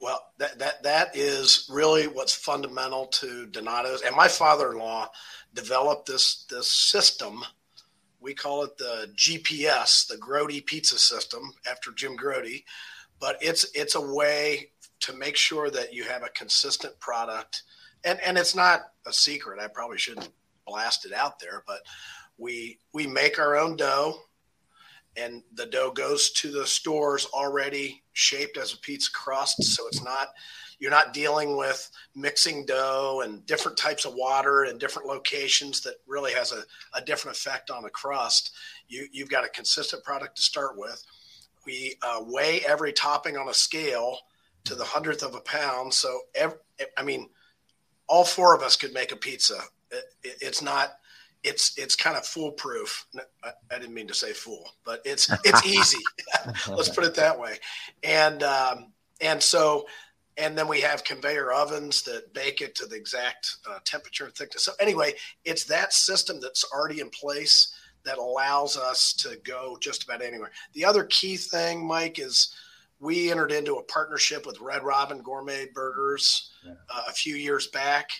Well, 0.00 0.20
that, 0.38 0.58
that, 0.58 0.82
that 0.82 1.16
is 1.16 1.68
really 1.72 2.06
what's 2.06 2.34
fundamental 2.34 3.06
to 3.06 3.46
Donato's. 3.46 4.02
And 4.02 4.14
my 4.14 4.28
father-in-law 4.28 5.08
developed 5.54 6.06
this, 6.06 6.44
this 6.50 6.70
system. 6.70 7.42
We 8.20 8.34
call 8.34 8.64
it 8.64 8.76
the 8.76 9.10
GPS, 9.16 10.06
the 10.06 10.18
Grote 10.18 10.66
pizza 10.66 10.98
system 10.98 11.52
after 11.70 11.92
Jim 11.92 12.16
Grote, 12.16 12.62
but 13.20 13.36
it's, 13.40 13.66
it's 13.74 13.94
a 13.94 14.00
way 14.14 14.70
to 15.00 15.12
make 15.12 15.36
sure 15.36 15.70
that 15.70 15.92
you 15.92 16.04
have 16.04 16.22
a 16.22 16.30
consistent 16.30 16.98
product– 17.00 17.62
and 18.06 18.20
and 18.20 18.38
it's 18.38 18.54
not 18.54 18.92
a 19.06 19.12
secret. 19.12 19.60
I 19.60 19.66
probably 19.66 19.98
shouldn't 19.98 20.30
blast 20.66 21.04
it 21.04 21.12
out 21.12 21.38
there, 21.38 21.62
but 21.66 21.80
we 22.38 22.78
we 22.94 23.06
make 23.06 23.38
our 23.38 23.56
own 23.56 23.76
dough 23.76 24.20
and 25.16 25.42
the 25.54 25.66
dough 25.66 25.90
goes 25.90 26.30
to 26.30 26.50
the 26.50 26.66
stores 26.66 27.26
already 27.32 28.02
shaped 28.12 28.58
as 28.58 28.72
a 28.72 28.78
pizza 28.78 29.10
crust. 29.12 29.62
So 29.62 29.86
it's 29.88 30.02
not 30.02 30.28
you're 30.78 30.90
not 30.90 31.14
dealing 31.14 31.56
with 31.56 31.90
mixing 32.14 32.66
dough 32.66 33.22
and 33.24 33.44
different 33.46 33.78
types 33.78 34.04
of 34.04 34.14
water 34.14 34.64
in 34.66 34.78
different 34.78 35.08
locations 35.08 35.80
that 35.80 35.94
really 36.06 36.32
has 36.32 36.52
a, 36.52 36.62
a 36.94 37.00
different 37.00 37.36
effect 37.36 37.70
on 37.70 37.82
the 37.82 37.90
crust. 37.90 38.52
You, 38.86 39.08
you've 39.10 39.30
got 39.30 39.44
a 39.44 39.48
consistent 39.48 40.04
product 40.04 40.36
to 40.36 40.42
start 40.42 40.76
with. 40.76 41.02
We 41.66 41.96
uh, 42.02 42.22
weigh 42.24 42.60
every 42.66 42.92
topping 42.92 43.36
on 43.36 43.48
a 43.48 43.54
scale 43.54 44.18
to 44.64 44.74
the 44.74 44.84
hundredth 44.84 45.22
of 45.22 45.34
a 45.34 45.40
pound. 45.40 45.92
So, 45.92 46.20
every, 46.34 46.58
I 46.96 47.02
mean, 47.02 47.28
all 48.08 48.24
four 48.24 48.54
of 48.54 48.62
us 48.62 48.76
could 48.76 48.92
make 48.92 49.12
a 49.12 49.16
pizza. 49.16 49.58
It, 49.90 50.04
it, 50.22 50.36
it's 50.40 50.62
not 50.62 50.98
it's 51.42 51.78
it's 51.78 51.94
kind 51.94 52.16
of 52.16 52.26
foolproof. 52.26 53.06
I, 53.44 53.50
I, 53.70 53.78
didn't 53.78 53.94
mean 53.94 54.08
to 54.08 54.14
say 54.14 54.32
fool, 54.32 54.68
but 54.84 55.00
it's 55.04 55.30
it's 55.44 55.64
easy. 55.66 56.02
Let's 56.68 56.88
put 56.88 57.04
it 57.04 57.14
that 57.14 57.38
way. 57.38 57.58
And 58.02 58.42
um, 58.42 58.92
and 59.20 59.42
so 59.42 59.86
and 60.36 60.58
then 60.58 60.68
we 60.68 60.80
have 60.80 61.04
conveyor 61.04 61.52
ovens 61.52 62.02
that 62.02 62.34
bake 62.34 62.60
it 62.60 62.74
to 62.76 62.86
the 62.86 62.96
exact 62.96 63.56
uh, 63.68 63.78
temperature 63.84 64.24
and 64.24 64.34
thickness. 64.34 64.64
So 64.64 64.72
anyway, 64.80 65.14
it's 65.44 65.64
that 65.64 65.92
system 65.92 66.40
that's 66.40 66.64
already 66.72 67.00
in 67.00 67.10
place 67.10 67.72
that 68.06 68.18
allows 68.18 68.78
us 68.78 69.12
to 69.12 69.36
go 69.44 69.76
just 69.80 70.04
about 70.04 70.22
anywhere. 70.22 70.50
The 70.72 70.84
other 70.84 71.04
key 71.04 71.36
thing, 71.36 71.86
Mike, 71.86 72.18
is 72.18 72.54
we 72.98 73.30
entered 73.30 73.52
into 73.52 73.74
a 73.74 73.82
partnership 73.82 74.46
with 74.46 74.60
Red 74.60 74.82
Robin 74.82 75.20
Gourmet 75.20 75.66
Burgers 75.74 76.52
yeah. 76.64 76.72
uh, 76.88 77.02
a 77.08 77.12
few 77.12 77.36
years 77.36 77.66
back. 77.66 78.10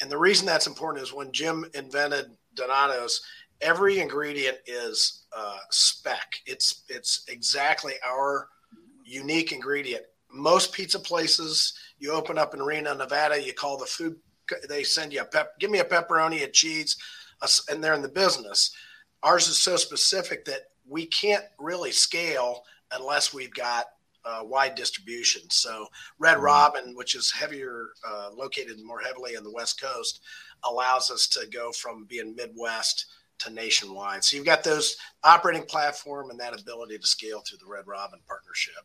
And 0.00 0.10
the 0.10 0.18
reason 0.18 0.46
that's 0.46 0.66
important 0.66 1.02
is 1.02 1.14
when 1.14 1.32
Jim 1.32 1.64
invented 1.74 2.26
Donato's, 2.54 3.22
every 3.60 4.00
ingredient 4.00 4.58
is 4.66 5.24
uh, 5.36 5.58
spec. 5.70 6.34
It's 6.46 6.84
it's 6.88 7.24
exactly 7.28 7.94
our 8.06 8.48
unique 9.04 9.52
ingredient. 9.52 10.04
Most 10.30 10.72
pizza 10.72 10.98
places, 10.98 11.72
you 11.98 12.12
open 12.12 12.38
up 12.38 12.54
in 12.54 12.62
Reno, 12.62 12.94
Nevada, 12.94 13.42
you 13.42 13.54
call 13.54 13.78
the 13.78 13.86
food, 13.86 14.16
they 14.68 14.84
send 14.84 15.12
you 15.12 15.22
a 15.22 15.24
pep, 15.24 15.58
give 15.58 15.70
me 15.70 15.78
a 15.78 15.84
pepperoni, 15.84 16.44
a 16.44 16.48
cheese, 16.48 16.96
a, 17.42 17.48
and 17.70 17.82
they're 17.82 17.94
in 17.94 18.02
the 18.02 18.08
business. 18.08 18.74
Ours 19.22 19.48
is 19.48 19.58
so 19.58 19.76
specific 19.76 20.44
that 20.44 20.70
we 20.86 21.06
can't 21.06 21.44
really 21.58 21.92
scale 21.92 22.62
unless 22.92 23.34
we've 23.34 23.52
got 23.54 23.86
uh, 24.24 24.40
wide 24.42 24.74
distribution. 24.74 25.42
So 25.50 25.86
Red 26.18 26.36
mm-hmm. 26.36 26.44
Robin, 26.44 26.94
which 26.94 27.14
is 27.14 27.30
heavier, 27.30 27.90
uh, 28.06 28.30
located 28.34 28.80
more 28.82 29.00
heavily 29.00 29.36
on 29.36 29.44
the 29.44 29.52
West 29.52 29.80
Coast, 29.80 30.20
allows 30.64 31.10
us 31.10 31.26
to 31.28 31.46
go 31.46 31.72
from 31.72 32.04
being 32.04 32.34
Midwest 32.34 33.06
to 33.38 33.50
nationwide. 33.50 34.24
So 34.24 34.36
you've 34.36 34.46
got 34.46 34.64
those 34.64 34.96
operating 35.22 35.64
platform 35.64 36.30
and 36.30 36.40
that 36.40 36.58
ability 36.60 36.98
to 36.98 37.06
scale 37.06 37.40
through 37.40 37.58
the 37.58 37.66
Red 37.70 37.86
Robin 37.86 38.18
partnership. 38.26 38.84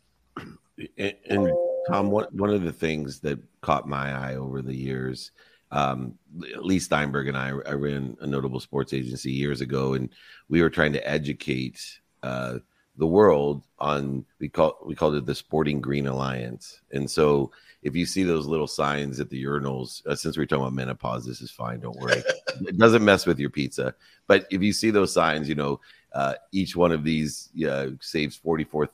And, 0.97 1.15
and 1.29 1.51
Tom, 1.89 2.11
one 2.11 2.25
one 2.31 2.49
of 2.49 2.63
the 2.63 2.71
things 2.71 3.19
that 3.21 3.39
caught 3.61 3.87
my 3.87 4.11
eye 4.11 4.35
over 4.35 4.61
the 4.61 4.75
years, 4.75 5.31
um, 5.73 6.17
Leigh 6.57 6.79
Steinberg 6.79 7.27
and 7.27 7.37
I, 7.37 7.49
I 7.49 7.73
ran 7.73 8.15
a 8.21 8.27
notable 8.27 8.59
sports 8.59 8.93
agency 8.93 9.31
years 9.31 9.59
ago, 9.59 9.95
and 9.95 10.09
we 10.47 10.61
were 10.61 10.69
trying 10.69 10.93
to 10.93 11.07
educate 11.09 11.81
uh, 12.21 12.59
the 12.95 13.07
world 13.07 13.63
on 13.79 14.23
we 14.39 14.47
call 14.47 14.77
we 14.85 14.95
called 14.95 15.15
it 15.15 15.25
the 15.25 15.35
Sporting 15.35 15.81
Green 15.81 16.07
Alliance, 16.07 16.79
and 16.91 17.09
so 17.09 17.51
if 17.81 17.95
you 17.95 18.05
see 18.05 18.23
those 18.23 18.45
little 18.45 18.67
signs 18.67 19.19
at 19.19 19.29
the 19.29 19.43
urinals, 19.43 20.05
uh, 20.05 20.15
since 20.15 20.37
we're 20.37 20.45
talking 20.45 20.63
about 20.63 20.73
menopause, 20.73 21.25
this 21.25 21.41
is 21.41 21.51
fine. 21.51 21.81
Don't 21.81 21.99
worry. 21.99 22.23
it 22.61 22.77
doesn't 22.77 23.03
mess 23.03 23.25
with 23.25 23.39
your 23.39 23.49
pizza. 23.49 23.93
But 24.27 24.47
if 24.49 24.61
you 24.61 24.71
see 24.71 24.89
those 24.89 25.11
signs, 25.11 25.49
you 25.49 25.55
know, 25.55 25.81
uh, 26.13 26.35
each 26.53 26.75
one 26.75 26.93
of 26.93 27.03
these 27.03 27.49
uh, 27.69 27.87
saves 27.99 28.37
44, 28.37 28.89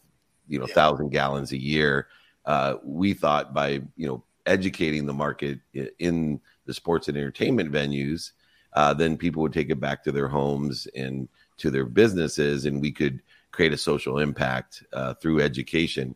you 0.48 0.60
know, 0.60 0.66
yeah. 0.68 0.74
thousand 0.74 1.10
gallons 1.10 1.52
a 1.52 1.62
year. 1.62 2.08
Uh, 2.46 2.76
we 2.84 3.14
thought 3.14 3.54
by, 3.54 3.82
you 3.96 4.08
know, 4.08 4.24
educating 4.48 5.06
the 5.06 5.14
market 5.14 5.60
in 6.00 6.40
the 6.70 6.74
sports 6.76 7.08
and 7.08 7.18
entertainment 7.18 7.72
venues, 7.72 8.34
uh, 8.74 8.94
then 8.94 9.18
people 9.18 9.42
would 9.42 9.52
take 9.52 9.72
it 9.72 9.80
back 9.80 10.04
to 10.04 10.12
their 10.12 10.28
homes 10.28 10.88
and 10.96 11.28
to 11.58 11.72
their 11.72 11.86
businesses, 11.86 12.68
and 12.68 12.80
we 12.80 12.92
could 12.92 13.24
create 13.52 13.74
a 13.74 13.78
social 13.78 14.20
impact 14.20 14.84
uh, 14.94 15.16
through 15.16 15.42
education. 15.42 16.14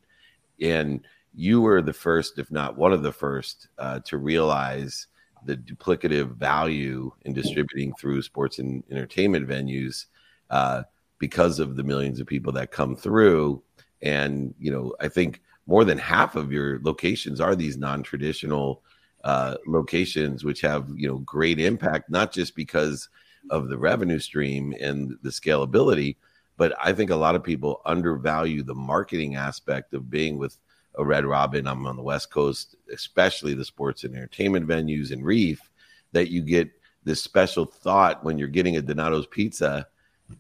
And 0.62 1.02
you 1.34 1.60
were 1.60 1.82
the 1.82 1.92
first, 1.92 2.38
if 2.38 2.52
not 2.52 2.78
one 2.78 2.94
of 2.94 3.02
the 3.02 3.12
first, 3.12 3.68
uh, 3.80 4.02
to 4.02 4.18
realize 4.20 5.08
the 5.44 5.58
duplicative 5.58 6.36
value 6.36 7.12
in 7.24 7.34
distributing 7.34 7.96
through 7.96 8.22
sports 8.22 8.60
and 8.60 8.84
entertainment 8.92 9.48
venues 9.48 10.06
uh, 10.52 10.84
because 11.18 11.58
of 11.58 11.76
the 11.76 11.84
millions 11.84 12.20
of 12.20 12.28
people 12.28 12.54
that 12.54 12.70
come 12.70 12.96
through. 12.96 13.64
And, 14.04 14.54
you 14.60 14.72
know, 14.72 14.94
I 15.02 15.08
think 15.08 15.42
more 15.66 15.84
than 15.84 15.98
half 15.98 16.36
of 16.36 16.52
your 16.52 16.80
locations 16.84 17.42
are 17.42 17.56
these 17.56 17.76
non 17.76 18.04
traditional 18.04 18.84
uh, 19.24 19.56
locations, 19.66 20.44
which 20.44 20.62
have, 20.62 20.90
you 20.96 21.08
know, 21.08 21.20
great 21.20 21.60
impact, 21.60 22.10
not 22.10 22.32
just 22.32 22.56
because 22.56 23.10
of 23.50 23.70
the 23.70 23.78
revenue 23.78 24.20
stream 24.20 24.74
and 24.80 25.18
the 25.22 25.30
scalability, 25.30 26.16
but 26.58 26.74
I 26.82 26.94
think 26.94 27.10
a 27.10 27.16
lot 27.16 27.36
of 27.36 27.44
people 27.44 27.82
undervalue 27.86 28.64
the 28.64 28.76
marketing 28.76 29.36
aspect 29.36 29.94
of 29.94 30.10
being 30.10 30.38
with 30.38 30.58
a 30.96 31.04
Red 31.04 31.26
Robin. 31.26 31.68
I'm 31.68 31.86
on 31.88 31.96
the 31.96 32.04
West 32.04 32.32
Coast, 32.32 32.76
especially 32.94 33.54
the 33.54 33.66
sports 33.66 34.04
and 34.04 34.16
entertainment 34.16 34.68
venues 34.68 35.12
and 35.12 35.26
Reef, 35.26 35.70
that 36.12 36.30
you 36.30 36.42
get 36.42 36.70
this 37.04 37.22
special 37.22 37.66
thought 37.66 38.24
when 38.24 38.38
you're 38.38 38.48
getting 38.48 38.78
a 38.78 38.82
Donato's 38.82 39.28
pizza. 39.28 39.88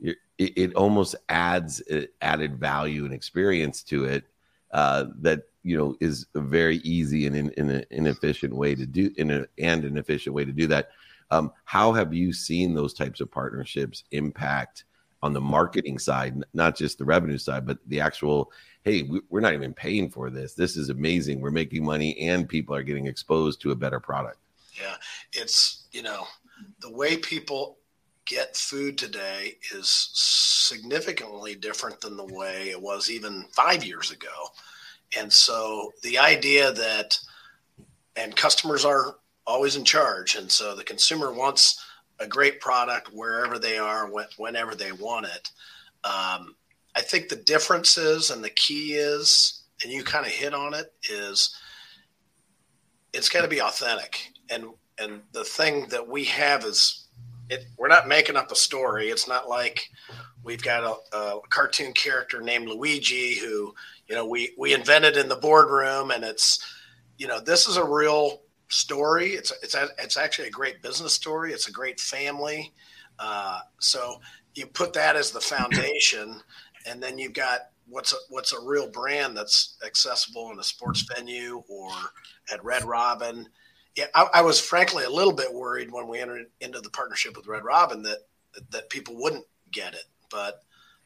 It, 0.01 0.17
it, 0.37 0.73
almost 0.75 1.15
adds 1.29 1.81
added 2.21 2.59
value 2.59 3.05
and 3.05 3.13
experience 3.13 3.83
to 3.83 4.05
it 4.05 4.23
uh, 4.71 5.05
that 5.19 5.43
you 5.63 5.77
know 5.77 5.95
is 5.99 6.27
a 6.35 6.41
very 6.41 6.77
easy 6.77 7.25
and 7.25 7.35
in, 7.35 7.49
in 7.51 7.69
an 7.69 7.85
inefficient 7.91 8.53
way 8.55 8.75
to 8.75 8.85
do 8.85 9.11
in 9.17 9.31
a, 9.31 9.45
and 9.57 9.83
an 9.85 9.97
efficient 9.97 10.35
way 10.35 10.45
to 10.45 10.51
do 10.51 10.67
that. 10.67 10.89
Um, 11.31 11.51
how 11.63 11.93
have 11.93 12.13
you 12.13 12.33
seen 12.33 12.73
those 12.73 12.93
types 12.93 13.21
of 13.21 13.31
partnerships 13.31 14.03
impact 14.11 14.85
on 15.23 15.31
the 15.33 15.41
marketing 15.41 15.97
side, 15.97 16.43
not 16.53 16.75
just 16.75 16.97
the 16.97 17.05
revenue 17.05 17.37
side, 17.37 17.65
but 17.65 17.77
the 17.87 18.01
actual 18.01 18.51
hey, 18.83 19.09
we're 19.29 19.39
not 19.39 19.53
even 19.53 19.73
paying 19.73 20.09
for 20.09 20.29
this. 20.29 20.53
This 20.53 20.75
is 20.75 20.89
amazing. 20.89 21.39
We're 21.39 21.51
making 21.51 21.85
money 21.85 22.17
and 22.19 22.47
people 22.47 22.75
are 22.75 22.83
getting 22.83 23.07
exposed 23.07 23.61
to 23.61 23.71
a 23.71 23.75
better 23.75 23.99
product. 23.99 24.39
Yeah. 24.77 24.95
It's, 25.31 25.87
you 25.93 26.01
know, 26.01 26.27
the 26.81 26.91
way 26.91 27.17
people 27.17 27.77
get 28.25 28.55
food 28.55 28.97
today 28.97 29.57
is 29.73 30.09
significantly 30.13 31.55
different 31.55 32.01
than 32.01 32.17
the 32.17 32.25
way 32.25 32.69
it 32.69 32.81
was 32.81 33.09
even 33.09 33.45
five 33.51 33.83
years 33.85 34.11
ago. 34.11 34.49
And 35.17 35.31
so 35.31 35.91
the 36.01 36.17
idea 36.17 36.71
that, 36.71 37.17
and 38.15 38.35
customers 38.35 38.85
are 38.85 39.15
always 39.45 39.75
in 39.75 39.85
charge. 39.85 40.35
And 40.35 40.51
so 40.51 40.75
the 40.75 40.83
consumer 40.83 41.33
wants 41.33 41.83
a 42.19 42.27
great 42.27 42.59
product 42.61 43.09
wherever 43.13 43.59
they 43.59 43.77
are, 43.77 44.09
whenever 44.37 44.75
they 44.75 44.91
want 44.91 45.25
it. 45.25 45.49
Um, 46.03 46.55
I 46.95 47.01
think 47.01 47.27
the 47.27 47.35
difference 47.35 47.97
is, 47.97 48.29
and 48.29 48.43
the 48.43 48.49
key 48.51 48.93
is, 48.93 49.63
and 49.83 49.91
you 49.91 50.03
kind 50.03 50.25
of 50.25 50.31
hit 50.31 50.53
on 50.53 50.73
it, 50.73 50.93
is 51.09 51.55
it's 53.13 53.29
got 53.29 53.41
to 53.41 53.47
be 53.47 53.61
authentic. 53.61 54.31
And 54.49 54.65
and 54.99 55.21
the 55.31 55.43
thing 55.43 55.87
that 55.89 56.07
we 56.07 56.25
have 56.25 56.63
is, 56.65 57.07
it, 57.49 57.65
we're 57.77 57.87
not 57.87 58.07
making 58.07 58.37
up 58.37 58.51
a 58.51 58.55
story. 58.55 59.09
It's 59.09 59.27
not 59.27 59.49
like 59.49 59.89
we've 60.43 60.61
got 60.61 60.83
a, 60.83 61.17
a 61.17 61.39
cartoon 61.49 61.93
character 61.93 62.41
named 62.41 62.67
Luigi 62.67 63.39
who, 63.39 63.73
you 64.13 64.19
know, 64.19 64.27
we 64.27 64.53
we 64.59 64.75
invented 64.75 65.17
in 65.17 65.27
the 65.27 65.35
boardroom, 65.35 66.11
and 66.11 66.23
it's, 66.23 66.63
you 67.17 67.25
know, 67.25 67.39
this 67.39 67.67
is 67.67 67.77
a 67.77 67.83
real 67.83 68.43
story. 68.67 69.29
It's 69.29 69.51
it's 69.63 69.75
it's 69.97 70.17
actually 70.17 70.49
a 70.49 70.51
great 70.51 70.83
business 70.83 71.15
story. 71.15 71.51
It's 71.51 71.67
a 71.67 71.71
great 71.71 71.99
family. 71.99 72.71
Uh, 73.17 73.61
so 73.79 74.21
you 74.53 74.67
put 74.67 74.93
that 74.93 75.15
as 75.15 75.31
the 75.31 75.41
foundation 75.55 76.39
and 76.85 77.01
then 77.01 77.17
you've 77.17 77.33
got 77.33 77.71
what's 77.87 78.13
a, 78.13 78.17
what's 78.29 78.53
a 78.53 78.63
real 78.63 78.87
brand 78.87 79.35
that's 79.35 79.77
accessible 79.83 80.51
in 80.51 80.59
a 80.59 80.63
sports 80.63 81.07
venue 81.15 81.63
or 81.67 81.89
at 82.51 82.63
Red 82.63 82.85
Robin. 82.85 83.49
Yeah, 83.95 84.05
I, 84.13 84.27
I, 84.35 84.41
was 84.43 84.59
frankly 84.59 85.05
a 85.05 85.09
little 85.09 85.33
bit 85.33 85.51
worried 85.51 85.91
when 85.91 86.07
we 86.07 86.19
entered 86.19 86.45
into 86.61 86.81
the 86.81 86.89
partnership 86.91 87.35
with 87.35 87.47
Red 87.47 87.63
Robin 87.63 88.03
that 88.03 88.19
that 88.69 88.91
people 88.91 89.15
wouldn't 89.17 89.45
get 89.71 89.95
it, 89.95 90.05
but 90.29 90.61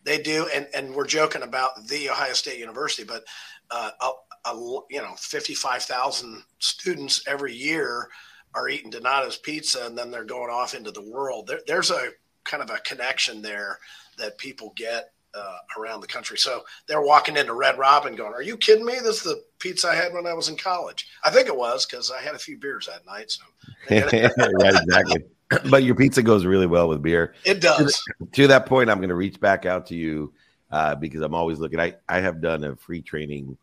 they 0.07 0.21
do. 0.21 0.47
And 0.53 0.67
and 0.73 0.95
we're 0.95 1.05
joking 1.05 1.43
about 1.43 1.85
the 1.87 2.09
Ohio 2.09 2.33
State 2.33 2.59
University, 2.59 3.03
but 3.03 3.25
uh, 3.69 3.91
a, 4.01 4.49
a, 4.49 4.55
you 4.89 5.01
know, 5.01 5.13
fifty 5.17 5.53
five 5.53 5.83
thousand 5.83 6.43
students 6.59 7.27
every 7.27 7.53
year 7.53 8.07
are 8.55 8.69
eating 8.69 8.89
Donato's 8.89 9.37
pizza, 9.37 9.85
and 9.85 9.97
then 9.97 10.09
they're 10.09 10.23
going 10.23 10.49
off 10.49 10.73
into 10.73 10.91
the 10.91 11.01
world. 11.01 11.47
There, 11.47 11.59
there's 11.67 11.91
a 11.91 12.09
kind 12.45 12.63
of 12.63 12.69
a 12.69 12.79
connection 12.79 13.41
there 13.41 13.77
that 14.17 14.37
people 14.37 14.73
get 14.75 15.11
uh, 15.35 15.57
around 15.77 16.01
the 16.01 16.07
country. 16.07 16.37
So 16.37 16.63
they're 16.87 17.01
walking 17.01 17.37
into 17.37 17.53
Red 17.53 17.77
Robin 17.77 18.15
going, 18.15 18.33
Are 18.33 18.41
you 18.41 18.57
kidding 18.57 18.85
me? 18.85 18.95
This 18.95 19.17
is 19.17 19.23
the 19.23 19.43
pizza 19.59 19.89
I 19.89 19.95
had 19.95 20.13
when 20.13 20.25
I 20.25 20.33
was 20.33 20.49
in 20.49 20.55
college. 20.55 21.07
I 21.23 21.29
think 21.29 21.47
it 21.47 21.55
was 21.55 21.85
because 21.85 22.11
I 22.11 22.21
had 22.21 22.33
a 22.33 22.39
few 22.39 22.57
beers 22.57 22.87
that 22.87 23.05
night. 23.05 23.29
So, 23.29 23.43
yeah, 23.89 24.05
exactly. 24.07 25.25
But 25.69 25.83
your 25.83 25.95
pizza 25.95 26.21
goes 26.21 26.45
really 26.45 26.67
well 26.67 26.89
with 26.89 27.01
beer. 27.01 27.33
It 27.45 27.61
does. 27.61 28.01
To, 28.33 28.47
that 28.47 28.65
point, 28.65 28.89
I'm 28.89 28.97
going 28.97 29.09
to 29.09 29.15
reach 29.15 29.39
back 29.39 29.65
out 29.65 29.85
to 29.87 29.95
you 29.95 30.33
uh, 30.71 30.95
because 30.95 31.21
I'm 31.21 31.33
always 31.33 31.59
looking. 31.59 31.79
I 31.79 31.95
I 32.09 32.19
have 32.19 32.41
done 32.41 32.63
a 32.63 32.75
free 32.75 33.01
training 33.01 33.57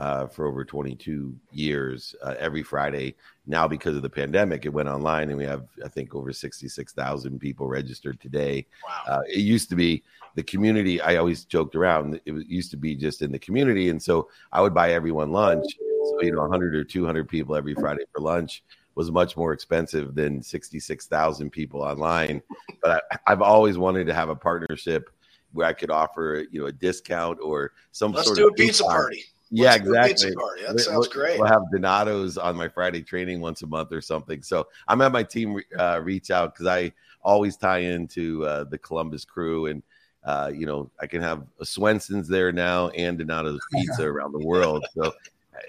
uh, 0.00 0.26
for 0.26 0.46
over 0.46 0.64
22 0.64 1.34
years 1.52 2.14
uh, 2.22 2.34
every 2.38 2.62
Friday. 2.62 3.14
Now, 3.46 3.68
because 3.68 3.96
of 3.96 4.02
the 4.02 4.10
pandemic, 4.10 4.64
it 4.64 4.70
went 4.70 4.88
online, 4.88 5.28
and 5.28 5.36
we 5.36 5.44
have, 5.44 5.66
I 5.84 5.88
think, 5.88 6.14
over 6.14 6.32
66,000 6.32 7.38
people 7.38 7.68
registered 7.68 8.18
today. 8.20 8.66
Wow. 8.86 9.14
Uh, 9.14 9.20
it 9.28 9.40
used 9.40 9.68
to 9.70 9.76
be 9.76 10.02
the 10.36 10.42
community. 10.42 11.00
I 11.02 11.16
always 11.16 11.44
joked 11.44 11.74
around. 11.74 12.20
It 12.24 12.46
used 12.48 12.70
to 12.70 12.76
be 12.78 12.94
just 12.94 13.20
in 13.20 13.30
the 13.30 13.38
community, 13.38 13.90
and 13.90 14.02
so 14.02 14.28
I 14.52 14.62
would 14.62 14.74
buy 14.74 14.92
everyone 14.92 15.32
lunch. 15.32 15.66
So 16.04 16.22
you 16.22 16.32
know, 16.32 16.40
100 16.40 16.74
or 16.74 16.84
200 16.84 17.28
people 17.28 17.54
every 17.54 17.74
Friday 17.74 18.04
for 18.14 18.22
lunch 18.22 18.62
was 19.00 19.10
much 19.10 19.34
more 19.34 19.54
expensive 19.54 20.14
than 20.14 20.42
66,000 20.42 21.48
people 21.48 21.80
online. 21.80 22.42
But 22.82 23.02
I, 23.10 23.18
I've 23.28 23.40
always 23.40 23.78
wanted 23.78 24.06
to 24.08 24.14
have 24.14 24.28
a 24.28 24.36
partnership 24.36 25.08
where 25.52 25.66
I 25.66 25.72
could 25.72 25.90
offer, 25.90 26.44
you 26.50 26.60
know, 26.60 26.66
a 26.66 26.72
discount 26.72 27.38
or 27.42 27.72
some 27.92 28.12
Let's 28.12 28.26
sort 28.26 28.36
do 28.36 28.48
of 28.48 28.52
a 28.52 28.56
pizza 28.56 28.84
party. 28.84 29.24
Yeah, 29.50 29.74
exactly. 29.74 30.12
Pizza 30.12 30.32
party. 30.32 30.62
That 30.68 30.80
sounds 30.80 31.08
great. 31.08 31.38
We'll 31.38 31.48
have 31.48 31.62
Donato's 31.72 32.36
on 32.36 32.56
my 32.56 32.68
Friday 32.68 33.00
training 33.00 33.40
once 33.40 33.62
a 33.62 33.66
month 33.66 33.90
or 33.90 34.02
something. 34.02 34.42
So 34.42 34.68
I'm 34.86 35.00
at 35.00 35.12
my 35.12 35.22
team 35.22 35.58
uh, 35.78 36.00
reach 36.02 36.30
out 36.30 36.52
because 36.52 36.66
I 36.66 36.92
always 37.22 37.56
tie 37.56 37.78
into 37.78 38.44
uh, 38.44 38.64
the 38.64 38.76
Columbus 38.76 39.24
crew, 39.24 39.66
and 39.66 39.82
uh, 40.24 40.52
you 40.54 40.66
know 40.66 40.90
I 41.00 41.06
can 41.06 41.22
have 41.22 41.46
a 41.58 41.64
Swenson's 41.64 42.28
there 42.28 42.52
now 42.52 42.90
and 42.90 43.16
Donato's 43.16 43.60
Pizza 43.72 44.04
around 44.04 44.32
the 44.32 44.46
world. 44.46 44.84
So 44.94 45.04
it, 45.04 45.14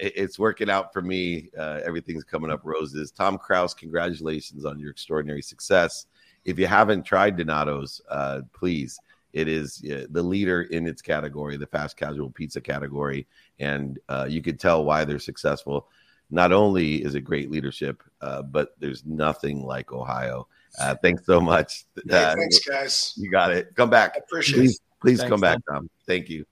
it's 0.00 0.38
working 0.38 0.70
out 0.70 0.92
for 0.92 1.02
me. 1.02 1.50
Uh, 1.58 1.80
everything's 1.84 2.24
coming 2.24 2.50
up 2.50 2.60
roses. 2.64 3.10
Tom 3.10 3.38
Krouse, 3.38 3.76
congratulations 3.76 4.64
on 4.64 4.78
your 4.78 4.90
extraordinary 4.90 5.42
success. 5.42 6.06
If 6.44 6.58
you 6.58 6.66
haven't 6.66 7.04
tried 7.04 7.36
Donato's, 7.36 8.00
uh, 8.10 8.40
please 8.52 8.98
it 9.32 9.48
is 9.48 9.82
uh, 9.90 10.06
the 10.10 10.22
leader 10.22 10.62
in 10.62 10.86
its 10.86 11.00
category, 11.00 11.56
the 11.56 11.66
fast 11.66 11.96
casual 11.96 12.30
pizza 12.30 12.60
category, 12.60 13.26
and 13.58 13.98
uh, 14.08 14.26
you 14.28 14.42
could 14.42 14.60
tell 14.60 14.84
why 14.84 15.04
they're 15.04 15.18
successful. 15.18 15.88
Not 16.30 16.52
only 16.52 17.02
is 17.02 17.14
it 17.14 17.22
great 17.22 17.50
leadership, 17.50 18.02
uh, 18.20 18.42
but 18.42 18.74
there's 18.78 19.04
nothing 19.04 19.62
like 19.62 19.92
Ohio. 19.92 20.48
Uh, 20.78 20.94
thanks 21.02 21.24
so 21.26 21.40
much. 21.40 21.84
Hey, 22.08 22.24
uh, 22.24 22.34
thanks, 22.34 22.58
guys. 22.60 23.14
You 23.16 23.30
got 23.30 23.52
it. 23.52 23.74
Come 23.74 23.90
back. 23.90 24.12
I 24.16 24.20
appreciate 24.20 24.58
please, 24.58 24.74
it. 24.74 25.00
Please 25.00 25.18
Thanks, 25.18 25.30
come 25.30 25.40
back, 25.40 25.58
Tom. 25.68 25.90
Thank 26.06 26.28
you. 26.28 26.46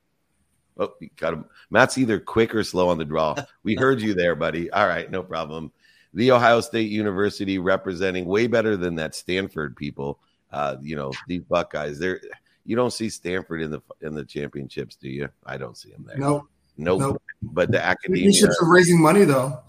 Oh, 0.80 0.94
you 0.98 1.10
got 1.16 1.34
him. 1.34 1.44
Matt's 1.70 1.98
either 1.98 2.18
quick 2.18 2.54
or 2.54 2.64
slow 2.64 2.88
on 2.88 2.98
the 2.98 3.04
draw. 3.04 3.36
We 3.62 3.74
heard 3.74 4.00
you 4.00 4.14
there, 4.14 4.34
buddy. 4.34 4.70
All 4.70 4.86
right, 4.86 5.10
no 5.10 5.22
problem. 5.22 5.70
The 6.14 6.32
Ohio 6.32 6.60
State 6.62 6.90
University 6.90 7.58
representing 7.58 8.24
way 8.24 8.46
better 8.46 8.76
than 8.76 8.94
that 8.96 9.14
Stanford 9.14 9.76
people. 9.76 10.18
Uh, 10.50 10.76
you 10.80 10.96
know, 10.96 11.12
these 11.28 11.42
Buckeyes, 11.42 11.98
they're 11.98 12.20
you 12.64 12.76
don't 12.76 12.92
see 12.92 13.10
Stanford 13.10 13.62
in 13.62 13.70
the 13.70 13.80
in 14.00 14.14
the 14.14 14.24
championships, 14.24 14.96
do 14.96 15.08
you? 15.08 15.28
I 15.44 15.58
don't 15.58 15.76
see 15.76 15.90
them 15.90 16.04
there. 16.06 16.18
Nope. 16.18 16.48
Nope. 16.76 17.00
Nope. 17.00 17.22
But 17.42 17.70
the 17.70 17.84
academia. 17.84 18.32
Are 18.60 18.72
raising 18.72 19.00
money 19.00 19.24
though. 19.24 19.60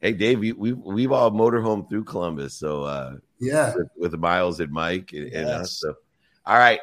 Hey 0.00 0.12
Dave, 0.12 0.38
we, 0.38 0.52
we 0.52 0.72
we've 0.72 1.12
all 1.12 1.30
motorhome 1.30 1.88
through 1.88 2.04
Columbus, 2.04 2.54
so 2.54 2.84
uh, 2.84 3.16
yeah, 3.38 3.74
with, 3.76 4.12
with 4.12 4.20
Miles 4.20 4.60
and 4.60 4.72
Mike 4.72 5.12
and, 5.12 5.32
and 5.32 5.48
us. 5.48 5.78
So, 5.80 5.94
all 6.46 6.56
right, 6.56 6.80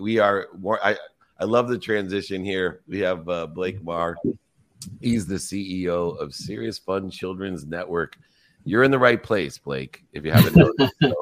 we 0.00 0.18
are 0.18 0.48
more. 0.58 0.78
I 0.82 0.96
I 1.38 1.44
love 1.44 1.68
the 1.68 1.78
transition 1.78 2.44
here. 2.44 2.82
We 2.86 3.00
have 3.00 3.28
uh, 3.28 3.46
Blake 3.46 3.82
Maher. 3.82 4.16
He's 5.00 5.26
the 5.26 5.36
CEO 5.36 6.18
of 6.18 6.34
Serious 6.34 6.78
Fun 6.78 7.10
Children's 7.10 7.66
Network. 7.66 8.16
You're 8.64 8.84
in 8.84 8.90
the 8.90 8.98
right 8.98 9.22
place, 9.22 9.58
Blake. 9.58 10.04
If 10.12 10.24
you 10.24 10.32
haven't 10.32 10.56
noticed, 10.56 10.94
so. 11.02 11.14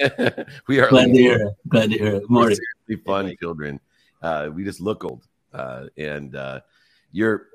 we 0.68 0.80
are 0.80 0.88
Glad 0.88 1.06
to 1.06 1.12
hear 1.12 1.46
it. 1.46 1.54
Glad 1.68 1.90
to 1.90 1.98
hear 1.98 2.14
it. 2.16 2.30
Morning. 2.30 2.56
seriously 2.88 3.04
fun 3.04 3.36
children. 3.40 3.80
Uh, 4.22 4.50
we 4.52 4.64
just 4.64 4.80
look 4.80 5.04
old. 5.04 5.26
Uh, 5.52 5.86
and 5.96 6.36
uh, 6.36 6.60
your 7.12 7.48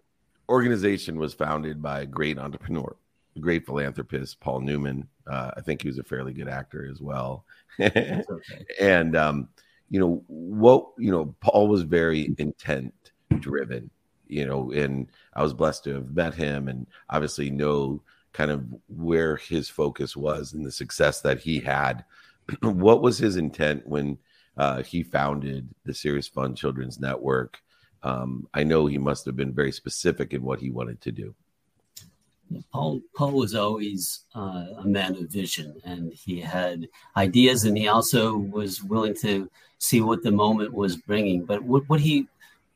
organization 0.49 1.17
was 1.17 1.33
founded 1.33 1.81
by 1.81 2.01
a 2.01 2.05
great 2.05 2.37
entrepreneur, 2.37 2.95
a 3.35 3.39
great 3.39 3.65
philanthropist, 3.65 4.39
Paul 4.39 4.61
Newman. 4.61 5.07
Uh, 5.27 5.51
I 5.57 5.61
think 5.61 5.81
he 5.81 5.87
was 5.87 5.97
a 5.97 6.03
fairly 6.03 6.33
good 6.33 6.47
actor 6.47 6.87
as 6.89 7.01
well. 7.01 7.45
Okay. 7.79 8.21
and 8.79 9.15
um, 9.15 9.49
you 9.89 9.99
know 9.99 10.23
what? 10.27 10.87
You 10.97 11.11
know, 11.11 11.35
Paul 11.41 11.67
was 11.67 11.83
very 11.83 12.33
intent 12.37 12.93
driven. 13.39 13.89
You 14.27 14.47
know, 14.47 14.71
and 14.71 15.07
I 15.33 15.43
was 15.43 15.53
blessed 15.53 15.83
to 15.83 15.93
have 15.93 16.15
met 16.15 16.33
him, 16.33 16.67
and 16.67 16.87
obviously 17.09 17.49
know 17.49 18.01
kind 18.33 18.51
of 18.51 18.65
where 18.89 19.37
his 19.37 19.69
focus 19.69 20.17
was 20.17 20.53
and 20.53 20.65
the 20.65 20.71
success 20.71 21.21
that 21.21 21.39
he 21.39 21.59
had. 21.59 22.03
what 22.61 23.01
was 23.01 23.17
his 23.17 23.37
intent 23.37 23.85
when 23.87 24.17
uh, 24.57 24.83
he 24.83 25.03
founded 25.03 25.69
the 25.85 25.93
Serious 25.93 26.27
Fun 26.27 26.55
Children's 26.55 26.99
Network? 26.99 27.59
Um, 28.03 28.47
I 28.53 28.63
know 28.63 28.85
he 28.85 28.97
must 28.97 29.25
have 29.25 29.35
been 29.35 29.53
very 29.53 29.71
specific 29.71 30.33
in 30.33 30.43
what 30.43 30.59
he 30.59 30.69
wanted 30.69 31.01
to 31.01 31.11
do. 31.11 31.33
Paul, 32.71 33.01
Paul 33.15 33.31
was 33.31 33.55
always 33.55 34.25
uh, 34.35 34.65
a 34.77 34.83
man 34.85 35.15
of 35.15 35.29
vision, 35.29 35.81
and 35.83 36.13
he 36.13 36.39
had 36.39 36.87
ideas, 37.17 37.63
and 37.63 37.77
he 37.77 37.87
also 37.87 38.37
was 38.37 38.83
willing 38.83 39.15
to 39.21 39.49
see 39.79 40.01
what 40.01 40.23
the 40.23 40.31
moment 40.31 40.73
was 40.73 40.95
bringing. 40.95 41.45
But 41.45 41.63
what, 41.63 41.87
what 41.87 41.99
he 41.99 42.27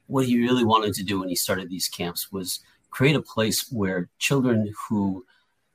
what 0.07 0.25
he 0.25 0.41
really 0.41 0.63
wanted 0.63 0.93
to 0.95 1.03
do 1.03 1.19
when 1.19 1.29
he 1.29 1.35
started 1.35 1.69
these 1.69 1.87
camps 1.87 2.31
was 2.31 2.61
create 2.89 3.15
a 3.15 3.21
place 3.21 3.71
where 3.71 4.09
children 4.17 4.73
who, 4.87 5.23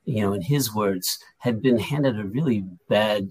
you 0.05 0.21
know, 0.23 0.33
in 0.33 0.43
his 0.43 0.75
words, 0.75 1.21
had 1.39 1.63
been 1.63 1.79
handed 1.79 2.19
a 2.19 2.25
really 2.25 2.65
bad, 2.89 3.31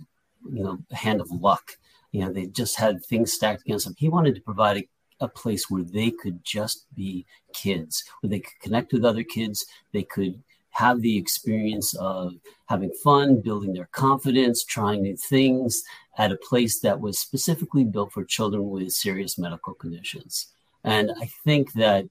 you 0.49 0.63
know, 0.63 0.79
hand 0.91 1.19
of 1.19 1.29
luck. 1.29 1.77
You 2.13 2.21
know, 2.21 2.31
they 2.31 2.45
just 2.45 2.77
had 2.77 3.03
things 3.03 3.33
stacked 3.33 3.63
against 3.63 3.85
them. 3.85 3.95
He 3.97 4.07
wanted 4.07 4.35
to 4.35 4.41
provide 4.41 4.77
a, 4.77 4.87
a 5.19 5.27
place 5.27 5.69
where 5.69 5.83
they 5.83 6.09
could 6.09 6.43
just 6.45 6.85
be 6.95 7.25
kids, 7.53 8.05
where 8.21 8.29
they 8.29 8.39
could 8.39 8.59
connect 8.61 8.93
with 8.93 9.03
other 9.03 9.23
kids, 9.23 9.65
they 9.91 10.03
could 10.03 10.41
have 10.69 11.01
the 11.01 11.17
experience 11.17 11.93
of 11.95 12.33
having 12.65 12.91
fun, 13.03 13.41
building 13.41 13.73
their 13.73 13.89
confidence, 13.91 14.63
trying 14.63 15.03
new 15.03 15.15
things 15.15 15.83
at 16.17 16.31
a 16.31 16.37
place 16.37 16.79
that 16.81 16.99
was 16.99 17.19
specifically 17.19 17.83
built 17.83 18.13
for 18.13 18.23
children 18.23 18.69
with 18.69 18.91
serious 18.91 19.37
medical 19.37 19.73
conditions. 19.73 20.47
And 20.83 21.11
I 21.21 21.29
think 21.43 21.73
that, 21.73 22.05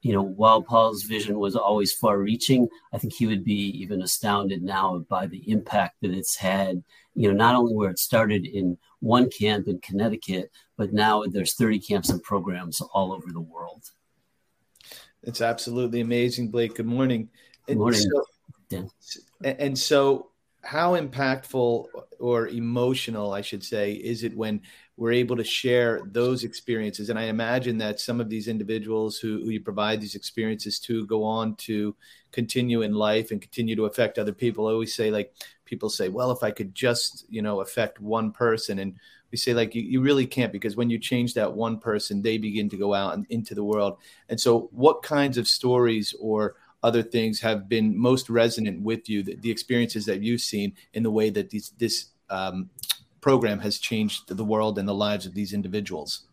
you 0.00 0.12
know, 0.12 0.22
while 0.22 0.62
Paul's 0.62 1.02
vision 1.02 1.38
was 1.38 1.54
always 1.54 1.92
far 1.92 2.18
reaching, 2.18 2.68
I 2.92 2.98
think 2.98 3.12
he 3.12 3.26
would 3.26 3.44
be 3.44 3.70
even 3.80 4.02
astounded 4.02 4.62
now 4.62 5.04
by 5.08 5.26
the 5.26 5.50
impact 5.50 5.96
that 6.02 6.12
it's 6.12 6.36
had, 6.36 6.82
you 7.14 7.28
know, 7.28 7.34
not 7.34 7.54
only 7.54 7.74
where 7.74 7.90
it 7.90 7.98
started 7.98 8.46
in 8.46 8.78
one 9.00 9.28
camp 9.28 9.68
in 9.68 9.80
Connecticut, 9.80 10.50
but 10.76 10.92
now 10.92 11.24
there's 11.26 11.54
30 11.54 11.80
camps 11.80 12.10
and 12.10 12.22
programs 12.22 12.80
all 12.80 13.12
over 13.12 13.30
the 13.32 13.40
world. 13.40 13.84
It's 15.22 15.40
absolutely 15.40 16.00
amazing, 16.00 16.48
Blake. 16.48 16.74
Good 16.74 16.86
morning. 16.86 17.28
Good 17.66 17.78
morning. 17.78 18.00
And 18.00 18.90
so, 18.90 19.20
Dan. 19.40 19.58
and 19.58 19.78
so, 19.78 20.31
how 20.62 20.96
impactful 20.96 21.86
or 22.20 22.48
emotional, 22.48 23.32
I 23.32 23.40
should 23.40 23.64
say, 23.64 23.92
is 23.92 24.22
it 24.22 24.36
when 24.36 24.62
we're 24.96 25.12
able 25.12 25.36
to 25.36 25.44
share 25.44 26.00
those 26.06 26.44
experiences? 26.44 27.10
And 27.10 27.18
I 27.18 27.24
imagine 27.24 27.78
that 27.78 27.98
some 27.98 28.20
of 28.20 28.28
these 28.28 28.46
individuals 28.46 29.18
who, 29.18 29.40
who 29.42 29.50
you 29.50 29.60
provide 29.60 30.00
these 30.00 30.14
experiences 30.14 30.78
to 30.80 31.04
go 31.06 31.24
on 31.24 31.56
to 31.56 31.96
continue 32.30 32.82
in 32.82 32.94
life 32.94 33.32
and 33.32 33.40
continue 33.40 33.74
to 33.74 33.86
affect 33.86 34.18
other 34.18 34.32
people. 34.32 34.68
I 34.68 34.72
always 34.72 34.94
say, 34.94 35.10
like, 35.10 35.34
people 35.64 35.90
say, 35.90 36.08
well, 36.08 36.30
if 36.30 36.42
I 36.42 36.50
could 36.50 36.74
just, 36.74 37.24
you 37.28 37.42
know, 37.42 37.60
affect 37.60 38.00
one 38.00 38.30
person. 38.30 38.78
And 38.78 38.96
we 39.32 39.38
say, 39.38 39.54
like, 39.54 39.74
you, 39.74 39.82
you 39.82 40.00
really 40.00 40.26
can't 40.26 40.52
because 40.52 40.76
when 40.76 40.90
you 40.90 40.98
change 40.98 41.34
that 41.34 41.52
one 41.52 41.78
person, 41.78 42.22
they 42.22 42.38
begin 42.38 42.68
to 42.68 42.76
go 42.76 42.94
out 42.94 43.14
and 43.14 43.26
into 43.30 43.54
the 43.54 43.64
world. 43.64 43.96
And 44.28 44.40
so, 44.40 44.68
what 44.72 45.02
kinds 45.02 45.38
of 45.38 45.48
stories 45.48 46.14
or 46.20 46.54
other 46.82 47.02
things 47.02 47.40
have 47.40 47.68
been 47.68 47.96
most 47.98 48.28
resonant 48.28 48.82
with 48.82 49.08
you, 49.08 49.22
the, 49.22 49.36
the 49.36 49.50
experiences 49.50 50.06
that 50.06 50.22
you've 50.22 50.40
seen 50.40 50.74
in 50.94 51.02
the 51.02 51.10
way 51.10 51.30
that 51.30 51.50
these, 51.50 51.72
this 51.78 52.06
um, 52.30 52.70
program 53.20 53.60
has 53.60 53.78
changed 53.78 54.28
the 54.28 54.44
world 54.44 54.78
and 54.78 54.88
the 54.88 54.94
lives 54.94 55.26
of 55.26 55.34
these 55.34 55.52
individuals? 55.52 56.26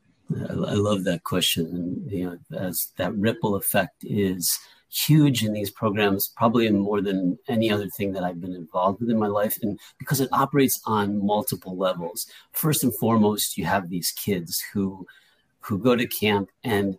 I, 0.49 0.53
love 0.53 1.05
that 1.05 1.23
question. 1.23 2.03
You 2.07 2.25
know, 2.51 2.57
as 2.57 2.91
that 2.97 3.15
ripple 3.15 3.55
effect 3.55 4.03
is 4.03 4.59
huge 4.91 5.43
in 5.43 5.53
these 5.53 5.69
programs, 5.69 6.31
probably 6.35 6.69
more 6.71 7.01
than 7.01 7.37
any 7.47 7.71
other 7.71 7.87
thing 7.89 8.11
that 8.13 8.23
I've 8.23 8.41
been 8.41 8.55
involved 8.55 8.99
with 8.99 9.09
in 9.09 9.19
my 9.19 9.27
life. 9.27 9.57
And 9.61 9.79
because 9.97 10.19
it 10.19 10.29
operates 10.31 10.81
on 10.85 11.25
multiple 11.25 11.77
levels. 11.77 12.27
First 12.51 12.83
and 12.83 12.95
foremost, 12.95 13.57
you 13.57 13.65
have 13.65 13.89
these 13.89 14.11
kids 14.11 14.63
who 14.73 15.05
who 15.61 15.77
go 15.77 15.95
to 15.95 16.07
camp 16.07 16.49
and 16.63 16.97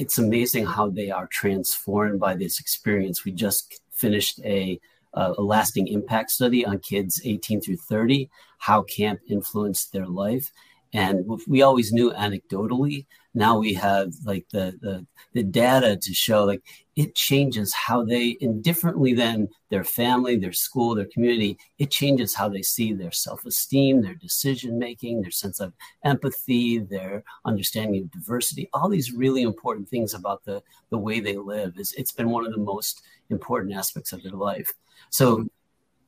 it's 0.00 0.16
amazing 0.16 0.64
how 0.64 0.88
they 0.88 1.10
are 1.10 1.26
transformed 1.26 2.18
by 2.18 2.34
this 2.34 2.58
experience. 2.58 3.26
We 3.26 3.32
just 3.32 3.82
finished 3.92 4.40
a, 4.42 4.80
a, 5.12 5.32
lasting 5.32 5.88
impact 5.88 6.30
study 6.30 6.64
on 6.64 6.78
kids 6.78 7.20
18 7.22 7.60
through 7.60 7.76
30, 7.76 8.30
how 8.58 8.82
camp 8.84 9.20
influenced 9.28 9.92
their 9.92 10.06
life. 10.06 10.50
And 10.92 11.24
we 11.46 11.62
always 11.62 11.92
knew 11.92 12.10
anecdotally. 12.12 13.06
Now 13.32 13.58
we 13.58 13.74
have 13.74 14.12
like 14.24 14.46
the, 14.50 14.76
the 14.80 15.06
the 15.34 15.44
data 15.44 15.96
to 15.96 16.12
show 16.12 16.44
like 16.44 16.62
it 16.96 17.14
changes 17.14 17.72
how 17.72 18.04
they 18.04 18.36
indifferently 18.40 19.14
than 19.14 19.48
their 19.70 19.84
family, 19.84 20.36
their 20.36 20.52
school, 20.52 20.96
their 20.96 21.06
community, 21.06 21.56
it 21.78 21.92
changes 21.92 22.34
how 22.34 22.48
they 22.48 22.62
see 22.62 22.92
their 22.92 23.12
self-esteem, 23.12 24.02
their 24.02 24.16
decision 24.16 24.80
making, 24.80 25.22
their 25.22 25.30
sense 25.30 25.60
of 25.60 25.72
empathy, 26.04 26.78
their 26.78 27.22
understanding 27.44 28.02
of 28.02 28.10
diversity, 28.10 28.68
all 28.72 28.88
these 28.88 29.12
really 29.12 29.42
important 29.42 29.88
things 29.88 30.12
about 30.12 30.44
the, 30.44 30.60
the 30.90 30.98
way 30.98 31.20
they 31.20 31.36
live. 31.36 31.78
Is 31.78 31.92
it's 31.92 32.12
been 32.12 32.30
one 32.30 32.44
of 32.44 32.52
the 32.52 32.58
most 32.58 33.02
important 33.30 33.74
aspects 33.74 34.12
of 34.12 34.24
their 34.24 34.32
life. 34.32 34.72
So 35.10 35.46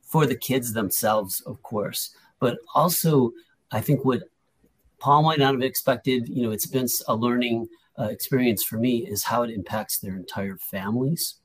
for 0.01 0.25
the 0.25 0.35
kids 0.35 0.73
themselves, 0.73 1.39
of 1.45 1.63
course, 1.63 2.13
but 2.39 2.57
also 2.75 3.31
I 3.71 3.79
think 3.79 4.03
what 4.03 4.23
Paul 5.03 5.23
might 5.23 5.37
not 5.39 5.53
have 5.53 5.61
expected, 5.61 6.29
you 6.29 6.43
know, 6.43 6.51
it's 6.51 6.65
been 6.65 6.87
a 7.09 7.15
learning 7.15 7.67
uh, 7.99 8.05
experience 8.05 8.63
for 8.63 8.77
me 8.77 9.05
is 9.05 9.25
how 9.25 9.43
it 9.43 9.49
impacts 9.49 9.99
their 9.99 10.15
entire 10.15 10.55
families. 10.55 11.35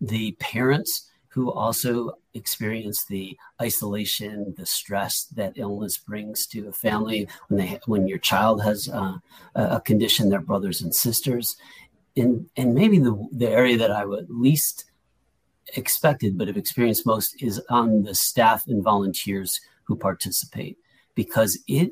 The 0.00 0.30
parents 0.38 1.10
who 1.26 1.50
also 1.50 2.12
experience 2.34 3.04
the 3.04 3.36
isolation, 3.60 4.54
the 4.56 4.64
stress 4.64 5.24
that 5.24 5.54
illness 5.56 5.98
brings 5.98 6.46
to 6.46 6.68
a 6.68 6.72
family 6.72 7.26
when 7.48 7.58
they 7.58 7.80
when 7.86 8.06
your 8.06 8.18
child 8.18 8.62
has 8.62 8.88
uh, 8.88 9.18
a 9.56 9.80
condition, 9.80 10.30
their 10.30 10.40
brothers 10.40 10.80
and 10.80 10.94
sisters, 10.94 11.56
and 12.16 12.48
and 12.56 12.74
maybe 12.74 13.00
the 13.00 13.28
the 13.32 13.50
area 13.50 13.76
that 13.76 13.90
I 13.90 14.04
would 14.04 14.30
least 14.30 14.84
expected 15.74 16.38
but 16.38 16.46
have 16.46 16.56
experienced 16.56 17.06
most 17.06 17.42
is 17.42 17.60
on 17.68 18.04
the 18.04 18.14
staff 18.14 18.68
and 18.68 18.84
volunteers 18.84 19.60
who 19.84 19.96
participate 19.96 20.78
because 21.16 21.58
it 21.66 21.90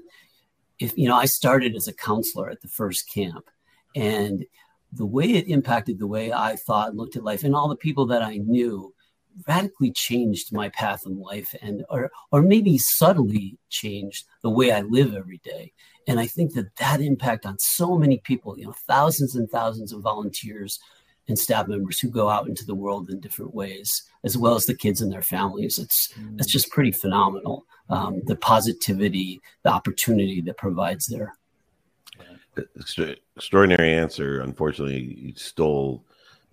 if 0.79 0.97
you 0.97 1.09
know 1.09 1.17
i 1.17 1.25
started 1.25 1.75
as 1.75 1.89
a 1.89 1.93
counselor 1.93 2.51
at 2.51 2.61
the 2.61 2.69
first 2.69 3.13
camp 3.13 3.49
and 3.95 4.45
the 4.93 5.07
way 5.07 5.25
it 5.25 5.49
impacted 5.49 5.99
the 5.99 6.07
way 6.07 6.33
i 6.33 6.57
thought 6.57 6.97
looked 6.97 7.17
at 7.17 7.25
life 7.25 7.45
and 7.45 7.55
all 7.55 7.69
the 7.69 7.77
people 7.77 8.07
that 8.07 8.23
i 8.23 8.37
knew 8.37 8.95
radically 9.49 9.91
changed 9.91 10.53
my 10.53 10.69
path 10.71 11.03
in 11.07 11.19
life 11.19 11.55
and 11.61 11.85
or 11.91 12.11
or 12.31 12.43
maybe 12.43 12.79
subtly 12.79 13.59
changed 13.69 14.27
the 14.43 14.51
way 14.51 14.71
i 14.71 14.81
live 14.83 15.15
every 15.15 15.39
day. 15.39 15.73
And 16.07 16.21
i 16.21 16.27
think 16.27 16.55
that 16.55 16.77
that 16.77 17.01
impact 17.01 17.47
on 17.47 17.59
so 17.59 17.97
many 17.97 18.19
people 18.19 18.59
you 18.59 18.67
know 18.67 18.75
thousands 18.87 19.35
and 19.35 19.51
thousands 19.51 19.93
of 19.93 20.03
volunteers 20.03 20.79
and 21.29 21.39
staff 21.39 21.69
members 21.69 21.99
who 21.99 22.09
go 22.09 22.29
out 22.29 22.49
into 22.49 22.67
the 22.67 22.75
world 22.75 23.11
in 23.11 23.21
different 23.21 23.55
ways, 23.55 23.91
as 24.25 24.37
well 24.37 24.55
as 24.55 24.67
the 24.67 24.75
kids 24.75 25.01
and 25.01 25.13
their 25.13 25.23
families. 25.23 25.79
It's 25.79 26.13
it's 26.39 26.53
just 26.53 26.71
pretty 26.71 26.93
phenomenal. 26.93 27.65
Um, 27.91 28.23
the 28.27 28.37
positivity, 28.37 29.41
the 29.63 29.71
opportunity 29.71 30.41
that 30.43 30.57
provides 30.57 31.07
there. 31.07 31.35
Extraordinary 33.37 33.93
answer. 33.93 34.41
Unfortunately, 34.41 35.17
you 35.19 35.35
stole 35.37 36.05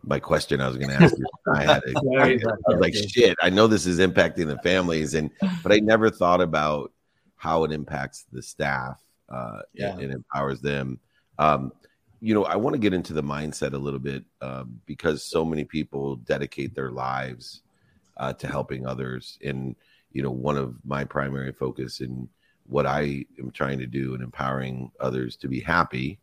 my 0.04 0.20
question. 0.20 0.60
I 0.60 0.68
was 0.68 0.78
going 0.78 0.90
to 0.90 0.96
ask 0.96 1.18
you. 1.18 1.26
I 1.54 1.64
had 1.64 1.84
a, 1.84 1.94
I, 2.20 2.38
I 2.70 2.78
like, 2.78 2.96
shit. 2.96 3.38
I 3.42 3.50
know 3.50 3.68
this 3.68 3.86
is 3.86 4.00
impacting 4.00 4.48
the 4.48 4.58
families, 4.64 5.14
and 5.14 5.30
but 5.64 5.72
I 5.72 5.80
never 5.80 6.10
thought 6.10 6.42
about 6.42 6.92
how 7.36 7.64
it 7.64 7.72
impacts 7.72 8.26
the 8.32 8.42
staff. 8.42 9.02
Uh, 9.32 9.62
yeah. 9.74 9.94
and, 9.94 10.02
and 10.02 10.14
empowers 10.14 10.60
them. 10.60 11.00
Um, 11.40 11.72
you 12.22 12.36
know, 12.36 12.46
I 12.46 12.56
want 12.56 12.76
to 12.76 12.80
get 12.80 12.94
into 12.94 13.14
the 13.14 13.24
mindset 13.24 13.74
a 13.74 13.78
little 13.78 14.00
bit 14.00 14.24
uh, 14.42 14.64
because 14.86 15.24
so 15.24 15.44
many 15.44 15.64
people 15.64 16.18
dedicate 16.18 16.76
their 16.76 16.92
lives 16.92 17.64
uh, 18.18 18.32
to 18.34 18.48
helping 18.48 18.86
others. 18.86 19.40
And, 19.44 19.76
you 20.14 20.22
know, 20.22 20.30
one 20.30 20.56
of 20.56 20.76
my 20.86 21.04
primary 21.04 21.52
focus 21.52 22.00
in 22.00 22.30
what 22.68 22.86
I 22.86 23.26
am 23.40 23.50
trying 23.52 23.80
to 23.80 23.88
do 23.88 24.14
and 24.14 24.24
empowering 24.24 24.92
others 25.00 25.36
to 25.38 25.48
be 25.48 25.60
happy. 25.60 26.20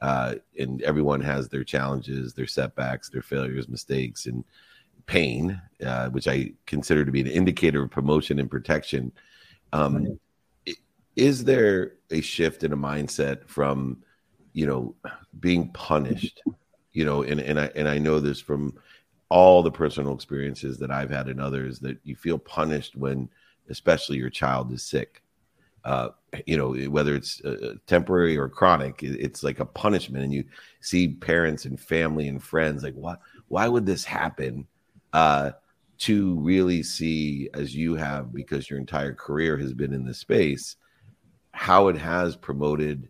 Uh, 0.00 0.36
and 0.58 0.80
everyone 0.82 1.20
has 1.20 1.48
their 1.48 1.64
challenges, 1.64 2.34
their 2.34 2.46
setbacks, 2.46 3.08
their 3.08 3.22
failures, 3.22 3.68
mistakes, 3.68 4.26
and 4.26 4.44
pain, 5.06 5.60
uh, 5.84 6.08
which 6.10 6.28
I 6.28 6.52
consider 6.66 7.04
to 7.04 7.10
be 7.10 7.20
an 7.20 7.26
indicator 7.26 7.82
of 7.82 7.90
promotion 7.90 8.38
and 8.38 8.50
protection. 8.50 9.10
Um, 9.72 10.20
is 11.16 11.44
there 11.44 11.94
a 12.10 12.20
shift 12.20 12.62
in 12.62 12.72
a 12.72 12.76
mindset 12.76 13.48
from 13.48 13.98
you 14.52 14.66
know, 14.66 14.94
being 15.40 15.70
punished, 15.70 16.42
you 16.92 17.04
know, 17.04 17.22
and, 17.22 17.40
and 17.40 17.58
I 17.58 17.70
and 17.74 17.88
I 17.88 17.98
know 17.98 18.20
this 18.20 18.40
from 18.40 18.74
all 19.28 19.62
the 19.62 19.70
personal 19.70 20.14
experiences 20.14 20.78
that 20.78 20.90
I've 20.90 21.10
had 21.10 21.28
and 21.28 21.40
others 21.40 21.78
that 21.80 21.98
you 22.04 22.14
feel 22.14 22.38
punished 22.38 22.96
when 22.96 23.28
especially 23.70 24.18
your 24.18 24.30
child 24.30 24.72
is 24.72 24.82
sick. 24.82 25.22
Uh, 25.84 26.10
you 26.46 26.56
know, 26.56 26.74
whether 26.90 27.14
it's 27.14 27.42
uh, 27.44 27.74
temporary 27.86 28.36
or 28.36 28.48
chronic, 28.48 29.02
it's 29.02 29.42
like 29.42 29.58
a 29.58 29.64
punishment. 29.64 30.22
And 30.22 30.32
you 30.32 30.44
see 30.80 31.08
parents 31.08 31.64
and 31.64 31.80
family 31.80 32.28
and 32.28 32.42
friends 32.42 32.82
like, 32.82 32.94
what? 32.94 33.20
Why 33.48 33.68
would 33.68 33.86
this 33.86 34.04
happen? 34.04 34.66
Uh, 35.12 35.52
to 35.98 36.34
really 36.40 36.82
see, 36.82 37.48
as 37.54 37.76
you 37.76 37.94
have, 37.94 38.32
because 38.32 38.68
your 38.68 38.80
entire 38.80 39.14
career 39.14 39.56
has 39.56 39.72
been 39.72 39.92
in 39.92 40.04
this 40.04 40.18
space, 40.18 40.74
how 41.52 41.86
it 41.86 41.96
has 41.96 42.34
promoted 42.34 43.08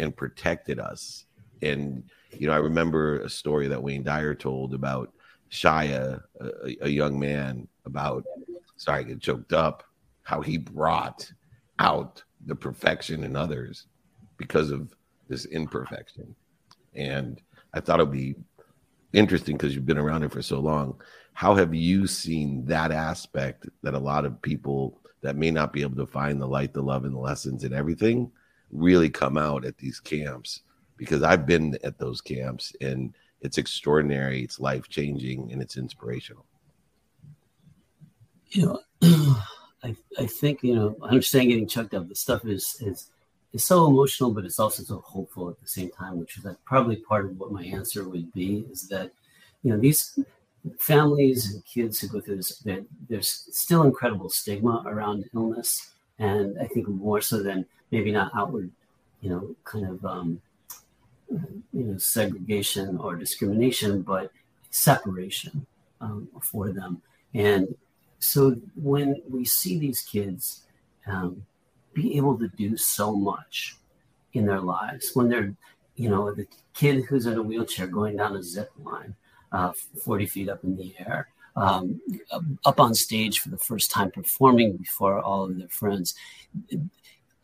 and 0.00 0.16
protected 0.16 0.80
us. 0.80 1.26
And 1.62 2.02
you 2.32 2.46
know, 2.46 2.54
I 2.54 2.58
remember 2.58 3.20
a 3.20 3.28
story 3.28 3.68
that 3.68 3.82
Wayne 3.82 4.02
Dyer 4.02 4.34
told 4.34 4.74
about 4.74 5.12
Shaya, 5.50 6.22
a, 6.40 6.76
a 6.82 6.88
young 6.88 7.18
man, 7.18 7.68
about 7.84 8.24
sorry, 8.76 9.00
I 9.00 9.02
get 9.02 9.20
choked 9.20 9.52
up, 9.52 9.84
how 10.22 10.40
he 10.40 10.56
brought 10.56 11.30
out 11.78 12.24
the 12.46 12.54
perfection 12.54 13.24
in 13.24 13.36
others 13.36 13.86
because 14.38 14.70
of 14.70 14.94
this 15.28 15.44
imperfection. 15.46 16.34
And 16.94 17.40
I 17.74 17.80
thought 17.80 18.00
it'd 18.00 18.10
be 18.10 18.36
interesting 19.12 19.56
because 19.56 19.74
you've 19.74 19.86
been 19.86 19.98
around 19.98 20.22
it 20.22 20.32
for 20.32 20.42
so 20.42 20.60
long. 20.60 20.98
How 21.34 21.54
have 21.54 21.74
you 21.74 22.06
seen 22.06 22.64
that 22.66 22.90
aspect 22.90 23.68
that 23.82 23.94
a 23.94 23.98
lot 23.98 24.24
of 24.24 24.40
people 24.40 24.98
that 25.20 25.36
may 25.36 25.50
not 25.50 25.72
be 25.72 25.82
able 25.82 25.96
to 25.96 26.10
find 26.10 26.40
the 26.40 26.46
light, 26.46 26.72
the 26.72 26.82
love, 26.82 27.04
and 27.04 27.14
the 27.14 27.18
lessons 27.18 27.64
and 27.64 27.74
everything 27.74 28.30
really 28.70 29.10
come 29.10 29.36
out 29.36 29.64
at 29.64 29.78
these 29.78 30.00
camps 30.00 30.62
because 30.96 31.22
I've 31.22 31.46
been 31.46 31.78
at 31.82 31.98
those 31.98 32.20
camps 32.20 32.74
and 32.80 33.14
it's 33.40 33.58
extraordinary, 33.58 34.42
it's 34.42 34.60
life 34.60 34.88
changing, 34.88 35.50
and 35.50 35.62
it's 35.62 35.76
inspirational. 35.76 36.44
You 38.50 38.66
know, 38.66 38.80
I, 39.82 39.96
I 40.18 40.26
think 40.26 40.62
you 40.62 40.74
know 40.74 40.96
I 41.02 41.08
understand 41.08 41.48
getting 41.48 41.66
chucked 41.66 41.94
up. 41.94 42.08
The 42.08 42.14
stuff 42.14 42.44
is 42.44 42.76
is 42.80 43.10
is 43.52 43.64
so 43.64 43.86
emotional, 43.86 44.32
but 44.32 44.44
it's 44.44 44.58
also 44.58 44.82
so 44.82 44.98
hopeful 45.06 45.48
at 45.48 45.60
the 45.60 45.68
same 45.68 45.90
time, 45.90 46.18
which 46.18 46.36
is 46.36 46.44
like 46.44 46.62
probably 46.64 46.96
part 46.96 47.24
of 47.24 47.38
what 47.38 47.52
my 47.52 47.64
answer 47.64 48.08
would 48.08 48.32
be 48.32 48.66
is 48.70 48.88
that 48.88 49.10
you 49.62 49.70
know 49.70 49.78
these 49.78 50.18
families 50.78 51.54
and 51.54 51.64
kids 51.64 51.98
who 51.98 52.08
go 52.08 52.20
through 52.20 52.36
this, 52.36 52.62
there's 53.08 53.48
still 53.50 53.82
incredible 53.84 54.28
stigma 54.28 54.82
around 54.86 55.24
illness, 55.34 55.92
and 56.20 56.56
I 56.60 56.66
think 56.66 56.86
more 56.86 57.20
so 57.20 57.42
than 57.42 57.66
maybe 57.90 58.12
not 58.12 58.30
outward, 58.36 58.70
you 59.22 59.30
know, 59.30 59.56
kind 59.64 59.86
of 59.86 60.04
um, 60.04 60.40
you 61.28 61.84
know 61.84 61.98
segregation 61.98 62.98
or 62.98 63.16
discrimination, 63.16 64.02
but 64.02 64.30
separation 64.70 65.66
um, 66.00 66.28
for 66.40 66.68
them. 66.68 67.02
And 67.34 67.74
so 68.18 68.54
when 68.76 69.22
we 69.28 69.44
see 69.44 69.78
these 69.78 70.02
kids 70.02 70.62
um, 71.06 71.44
be 71.94 72.16
able 72.16 72.38
to 72.38 72.48
do 72.48 72.76
so 72.76 73.12
much 73.16 73.76
in 74.34 74.46
their 74.46 74.60
lives, 74.60 75.10
when 75.14 75.28
they're, 75.28 75.54
you 75.96 76.08
know, 76.08 76.32
the 76.32 76.46
kid 76.74 77.04
who's 77.04 77.26
in 77.26 77.38
a 77.38 77.42
wheelchair 77.42 77.86
going 77.86 78.16
down 78.16 78.36
a 78.36 78.42
zip 78.42 78.70
line, 78.84 79.14
uh, 79.52 79.72
40 80.04 80.26
feet 80.26 80.48
up 80.48 80.62
in 80.64 80.76
the 80.76 80.94
air, 80.98 81.28
um, 81.56 82.00
up 82.64 82.80
on 82.80 82.94
stage 82.94 83.40
for 83.40 83.48
the 83.48 83.58
first 83.58 83.90
time 83.90 84.10
performing 84.10 84.76
before 84.76 85.20
all 85.20 85.44
of 85.44 85.58
their 85.58 85.68
friends. 85.68 86.14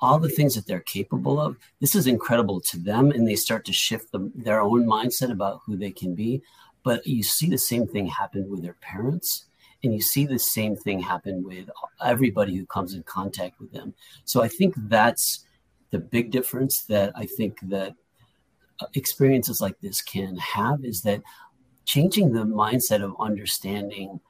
All 0.01 0.19
the 0.19 0.29
things 0.29 0.55
that 0.55 0.67
they're 0.67 0.81
capable 0.81 1.41
of 1.41 1.57
this 1.81 1.95
is 1.95 2.07
incredible 2.07 2.61
to 2.61 2.79
them 2.79 3.11
and 3.11 3.27
they 3.27 3.35
start 3.35 3.65
to 3.65 3.73
shift 3.73 4.13
the, 4.13 4.31
their 4.35 4.61
own 4.61 4.87
mindset 4.87 5.31
about 5.31 5.63
who 5.65 5.77
they 5.77 5.91
can 5.91 6.15
be. 6.15 6.43
But 6.83 7.07
you 7.07 7.23
see 7.23 7.49
the 7.49 7.59
same 7.59 7.87
thing 7.87 8.07
happen 8.07 8.49
with 8.51 8.63
their 8.63 8.77
parents 8.81 9.47
and 9.83 9.95
you 9.95 10.01
see 10.01 10.27
the 10.27 10.39
same 10.39 10.77
thing 10.77 11.01
happen 11.01 11.43
with 11.43 11.71
everybody 12.05 12.57
who 12.57 12.67
comes 12.67 12.95
in 12.95 13.03
contact 13.05 13.59
with 13.61 13.73
them. 13.73 13.95
So 14.25 14.43
i 14.43 14.49
think 14.49 14.75
that's 14.77 15.45
the 15.91 15.99
big 15.99 16.31
difference 16.31 16.83
that 16.85 17.13
i 17.15 17.27
think 17.27 17.59
that 17.63 17.95
uh, 18.81 18.87
experiences 18.95 19.61
like 19.61 19.81
this 19.81 20.03
can 20.03 20.37
have 20.37 20.85
is 20.85 21.03
that 21.03 21.23
changing 21.87 22.33
the 22.33 22.45
mindset 22.45 23.03
of 23.03 23.15
understanding 23.19 24.21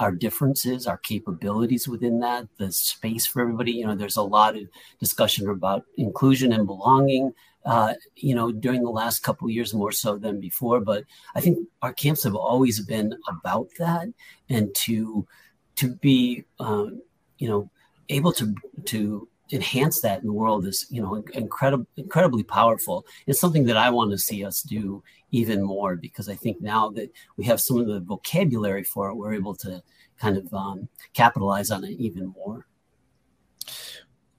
our 0.00 0.10
differences, 0.10 0.86
our 0.86 0.98
capabilities 0.98 1.86
within 1.86 2.18
that, 2.20 2.48
the 2.58 2.72
space 2.72 3.24
for 3.24 3.40
everybody. 3.40 3.72
You 3.72 3.86
know, 3.86 3.94
there's 3.94 4.16
a 4.16 4.22
lot 4.22 4.56
of 4.56 4.64
discussion 4.98 5.48
about 5.48 5.84
inclusion 5.96 6.52
and 6.52 6.66
belonging. 6.66 7.32
Uh, 7.64 7.94
you 8.16 8.34
know, 8.34 8.50
during 8.50 8.82
the 8.82 8.90
last 8.90 9.22
couple 9.22 9.48
years, 9.48 9.72
more 9.72 9.92
so 9.92 10.18
than 10.18 10.40
before. 10.40 10.80
But 10.80 11.04
I 11.36 11.40
think 11.40 11.68
our 11.82 11.92
camps 11.92 12.24
have 12.24 12.34
always 12.34 12.80
been 12.80 13.14
about 13.28 13.68
that, 13.78 14.08
and 14.48 14.74
to 14.86 15.24
to 15.76 15.94
be, 15.94 16.44
um, 16.58 17.00
you 17.38 17.48
know, 17.48 17.70
able 18.08 18.32
to 18.32 18.52
to 18.86 19.28
enhance 19.52 20.00
that 20.00 20.20
in 20.20 20.26
the 20.26 20.32
world 20.32 20.66
is 20.66 20.86
you 20.90 21.02
know 21.02 21.22
incredible 21.34 21.86
incredibly 21.96 22.42
powerful 22.42 23.04
it's 23.26 23.38
something 23.38 23.64
that 23.64 23.76
i 23.76 23.90
want 23.90 24.10
to 24.10 24.16
see 24.16 24.42
us 24.44 24.62
do 24.62 25.02
even 25.32 25.62
more 25.62 25.96
because 25.96 26.28
i 26.28 26.34
think 26.34 26.60
now 26.60 26.88
that 26.90 27.10
we 27.36 27.44
have 27.44 27.60
some 27.60 27.78
of 27.78 27.86
the 27.86 28.00
vocabulary 28.00 28.84
for 28.84 29.08
it 29.08 29.14
we're 29.16 29.34
able 29.34 29.54
to 29.54 29.82
kind 30.18 30.36
of 30.36 30.52
um, 30.54 30.88
capitalize 31.14 31.70
on 31.70 31.84
it 31.84 31.90
even 31.98 32.26
more 32.28 32.66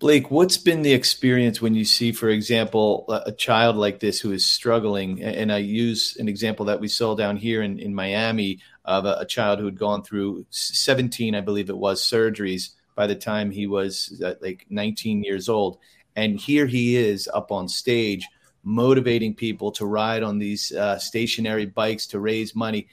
Blake, 0.04 0.30
what's 0.30 0.58
been 0.58 0.82
the 0.82 0.92
experience 0.92 1.62
when 1.62 1.74
you 1.74 1.86
see, 1.86 2.12
for 2.12 2.28
example, 2.28 3.06
a 3.26 3.32
child 3.32 3.78
like 3.78 4.02
this 4.02 4.20
who 4.20 4.34
is 4.34 4.46
struggling? 4.46 5.24
And 5.24 5.50
I 5.50 5.60
use 5.60 6.18
an 6.18 6.28
example 6.28 6.66
that 6.66 6.82
we 6.82 6.90
saw 6.90 7.16
down 7.16 7.38
here 7.38 7.62
in, 7.62 7.80
in 7.80 7.96
Miami 7.96 8.60
of 8.84 9.06
a, 9.06 9.16
a 9.20 9.26
child 9.26 9.60
who 9.60 9.66
had 9.66 9.80
gone 9.80 10.04
through 10.04 10.46
17, 10.50 11.36
I 11.36 11.40
believe 11.40 11.70
it 11.70 11.78
was, 11.78 12.02
surgeries 12.02 12.72
by 12.96 13.08
the 13.08 13.16
time 13.16 13.50
he 13.50 13.66
was 13.66 14.22
uh, 14.22 14.34
like 14.42 14.66
19 14.70 15.24
years 15.24 15.48
old. 15.48 15.78
And 16.18 16.38
here 16.38 16.66
he 16.66 16.98
is 16.98 17.30
up 17.34 17.50
on 17.50 17.70
stage 17.70 18.28
motivating 18.64 19.36
people 19.36 19.72
to 19.72 19.86
ride 19.86 20.24
on 20.24 20.40
these 20.40 20.72
uh, 20.72 20.98
stationary 20.98 21.66
bikes 21.66 22.08
to 22.08 22.20
raise 22.20 22.56
money. 22.56 22.88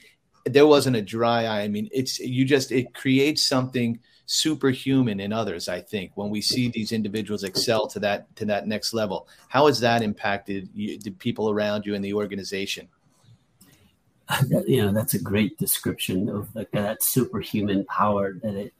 There 0.46 0.66
wasn't 0.66 0.96
a 0.96 1.02
dry 1.02 1.44
eye. 1.44 1.62
I 1.62 1.68
mean, 1.68 1.88
it's 1.92 2.18
you 2.18 2.44
just 2.44 2.72
it 2.72 2.94
creates 2.94 3.42
something 3.42 3.98
superhuman 4.26 5.20
in 5.20 5.32
others. 5.32 5.68
I 5.68 5.80
think 5.80 6.12
when 6.14 6.30
we 6.30 6.40
see 6.40 6.68
these 6.68 6.92
individuals 6.92 7.44
excel 7.44 7.86
to 7.88 8.00
that 8.00 8.34
to 8.36 8.44
that 8.46 8.66
next 8.66 8.94
level, 8.94 9.28
how 9.48 9.66
has 9.66 9.80
that 9.80 10.02
impacted 10.02 10.68
you, 10.74 10.98
the 10.98 11.10
people 11.10 11.50
around 11.50 11.86
you 11.86 11.94
and 11.94 12.04
the 12.04 12.14
organization? 12.14 12.88
You 14.66 14.82
know, 14.82 14.92
that's 14.92 15.14
a 15.14 15.20
great 15.20 15.58
description 15.58 16.28
of 16.28 16.54
like 16.54 16.70
that 16.70 17.02
superhuman 17.02 17.84
power 17.86 18.34
that 18.42 18.54
it 18.54 18.72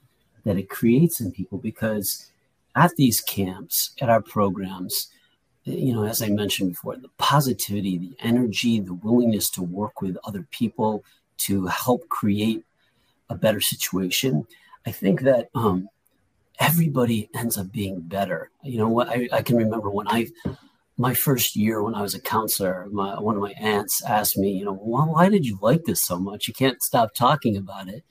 that 0.45 0.57
it 0.57 0.71
creates 0.71 1.21
in 1.21 1.33
people 1.33 1.59
because 1.59 2.31
at 2.77 2.95
these 2.97 3.21
camps, 3.21 3.91
at 4.01 4.09
our 4.09 4.23
programs, 4.23 5.09
you 5.71 5.93
know, 5.93 6.05
as 6.05 6.23
I 6.23 6.29
mentioned 6.29 6.71
before, 6.71 6.97
the 6.97 7.11
positivity, 7.19 7.99
the 7.99 8.17
energy, 8.21 8.81
the 8.81 8.95
willingness 8.95 9.51
to 9.51 9.63
work 9.63 10.01
with 10.01 10.17
other 10.25 10.47
people 10.51 11.05
to 11.39 11.67
help 11.67 12.09
create 12.09 12.65
a 13.29 13.35
better 13.35 13.61
situation. 13.61 14.47
I 14.87 14.93
think 14.93 15.23
that 15.23 15.49
um, 15.55 15.89
everybody 16.59 17.29
ends 17.35 17.57
up 17.57 17.73
being 17.73 18.01
better. 18.01 18.51
You 18.63 18.79
know, 18.79 18.89
what 18.89 19.09
I, 19.09 19.29
I 19.33 19.43
can 19.43 19.57
remember 19.57 19.91
when 19.91 20.09
I, 20.09 20.29
my 20.97 21.15
first 21.15 21.57
year 21.57 21.83
when 21.83 21.95
I 21.95 22.03
was 22.03 22.15
a 22.15 22.21
counselor, 22.21 22.87
my, 22.91 23.19
one 23.19 23.37
of 23.37 23.43
my 23.43 23.53
aunts 23.53 24.05
asked 24.05 24.37
me, 24.37 24.53
you 24.53 24.65
know, 24.65 24.79
well, 24.81 25.07
why 25.07 25.29
did 25.29 25.47
you 25.47 25.59
like 25.63 25.85
this 25.85 26.03
so 26.03 26.19
much? 26.19 26.49
You 26.49 26.55
can't 26.55 26.83
stop 26.83 27.15
talking 27.15 27.57
about 27.57 27.89
it. 27.89 28.05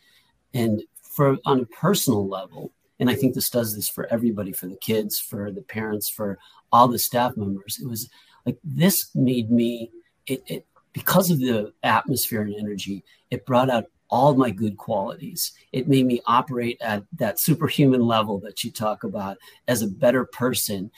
And 0.54 0.84
for 1.04 1.38
on 1.46 1.60
a 1.60 1.66
personal 1.66 2.28
level, 2.28 2.72
and 3.00 3.10
I 3.10 3.16
think 3.16 3.34
this 3.34 3.50
does 3.50 3.76
this 3.76 3.88
for 3.88 4.06
everybody, 4.12 4.52
for 4.52 4.68
the 4.68 4.78
kids, 4.78 5.20
for 5.20 5.52
the 5.52 5.62
parents, 5.62 6.10
for 6.10 6.38
all 6.72 6.88
the 6.88 7.00
staff 7.00 7.36
members. 7.38 7.80
It 7.82 7.88
was 7.88 8.10
like 8.46 8.58
this 8.64 9.10
made 9.16 9.52
me 9.52 9.92
it, 10.28 10.44
it 10.48 10.66
because 10.94 11.30
of 11.30 11.40
the 11.40 11.74
atmosphere 11.84 12.42
and 12.42 12.56
energy, 12.56 13.04
it 13.32 13.46
brought 13.46 13.70
out 13.70 13.86
all 14.10 14.36
my 14.36 14.50
good 14.50 14.76
qualities. 14.78 15.52
It 15.72 15.88
made 15.88 16.06
me 16.06 16.22
operate 16.26 16.78
at 16.82 17.04
that 17.18 17.40
superhuman 17.40 18.02
level 18.02 18.40
that 18.40 18.64
you 18.64 18.72
talk 18.72 19.04
about 19.04 19.38
as 19.68 19.82
a 19.82 19.88
better 19.88 20.26
person. 20.26 20.90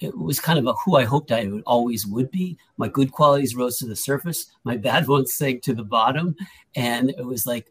It 0.00 0.16
was 0.16 0.38
kind 0.38 0.58
of 0.58 0.66
a 0.66 0.74
who 0.84 0.96
I 0.96 1.04
hoped 1.04 1.32
I 1.32 1.46
would 1.46 1.64
always 1.66 2.06
would 2.06 2.30
be. 2.30 2.56
My 2.76 2.88
good 2.88 3.10
qualities 3.10 3.56
rose 3.56 3.78
to 3.78 3.86
the 3.86 3.96
surface, 3.96 4.46
my 4.64 4.76
bad 4.76 5.08
ones 5.08 5.34
sank 5.34 5.62
to 5.64 5.74
the 5.74 5.84
bottom. 5.84 6.36
And 6.76 7.10
it 7.10 7.26
was 7.26 7.46
like, 7.46 7.66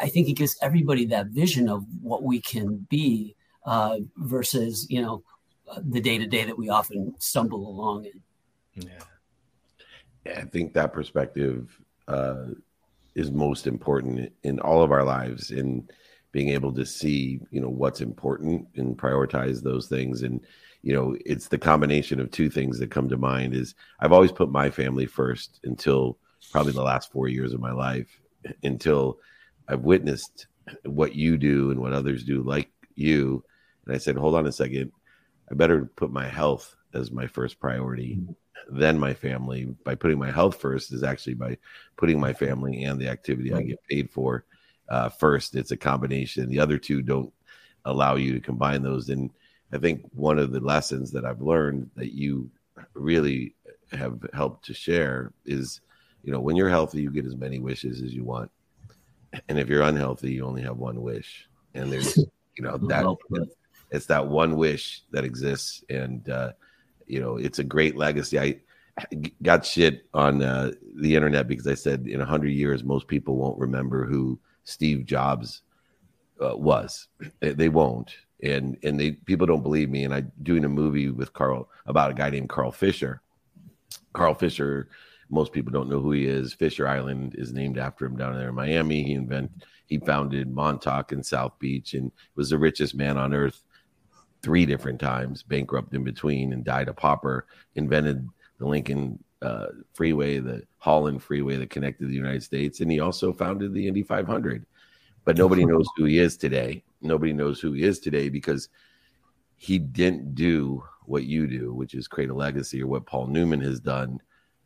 I 0.00 0.08
think 0.08 0.28
it 0.28 0.34
gives 0.34 0.56
everybody 0.62 1.06
that 1.06 1.28
vision 1.28 1.68
of 1.68 1.84
what 2.00 2.22
we 2.22 2.40
can 2.40 2.86
be 2.88 3.34
uh, 3.66 3.98
versus, 4.16 4.86
you 4.90 5.02
know, 5.02 5.22
the 5.84 6.00
day 6.00 6.18
to 6.18 6.26
day 6.26 6.44
that 6.44 6.58
we 6.58 6.68
often 6.68 7.14
stumble 7.18 7.68
along 7.68 8.04
in. 8.04 8.20
Yeah. 8.74 9.04
yeah 10.26 10.38
I 10.40 10.44
think 10.44 10.74
that 10.74 10.92
perspective 10.92 11.78
uh, 12.08 12.46
is 13.14 13.30
most 13.30 13.66
important 13.66 14.32
in 14.42 14.60
all 14.60 14.82
of 14.82 14.90
our 14.90 15.04
lives 15.04 15.50
in 15.50 15.88
being 16.32 16.48
able 16.48 16.72
to 16.72 16.86
see, 16.86 17.40
you 17.50 17.60
know, 17.60 17.68
what's 17.68 18.00
important 18.00 18.66
and 18.76 18.96
prioritize 18.96 19.62
those 19.62 19.86
things. 19.86 20.22
And, 20.22 20.40
you 20.82 20.94
know, 20.94 21.16
it's 21.24 21.48
the 21.48 21.58
combination 21.58 22.20
of 22.20 22.30
two 22.30 22.48
things 22.48 22.78
that 22.78 22.90
come 22.90 23.08
to 23.10 23.18
mind 23.18 23.54
is 23.54 23.74
I've 24.00 24.12
always 24.12 24.32
put 24.32 24.50
my 24.50 24.70
family 24.70 25.06
first 25.06 25.60
until 25.64 26.18
probably 26.50 26.72
the 26.72 26.82
last 26.82 27.12
four 27.12 27.28
years 27.28 27.52
of 27.52 27.60
my 27.60 27.72
life 27.72 28.20
until 28.62 29.18
I've 29.72 29.80
witnessed 29.80 30.48
what 30.84 31.14
you 31.14 31.38
do 31.38 31.70
and 31.70 31.80
what 31.80 31.94
others 31.94 32.24
do 32.24 32.42
like 32.42 32.70
you. 32.94 33.42
And 33.86 33.94
I 33.94 33.98
said, 33.98 34.16
hold 34.16 34.34
on 34.34 34.46
a 34.46 34.52
second. 34.52 34.92
I 35.50 35.54
better 35.54 35.90
put 35.96 36.12
my 36.12 36.28
health 36.28 36.76
as 36.94 37.10
my 37.10 37.26
first 37.26 37.58
priority, 37.58 38.20
then 38.68 38.98
my 38.98 39.14
family. 39.14 39.74
By 39.84 39.94
putting 39.94 40.18
my 40.18 40.30
health 40.30 40.60
first 40.60 40.92
is 40.92 41.02
actually 41.02 41.34
by 41.34 41.56
putting 41.96 42.20
my 42.20 42.34
family 42.34 42.84
and 42.84 43.00
the 43.00 43.08
activity. 43.08 43.52
I 43.52 43.62
get 43.62 43.82
paid 43.88 44.10
for 44.10 44.44
uh, 44.90 45.08
first. 45.08 45.56
It's 45.56 45.70
a 45.70 45.76
combination. 45.76 46.50
The 46.50 46.60
other 46.60 46.78
two 46.78 47.00
don't 47.00 47.32
allow 47.86 48.16
you 48.16 48.34
to 48.34 48.40
combine 48.40 48.82
those. 48.82 49.08
And 49.08 49.30
I 49.72 49.78
think 49.78 50.02
one 50.12 50.38
of 50.38 50.52
the 50.52 50.60
lessons 50.60 51.10
that 51.12 51.24
I've 51.24 51.40
learned 51.40 51.90
that 51.96 52.12
you 52.12 52.50
really 52.92 53.54
have 53.92 54.20
helped 54.34 54.66
to 54.66 54.74
share 54.74 55.32
is, 55.46 55.80
you 56.22 56.30
know, 56.30 56.40
when 56.40 56.56
you're 56.56 56.68
healthy, 56.68 57.00
you 57.00 57.10
get 57.10 57.26
as 57.26 57.36
many 57.36 57.58
wishes 57.58 58.02
as 58.02 58.12
you 58.12 58.22
want 58.22 58.50
and 59.48 59.58
if 59.58 59.68
you're 59.68 59.82
unhealthy, 59.82 60.32
you 60.32 60.44
only 60.44 60.62
have 60.62 60.76
one 60.76 61.02
wish. 61.02 61.48
And 61.74 61.92
there's, 61.92 62.16
you 62.56 62.62
know, 62.62 62.76
that 62.76 63.16
it's 63.90 64.06
that 64.06 64.26
one 64.26 64.56
wish 64.56 65.02
that 65.10 65.24
exists. 65.24 65.84
And, 65.88 66.28
uh, 66.28 66.52
you 67.06 67.20
know, 67.20 67.36
it's 67.36 67.58
a 67.58 67.64
great 67.64 67.96
legacy. 67.96 68.38
I 68.38 68.60
got 69.42 69.64
shit 69.64 70.06
on 70.14 70.42
uh, 70.42 70.72
the 70.96 71.14
internet 71.14 71.48
because 71.48 71.66
I 71.66 71.74
said 71.74 72.06
in 72.06 72.20
a 72.20 72.26
hundred 72.26 72.50
years, 72.50 72.84
most 72.84 73.06
people 73.06 73.36
won't 73.36 73.58
remember 73.58 74.06
who 74.06 74.38
Steve 74.64 75.04
Jobs 75.04 75.62
uh, 76.42 76.56
was. 76.56 77.08
They 77.40 77.68
won't. 77.68 78.14
And, 78.42 78.76
and 78.82 78.98
they, 78.98 79.12
people 79.12 79.46
don't 79.46 79.62
believe 79.62 79.88
me. 79.88 80.04
And 80.04 80.12
I'm 80.12 80.32
doing 80.42 80.64
a 80.64 80.68
movie 80.68 81.10
with 81.10 81.32
Carl 81.32 81.68
about 81.86 82.10
a 82.10 82.14
guy 82.14 82.30
named 82.30 82.48
Carl 82.48 82.72
Fisher. 82.72 83.20
Carl 84.14 84.34
Fisher 84.34 84.88
most 85.32 85.52
people 85.52 85.72
don't 85.72 85.88
know 85.88 86.00
who 86.00 86.12
he 86.12 86.26
is. 86.26 86.52
Fisher 86.52 86.86
Island 86.86 87.34
is 87.38 87.54
named 87.54 87.78
after 87.78 88.04
him 88.04 88.16
down 88.16 88.36
there 88.36 88.50
in 88.50 88.54
Miami. 88.54 89.02
He 89.02 89.14
invented, 89.14 89.64
he 89.86 89.98
founded 89.98 90.54
Montauk 90.54 91.10
and 91.10 91.24
South 91.24 91.58
Beach 91.58 91.94
and 91.94 92.12
was 92.36 92.50
the 92.50 92.58
richest 92.58 92.94
man 92.94 93.16
on 93.16 93.32
earth 93.32 93.64
three 94.42 94.66
different 94.66 95.00
times, 95.00 95.42
bankrupt 95.42 95.94
in 95.94 96.04
between, 96.04 96.52
and 96.52 96.62
died 96.64 96.88
a 96.88 96.92
pauper. 96.92 97.46
Invented 97.76 98.28
the 98.58 98.66
Lincoln 98.66 99.24
uh, 99.40 99.68
Freeway, 99.94 100.38
the 100.38 100.64
Holland 100.76 101.22
Freeway 101.22 101.56
that 101.56 101.70
connected 101.70 102.10
the 102.10 102.14
United 102.14 102.42
States, 102.42 102.80
and 102.80 102.92
he 102.92 103.00
also 103.00 103.32
founded 103.32 103.72
the 103.72 103.88
Indy 103.88 104.02
500. 104.02 104.66
But 105.24 105.38
nobody 105.38 105.64
knows 105.64 105.86
who 105.96 106.04
he 106.04 106.18
is 106.18 106.36
today. 106.36 106.84
Nobody 107.00 107.32
knows 107.32 107.58
who 107.58 107.72
he 107.72 107.84
is 107.84 108.00
today 108.00 108.28
because 108.28 108.68
he 109.56 109.78
didn't 109.78 110.34
do 110.34 110.84
what 111.06 111.24
you 111.24 111.46
do, 111.46 111.72
which 111.72 111.94
is 111.94 112.06
create 112.06 112.28
a 112.30 112.34
legacy, 112.34 112.82
or 112.82 112.86
what 112.86 113.06
Paul 113.06 113.28
Newman 113.28 113.62
has 113.62 113.80
done 113.80 114.20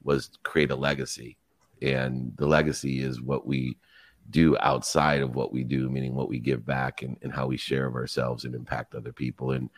was 0.07 0.31
create 0.45 0.71
a 0.71 0.77
legacy. 0.77 1.37
And 1.83 2.33
the 2.37 2.47
legacy 2.47 3.03
is 3.03 3.21
what 3.21 3.47
we 3.47 3.77
do 4.31 4.57
outside 4.61 5.21
of 5.21 5.35
what 5.35 5.53
we 5.53 5.63
do, 5.63 5.91
meaning 5.91 6.15
what 6.15 6.29
we 6.29 6.39
give 6.39 6.65
back 6.65 7.03
and, 7.03 7.17
and 7.23 7.33
how 7.33 7.47
we 7.47 7.57
share 7.57 7.87
of 7.87 7.95
ourselves 7.95 8.45
and 8.45 8.55
impact 8.55 8.95
other 8.95 9.13
people. 9.13 9.53
And 9.53 9.69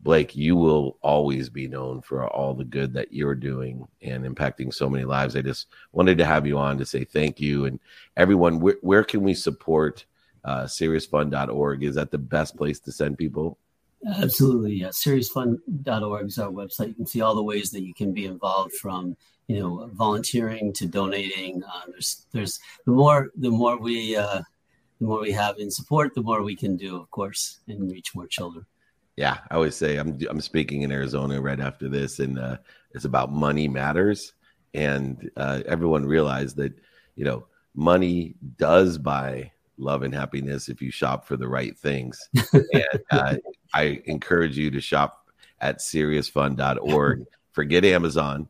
Blake, 0.00 0.36
you 0.36 0.56
will 0.56 0.98
always 1.00 1.48
be 1.48 1.68
known 1.68 2.02
for 2.02 2.26
all 2.28 2.54
the 2.54 2.64
good 2.64 2.92
that 2.92 3.12
you're 3.12 3.34
doing 3.34 3.86
and 4.02 4.24
impacting 4.24 4.72
so 4.74 4.88
many 4.88 5.04
lives. 5.04 5.36
I 5.36 5.42
just 5.42 5.68
wanted 5.92 6.18
to 6.18 6.26
have 6.26 6.46
you 6.46 6.58
on 6.58 6.76
to 6.78 6.84
say 6.84 7.04
thank 7.04 7.40
you. 7.40 7.64
And 7.64 7.80
everyone, 8.16 8.60
where, 8.60 8.76
where 8.82 9.04
can 9.04 9.22
we 9.22 9.32
support 9.32 10.04
uh, 10.44 10.64
seriousfun.org? 10.64 11.84
Is 11.84 11.94
that 11.94 12.10
the 12.10 12.18
best 12.18 12.56
place 12.56 12.80
to 12.80 12.92
send 12.92 13.16
people? 13.16 13.58
Absolutely. 14.06 14.74
Yeah. 14.74 14.88
Seriousfun.org 14.88 16.26
is 16.26 16.38
our 16.38 16.50
website. 16.50 16.88
You 16.88 16.94
can 16.94 17.06
see 17.06 17.20
all 17.20 17.34
the 17.34 17.42
ways 17.42 17.70
that 17.70 17.82
you 17.82 17.94
can 17.94 18.12
be 18.12 18.26
involved 18.26 18.74
from 18.74 19.16
you 19.48 19.58
know 19.58 19.90
volunteering 19.92 20.72
to 20.72 20.86
donating 20.86 21.62
uh, 21.64 21.82
there's 21.88 22.26
there's 22.32 22.58
the 22.86 22.92
more 22.92 23.30
the 23.36 23.50
more 23.50 23.78
we 23.78 24.16
uh, 24.16 24.40
the 25.00 25.06
more 25.06 25.20
we 25.20 25.32
have 25.32 25.58
in 25.58 25.70
support 25.70 26.14
the 26.14 26.22
more 26.22 26.42
we 26.42 26.56
can 26.56 26.76
do 26.76 26.96
of 26.96 27.10
course 27.10 27.60
and 27.68 27.90
reach 27.90 28.14
more 28.14 28.26
children 28.26 28.64
yeah 29.16 29.38
i 29.50 29.54
always 29.54 29.76
say 29.76 29.96
i'm 29.96 30.18
i'm 30.30 30.40
speaking 30.40 30.82
in 30.82 30.92
arizona 30.92 31.40
right 31.40 31.60
after 31.60 31.88
this 31.88 32.20
and 32.20 32.38
uh, 32.38 32.56
it's 32.92 33.04
about 33.04 33.32
money 33.32 33.68
matters 33.68 34.32
and 34.72 35.30
uh, 35.36 35.60
everyone 35.66 36.04
realized 36.04 36.56
that 36.56 36.72
you 37.16 37.24
know 37.24 37.46
money 37.74 38.34
does 38.56 38.96
buy 38.98 39.50
love 39.76 40.04
and 40.04 40.14
happiness 40.14 40.68
if 40.68 40.80
you 40.80 40.90
shop 40.90 41.26
for 41.26 41.36
the 41.36 41.48
right 41.48 41.76
things 41.78 42.18
and 42.52 43.00
uh, 43.10 43.36
i 43.74 44.00
encourage 44.06 44.56
you 44.56 44.70
to 44.70 44.80
shop 44.80 45.28
at 45.60 45.78
seriousfun.org 45.78 47.24
forget 47.52 47.84
amazon 47.84 48.48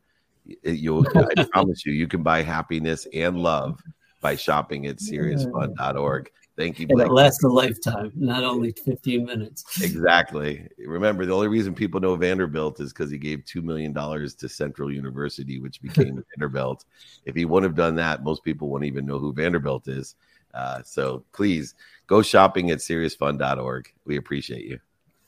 You'll, 0.62 1.06
I 1.16 1.44
promise 1.52 1.86
you, 1.86 1.92
you 1.92 2.06
can 2.06 2.22
buy 2.22 2.42
happiness 2.42 3.06
and 3.14 3.38
love 3.38 3.80
by 4.20 4.36
shopping 4.36 4.86
at 4.86 4.98
seriousfun.org. 4.98 6.30
Thank 6.56 6.78
you, 6.78 6.86
And 6.88 6.98
Blake. 6.98 7.08
it 7.08 7.12
lasts 7.12 7.42
a 7.42 7.48
lifetime, 7.48 8.12
not 8.14 8.44
only 8.44 8.70
15 8.72 9.24
minutes. 9.24 9.82
Exactly. 9.82 10.68
Remember, 10.78 11.26
the 11.26 11.34
only 11.34 11.48
reason 11.48 11.74
people 11.74 12.00
know 12.00 12.14
Vanderbilt 12.14 12.78
is 12.78 12.92
because 12.92 13.10
he 13.10 13.18
gave 13.18 13.40
$2 13.40 13.62
million 13.62 13.92
to 13.92 14.48
Central 14.48 14.92
University, 14.92 15.58
which 15.58 15.82
became 15.82 16.22
Vanderbilt. 16.36 16.84
If 17.24 17.34
he 17.34 17.44
wouldn't 17.44 17.68
have 17.70 17.76
done 17.76 17.96
that, 17.96 18.22
most 18.22 18.44
people 18.44 18.68
wouldn't 18.68 18.86
even 18.86 19.04
know 19.04 19.18
who 19.18 19.32
Vanderbilt 19.32 19.88
is. 19.88 20.14
Uh, 20.52 20.80
so 20.84 21.24
please 21.32 21.74
go 22.06 22.22
shopping 22.22 22.70
at 22.70 22.78
seriousfun.org. 22.78 23.92
We 24.04 24.16
appreciate 24.16 24.64
you. 24.64 24.78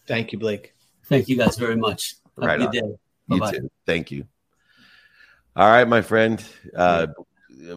Thank 0.06 0.32
you, 0.32 0.38
Blake. 0.38 0.72
Thank 1.06 1.28
you 1.28 1.36
guys 1.36 1.56
very 1.56 1.76
much. 1.76 2.14
Have 2.40 2.44
Right 2.44 2.54
a 2.60 2.66
good 2.66 2.66
on. 2.66 2.72
day. 2.90 2.96
You 3.28 3.40
Bye-bye. 3.40 3.52
too. 3.52 3.70
Thank 3.86 4.10
you. 4.10 4.24
All 5.54 5.68
right, 5.68 5.86
my 5.88 6.02
friend. 6.02 6.44
Uh, 6.74 7.06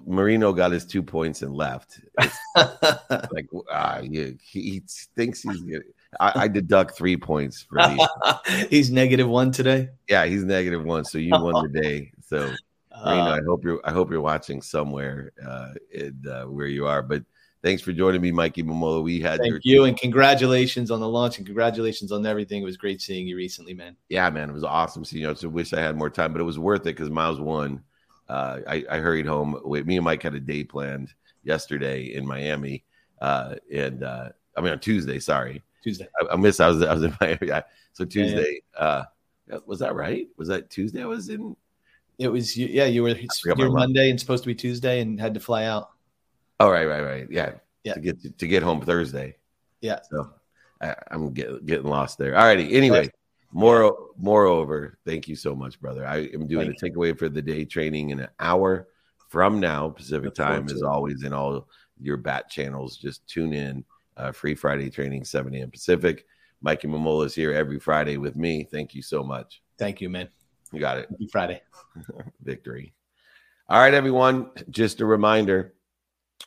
Marino 0.06 0.52
got 0.54 0.72
his 0.72 0.86
two 0.86 1.02
points 1.02 1.42
and 1.42 1.54
left. 1.54 2.02
Like 3.32 3.48
uh, 3.72 4.02
he, 4.02 4.36
he 4.42 4.84
thinks 5.16 5.42
he's. 5.42 5.62
Gonna, 5.62 5.80
I, 6.20 6.44
I 6.44 6.48
deduct 6.48 6.98
three 6.98 7.16
points 7.18 7.62
for 7.64 7.78
these. 7.88 8.68
He's 8.70 8.92
negative 8.92 9.28
one 9.30 9.52
today. 9.52 9.90
Yeah, 10.10 10.26
he's 10.26 10.44
negative 10.44 10.84
one, 10.84 11.06
so 11.06 11.18
you 11.20 11.32
won 11.32 11.72
the 11.72 11.82
day. 11.82 12.12
So 12.26 12.38
Marino, 13.06 13.24
Uh, 13.32 13.38
I 13.38 13.42
hope 13.46 13.64
you're 13.64 13.80
I 13.86 13.92
hope 13.92 14.12
you're 14.12 14.22
watching 14.22 14.62
somewhere 14.62 15.32
uh, 15.46 15.74
in, 15.94 16.20
uh, 16.28 16.44
where 16.46 16.68
you 16.68 16.86
are. 16.88 17.02
But 17.04 17.24
thanks 17.64 17.82
for 17.82 17.92
joining 17.92 18.22
me, 18.22 18.32
Mikey 18.32 18.64
Momola. 18.64 19.04
We 19.04 19.20
had 19.20 19.40
your 19.44 19.56
thank 19.56 19.66
you 19.66 19.84
and 19.86 19.98
congratulations 19.98 20.92
on 20.92 21.00
the 21.00 21.08
launch 21.08 21.38
and 21.38 21.46
congratulations 21.46 22.12
on 22.12 22.26
everything. 22.26 22.62
It 22.62 22.66
was 22.66 22.78
great 22.78 23.02
seeing 23.02 23.28
you 23.28 23.36
recently, 23.36 23.74
man. 23.74 23.96
yeah, 24.10 24.30
man, 24.30 24.50
it 24.50 24.54
was 24.54 24.64
awesome 24.64 25.06
seeing 25.06 25.24
you. 25.24 25.30
I 25.30 25.34
just 25.34 25.46
wish 25.46 25.74
I 25.74 25.82
had 25.82 25.98
more 25.98 26.10
time, 26.10 26.32
but 26.32 26.42
it 26.42 26.46
was 26.46 26.60
worth 26.60 26.82
it 26.82 26.96
because 26.96 27.10
Miles 27.10 27.40
won. 27.40 27.84
Uh, 28.28 28.60
I, 28.68 28.86
I 28.90 28.98
hurried 29.00 29.26
home. 29.26 29.60
Wait, 29.64 29.86
me 29.86 29.98
and 29.98 30.06
Mike 30.06 30.22
had 30.22 30.36
a 30.36 30.40
day 30.40 30.64
planned 30.64 31.14
yesterday 31.44 32.14
in 32.14 32.26
Miami, 32.26 32.84
uh, 33.22 33.56
and 33.74 34.04
uh, 34.04 34.30
I 34.56 34.62
mean 34.62 34.72
on 34.72 34.80
Tuesday. 34.80 35.20
Sorry, 35.20 35.64
Tuesday. 35.84 36.08
I, 36.22 36.34
I 36.34 36.36
missed. 36.36 36.62
I 36.62 36.68
was 36.68 36.84
I 36.84 36.94
was 36.94 37.04
in 37.04 37.16
Miami. 37.22 37.48
Yeah. 37.48 37.62
So 37.94 38.06
Tuesday. 38.06 38.62
Uh, 38.78 39.04
was 39.66 39.80
that 39.80 39.96
right? 39.96 40.28
Was 40.38 40.48
that 40.50 40.70
Tuesday? 40.70 41.02
I 41.02 41.08
was 41.08 41.30
in. 41.30 41.56
It 42.20 42.28
was 42.28 42.56
yeah, 42.56 42.86
you 42.86 43.02
were 43.02 43.16
my 43.16 43.54
you're. 43.58 43.72
Monday 43.72 44.10
and 44.10 44.20
supposed 44.20 44.44
to 44.44 44.48
be 44.48 44.56
Tuesday 44.56 45.00
and 45.00 45.20
had 45.20 45.34
to 45.34 45.40
fly 45.40 45.64
out. 45.64 45.92
Oh 46.60 46.70
right, 46.70 46.86
right, 46.86 47.02
right. 47.02 47.28
Yeah, 47.30 47.54
Yeah. 47.84 47.94
To 47.94 48.00
get 48.00 48.38
to, 48.40 48.48
get 48.48 48.64
home 48.64 48.82
Thursday. 48.82 49.36
Yeah. 49.82 50.00
So 50.12 50.30
I, 50.82 50.96
I'm 51.12 51.34
get, 51.34 51.66
getting 51.66 51.88
lost 51.88 52.18
there. 52.18 52.38
All 52.38 52.46
righty. 52.46 52.74
Anyway, 52.76 53.10
more 53.52 53.96
moreover, 54.18 54.98
thank 55.06 55.28
you 55.28 55.36
so 55.36 55.56
much, 55.56 55.80
brother. 55.80 56.06
I 56.06 56.30
am 56.34 56.48
doing 56.48 56.68
Thank 56.68 56.96
a 56.96 57.00
takeaway 57.00 57.18
for 57.18 57.30
the 57.30 57.42
day 57.42 57.66
training 57.66 58.10
in 58.10 58.20
an 58.20 58.30
hour 58.40 58.88
from 59.30 59.60
now. 59.60 59.90
Pacific 59.90 60.34
time 60.36 60.68
to 60.68 60.74
is 60.74 60.84
always 60.84 61.24
in 61.24 61.34
all 61.34 61.68
your 62.00 62.18
bat 62.18 62.50
channels. 62.50 62.98
Just 62.98 63.28
tune 63.28 63.54
in. 63.54 63.84
Uh, 64.18 64.34
free 64.34 64.54
Friday 64.54 64.90
training, 64.90 65.24
7 65.24 65.56
a.m. 65.56 65.72
Pacific. 65.72 66.26
Mikey 66.62 66.90
Momola 66.90 67.26
is 67.26 67.34
here 67.34 67.54
every 67.54 67.80
Friday 67.80 68.18
with 68.18 68.36
me. 68.36 68.68
Thank 68.70 68.94
you 68.94 69.02
so 69.02 69.24
much. 69.24 69.62
Thank 69.78 70.02
you, 70.02 70.10
man. 70.10 70.28
You 70.74 70.82
got 70.82 70.98
it 70.98 71.10
Friday. 71.32 71.62
victory. 72.44 72.94
All 73.70 73.80
right, 73.80 73.94
everyone. 73.94 74.52
Just 74.70 75.00
a 75.00 75.06
reminder 75.06 75.74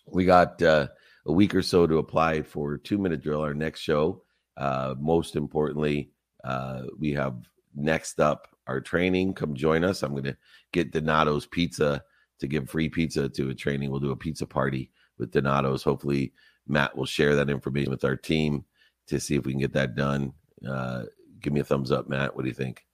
we 0.06 0.24
got 0.24 0.60
uh, 0.62 0.88
a 1.26 1.32
week 1.32 1.54
or 1.54 1.62
so 1.62 1.86
to 1.86 1.98
apply 1.98 2.42
for 2.42 2.76
Two 2.78 2.98
Minute 2.98 3.22
Drill, 3.22 3.40
our 3.40 3.54
next 3.54 3.80
show. 3.80 4.22
Uh, 4.56 4.94
most 4.98 5.36
importantly, 5.36 6.10
uh, 6.44 6.82
we 6.98 7.12
have 7.12 7.36
next 7.74 8.20
up 8.20 8.48
our 8.66 8.80
training. 8.80 9.34
Come 9.34 9.54
join 9.54 9.84
us. 9.84 10.02
I'm 10.02 10.12
going 10.12 10.24
to 10.24 10.36
get 10.72 10.92
Donato's 10.92 11.46
Pizza 11.46 12.02
to 12.38 12.46
give 12.46 12.68
free 12.68 12.88
pizza 12.88 13.28
to 13.28 13.50
a 13.50 13.54
training. 13.54 13.90
We'll 13.90 14.00
do 14.00 14.10
a 14.10 14.16
pizza 14.16 14.46
party 14.46 14.90
with 15.18 15.30
Donato's. 15.30 15.82
Hopefully, 15.82 16.32
Matt 16.66 16.96
will 16.96 17.06
share 17.06 17.36
that 17.36 17.50
information 17.50 17.90
with 17.90 18.04
our 18.04 18.16
team 18.16 18.64
to 19.06 19.20
see 19.20 19.36
if 19.36 19.46
we 19.46 19.52
can 19.52 19.60
get 19.60 19.72
that 19.74 19.94
done. 19.94 20.32
Uh, 20.68 21.04
give 21.40 21.52
me 21.52 21.60
a 21.60 21.64
thumbs 21.64 21.92
up, 21.92 22.08
Matt. 22.08 22.34
What 22.34 22.42
do 22.42 22.48
you 22.48 22.54
think? 22.54 22.84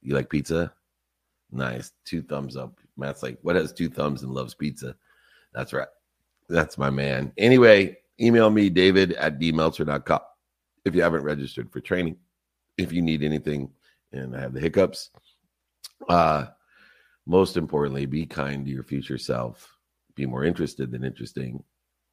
You 0.00 0.14
like 0.14 0.30
pizza? 0.30 0.72
Nice. 1.50 1.92
Two 2.04 2.22
thumbs 2.22 2.56
up. 2.56 2.78
Matt's 2.96 3.22
like, 3.22 3.38
what 3.42 3.56
has 3.56 3.72
two 3.72 3.88
thumbs 3.88 4.22
and 4.22 4.32
loves 4.32 4.54
pizza? 4.54 4.94
That's 5.52 5.72
right. 5.72 5.88
That's 6.48 6.78
my 6.78 6.90
man. 6.90 7.32
Anyway, 7.36 7.98
email 8.20 8.50
me, 8.50 8.70
david 8.70 9.12
at 9.14 9.38
dmeltzer.com 9.38 10.20
if 10.84 10.94
you 10.94 11.02
haven't 11.02 11.22
registered 11.22 11.70
for 11.70 11.80
training. 11.80 12.16
If 12.76 12.92
you 12.92 13.02
need 13.02 13.22
anything 13.22 13.70
and 14.12 14.36
I 14.36 14.40
have 14.40 14.54
the 14.54 14.60
hiccups. 14.60 15.10
Uh 16.08 16.46
most 17.26 17.58
importantly, 17.58 18.06
be 18.06 18.24
kind 18.24 18.64
to 18.64 18.70
your 18.70 18.82
future 18.82 19.18
self. 19.18 19.76
Be 20.14 20.24
more 20.24 20.44
interested 20.44 20.90
than 20.90 21.04
interesting 21.04 21.62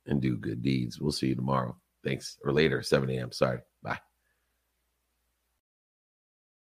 and 0.07 0.21
do 0.21 0.35
good 0.35 0.61
deeds. 0.61 0.99
We'll 0.99 1.13
see 1.13 1.27
you 1.27 1.35
tomorrow. 1.35 1.77
Thanks. 2.03 2.37
Or 2.43 2.51
later, 2.51 2.81
7 2.81 3.09
a.m. 3.09 3.31
Sorry. 3.31 3.59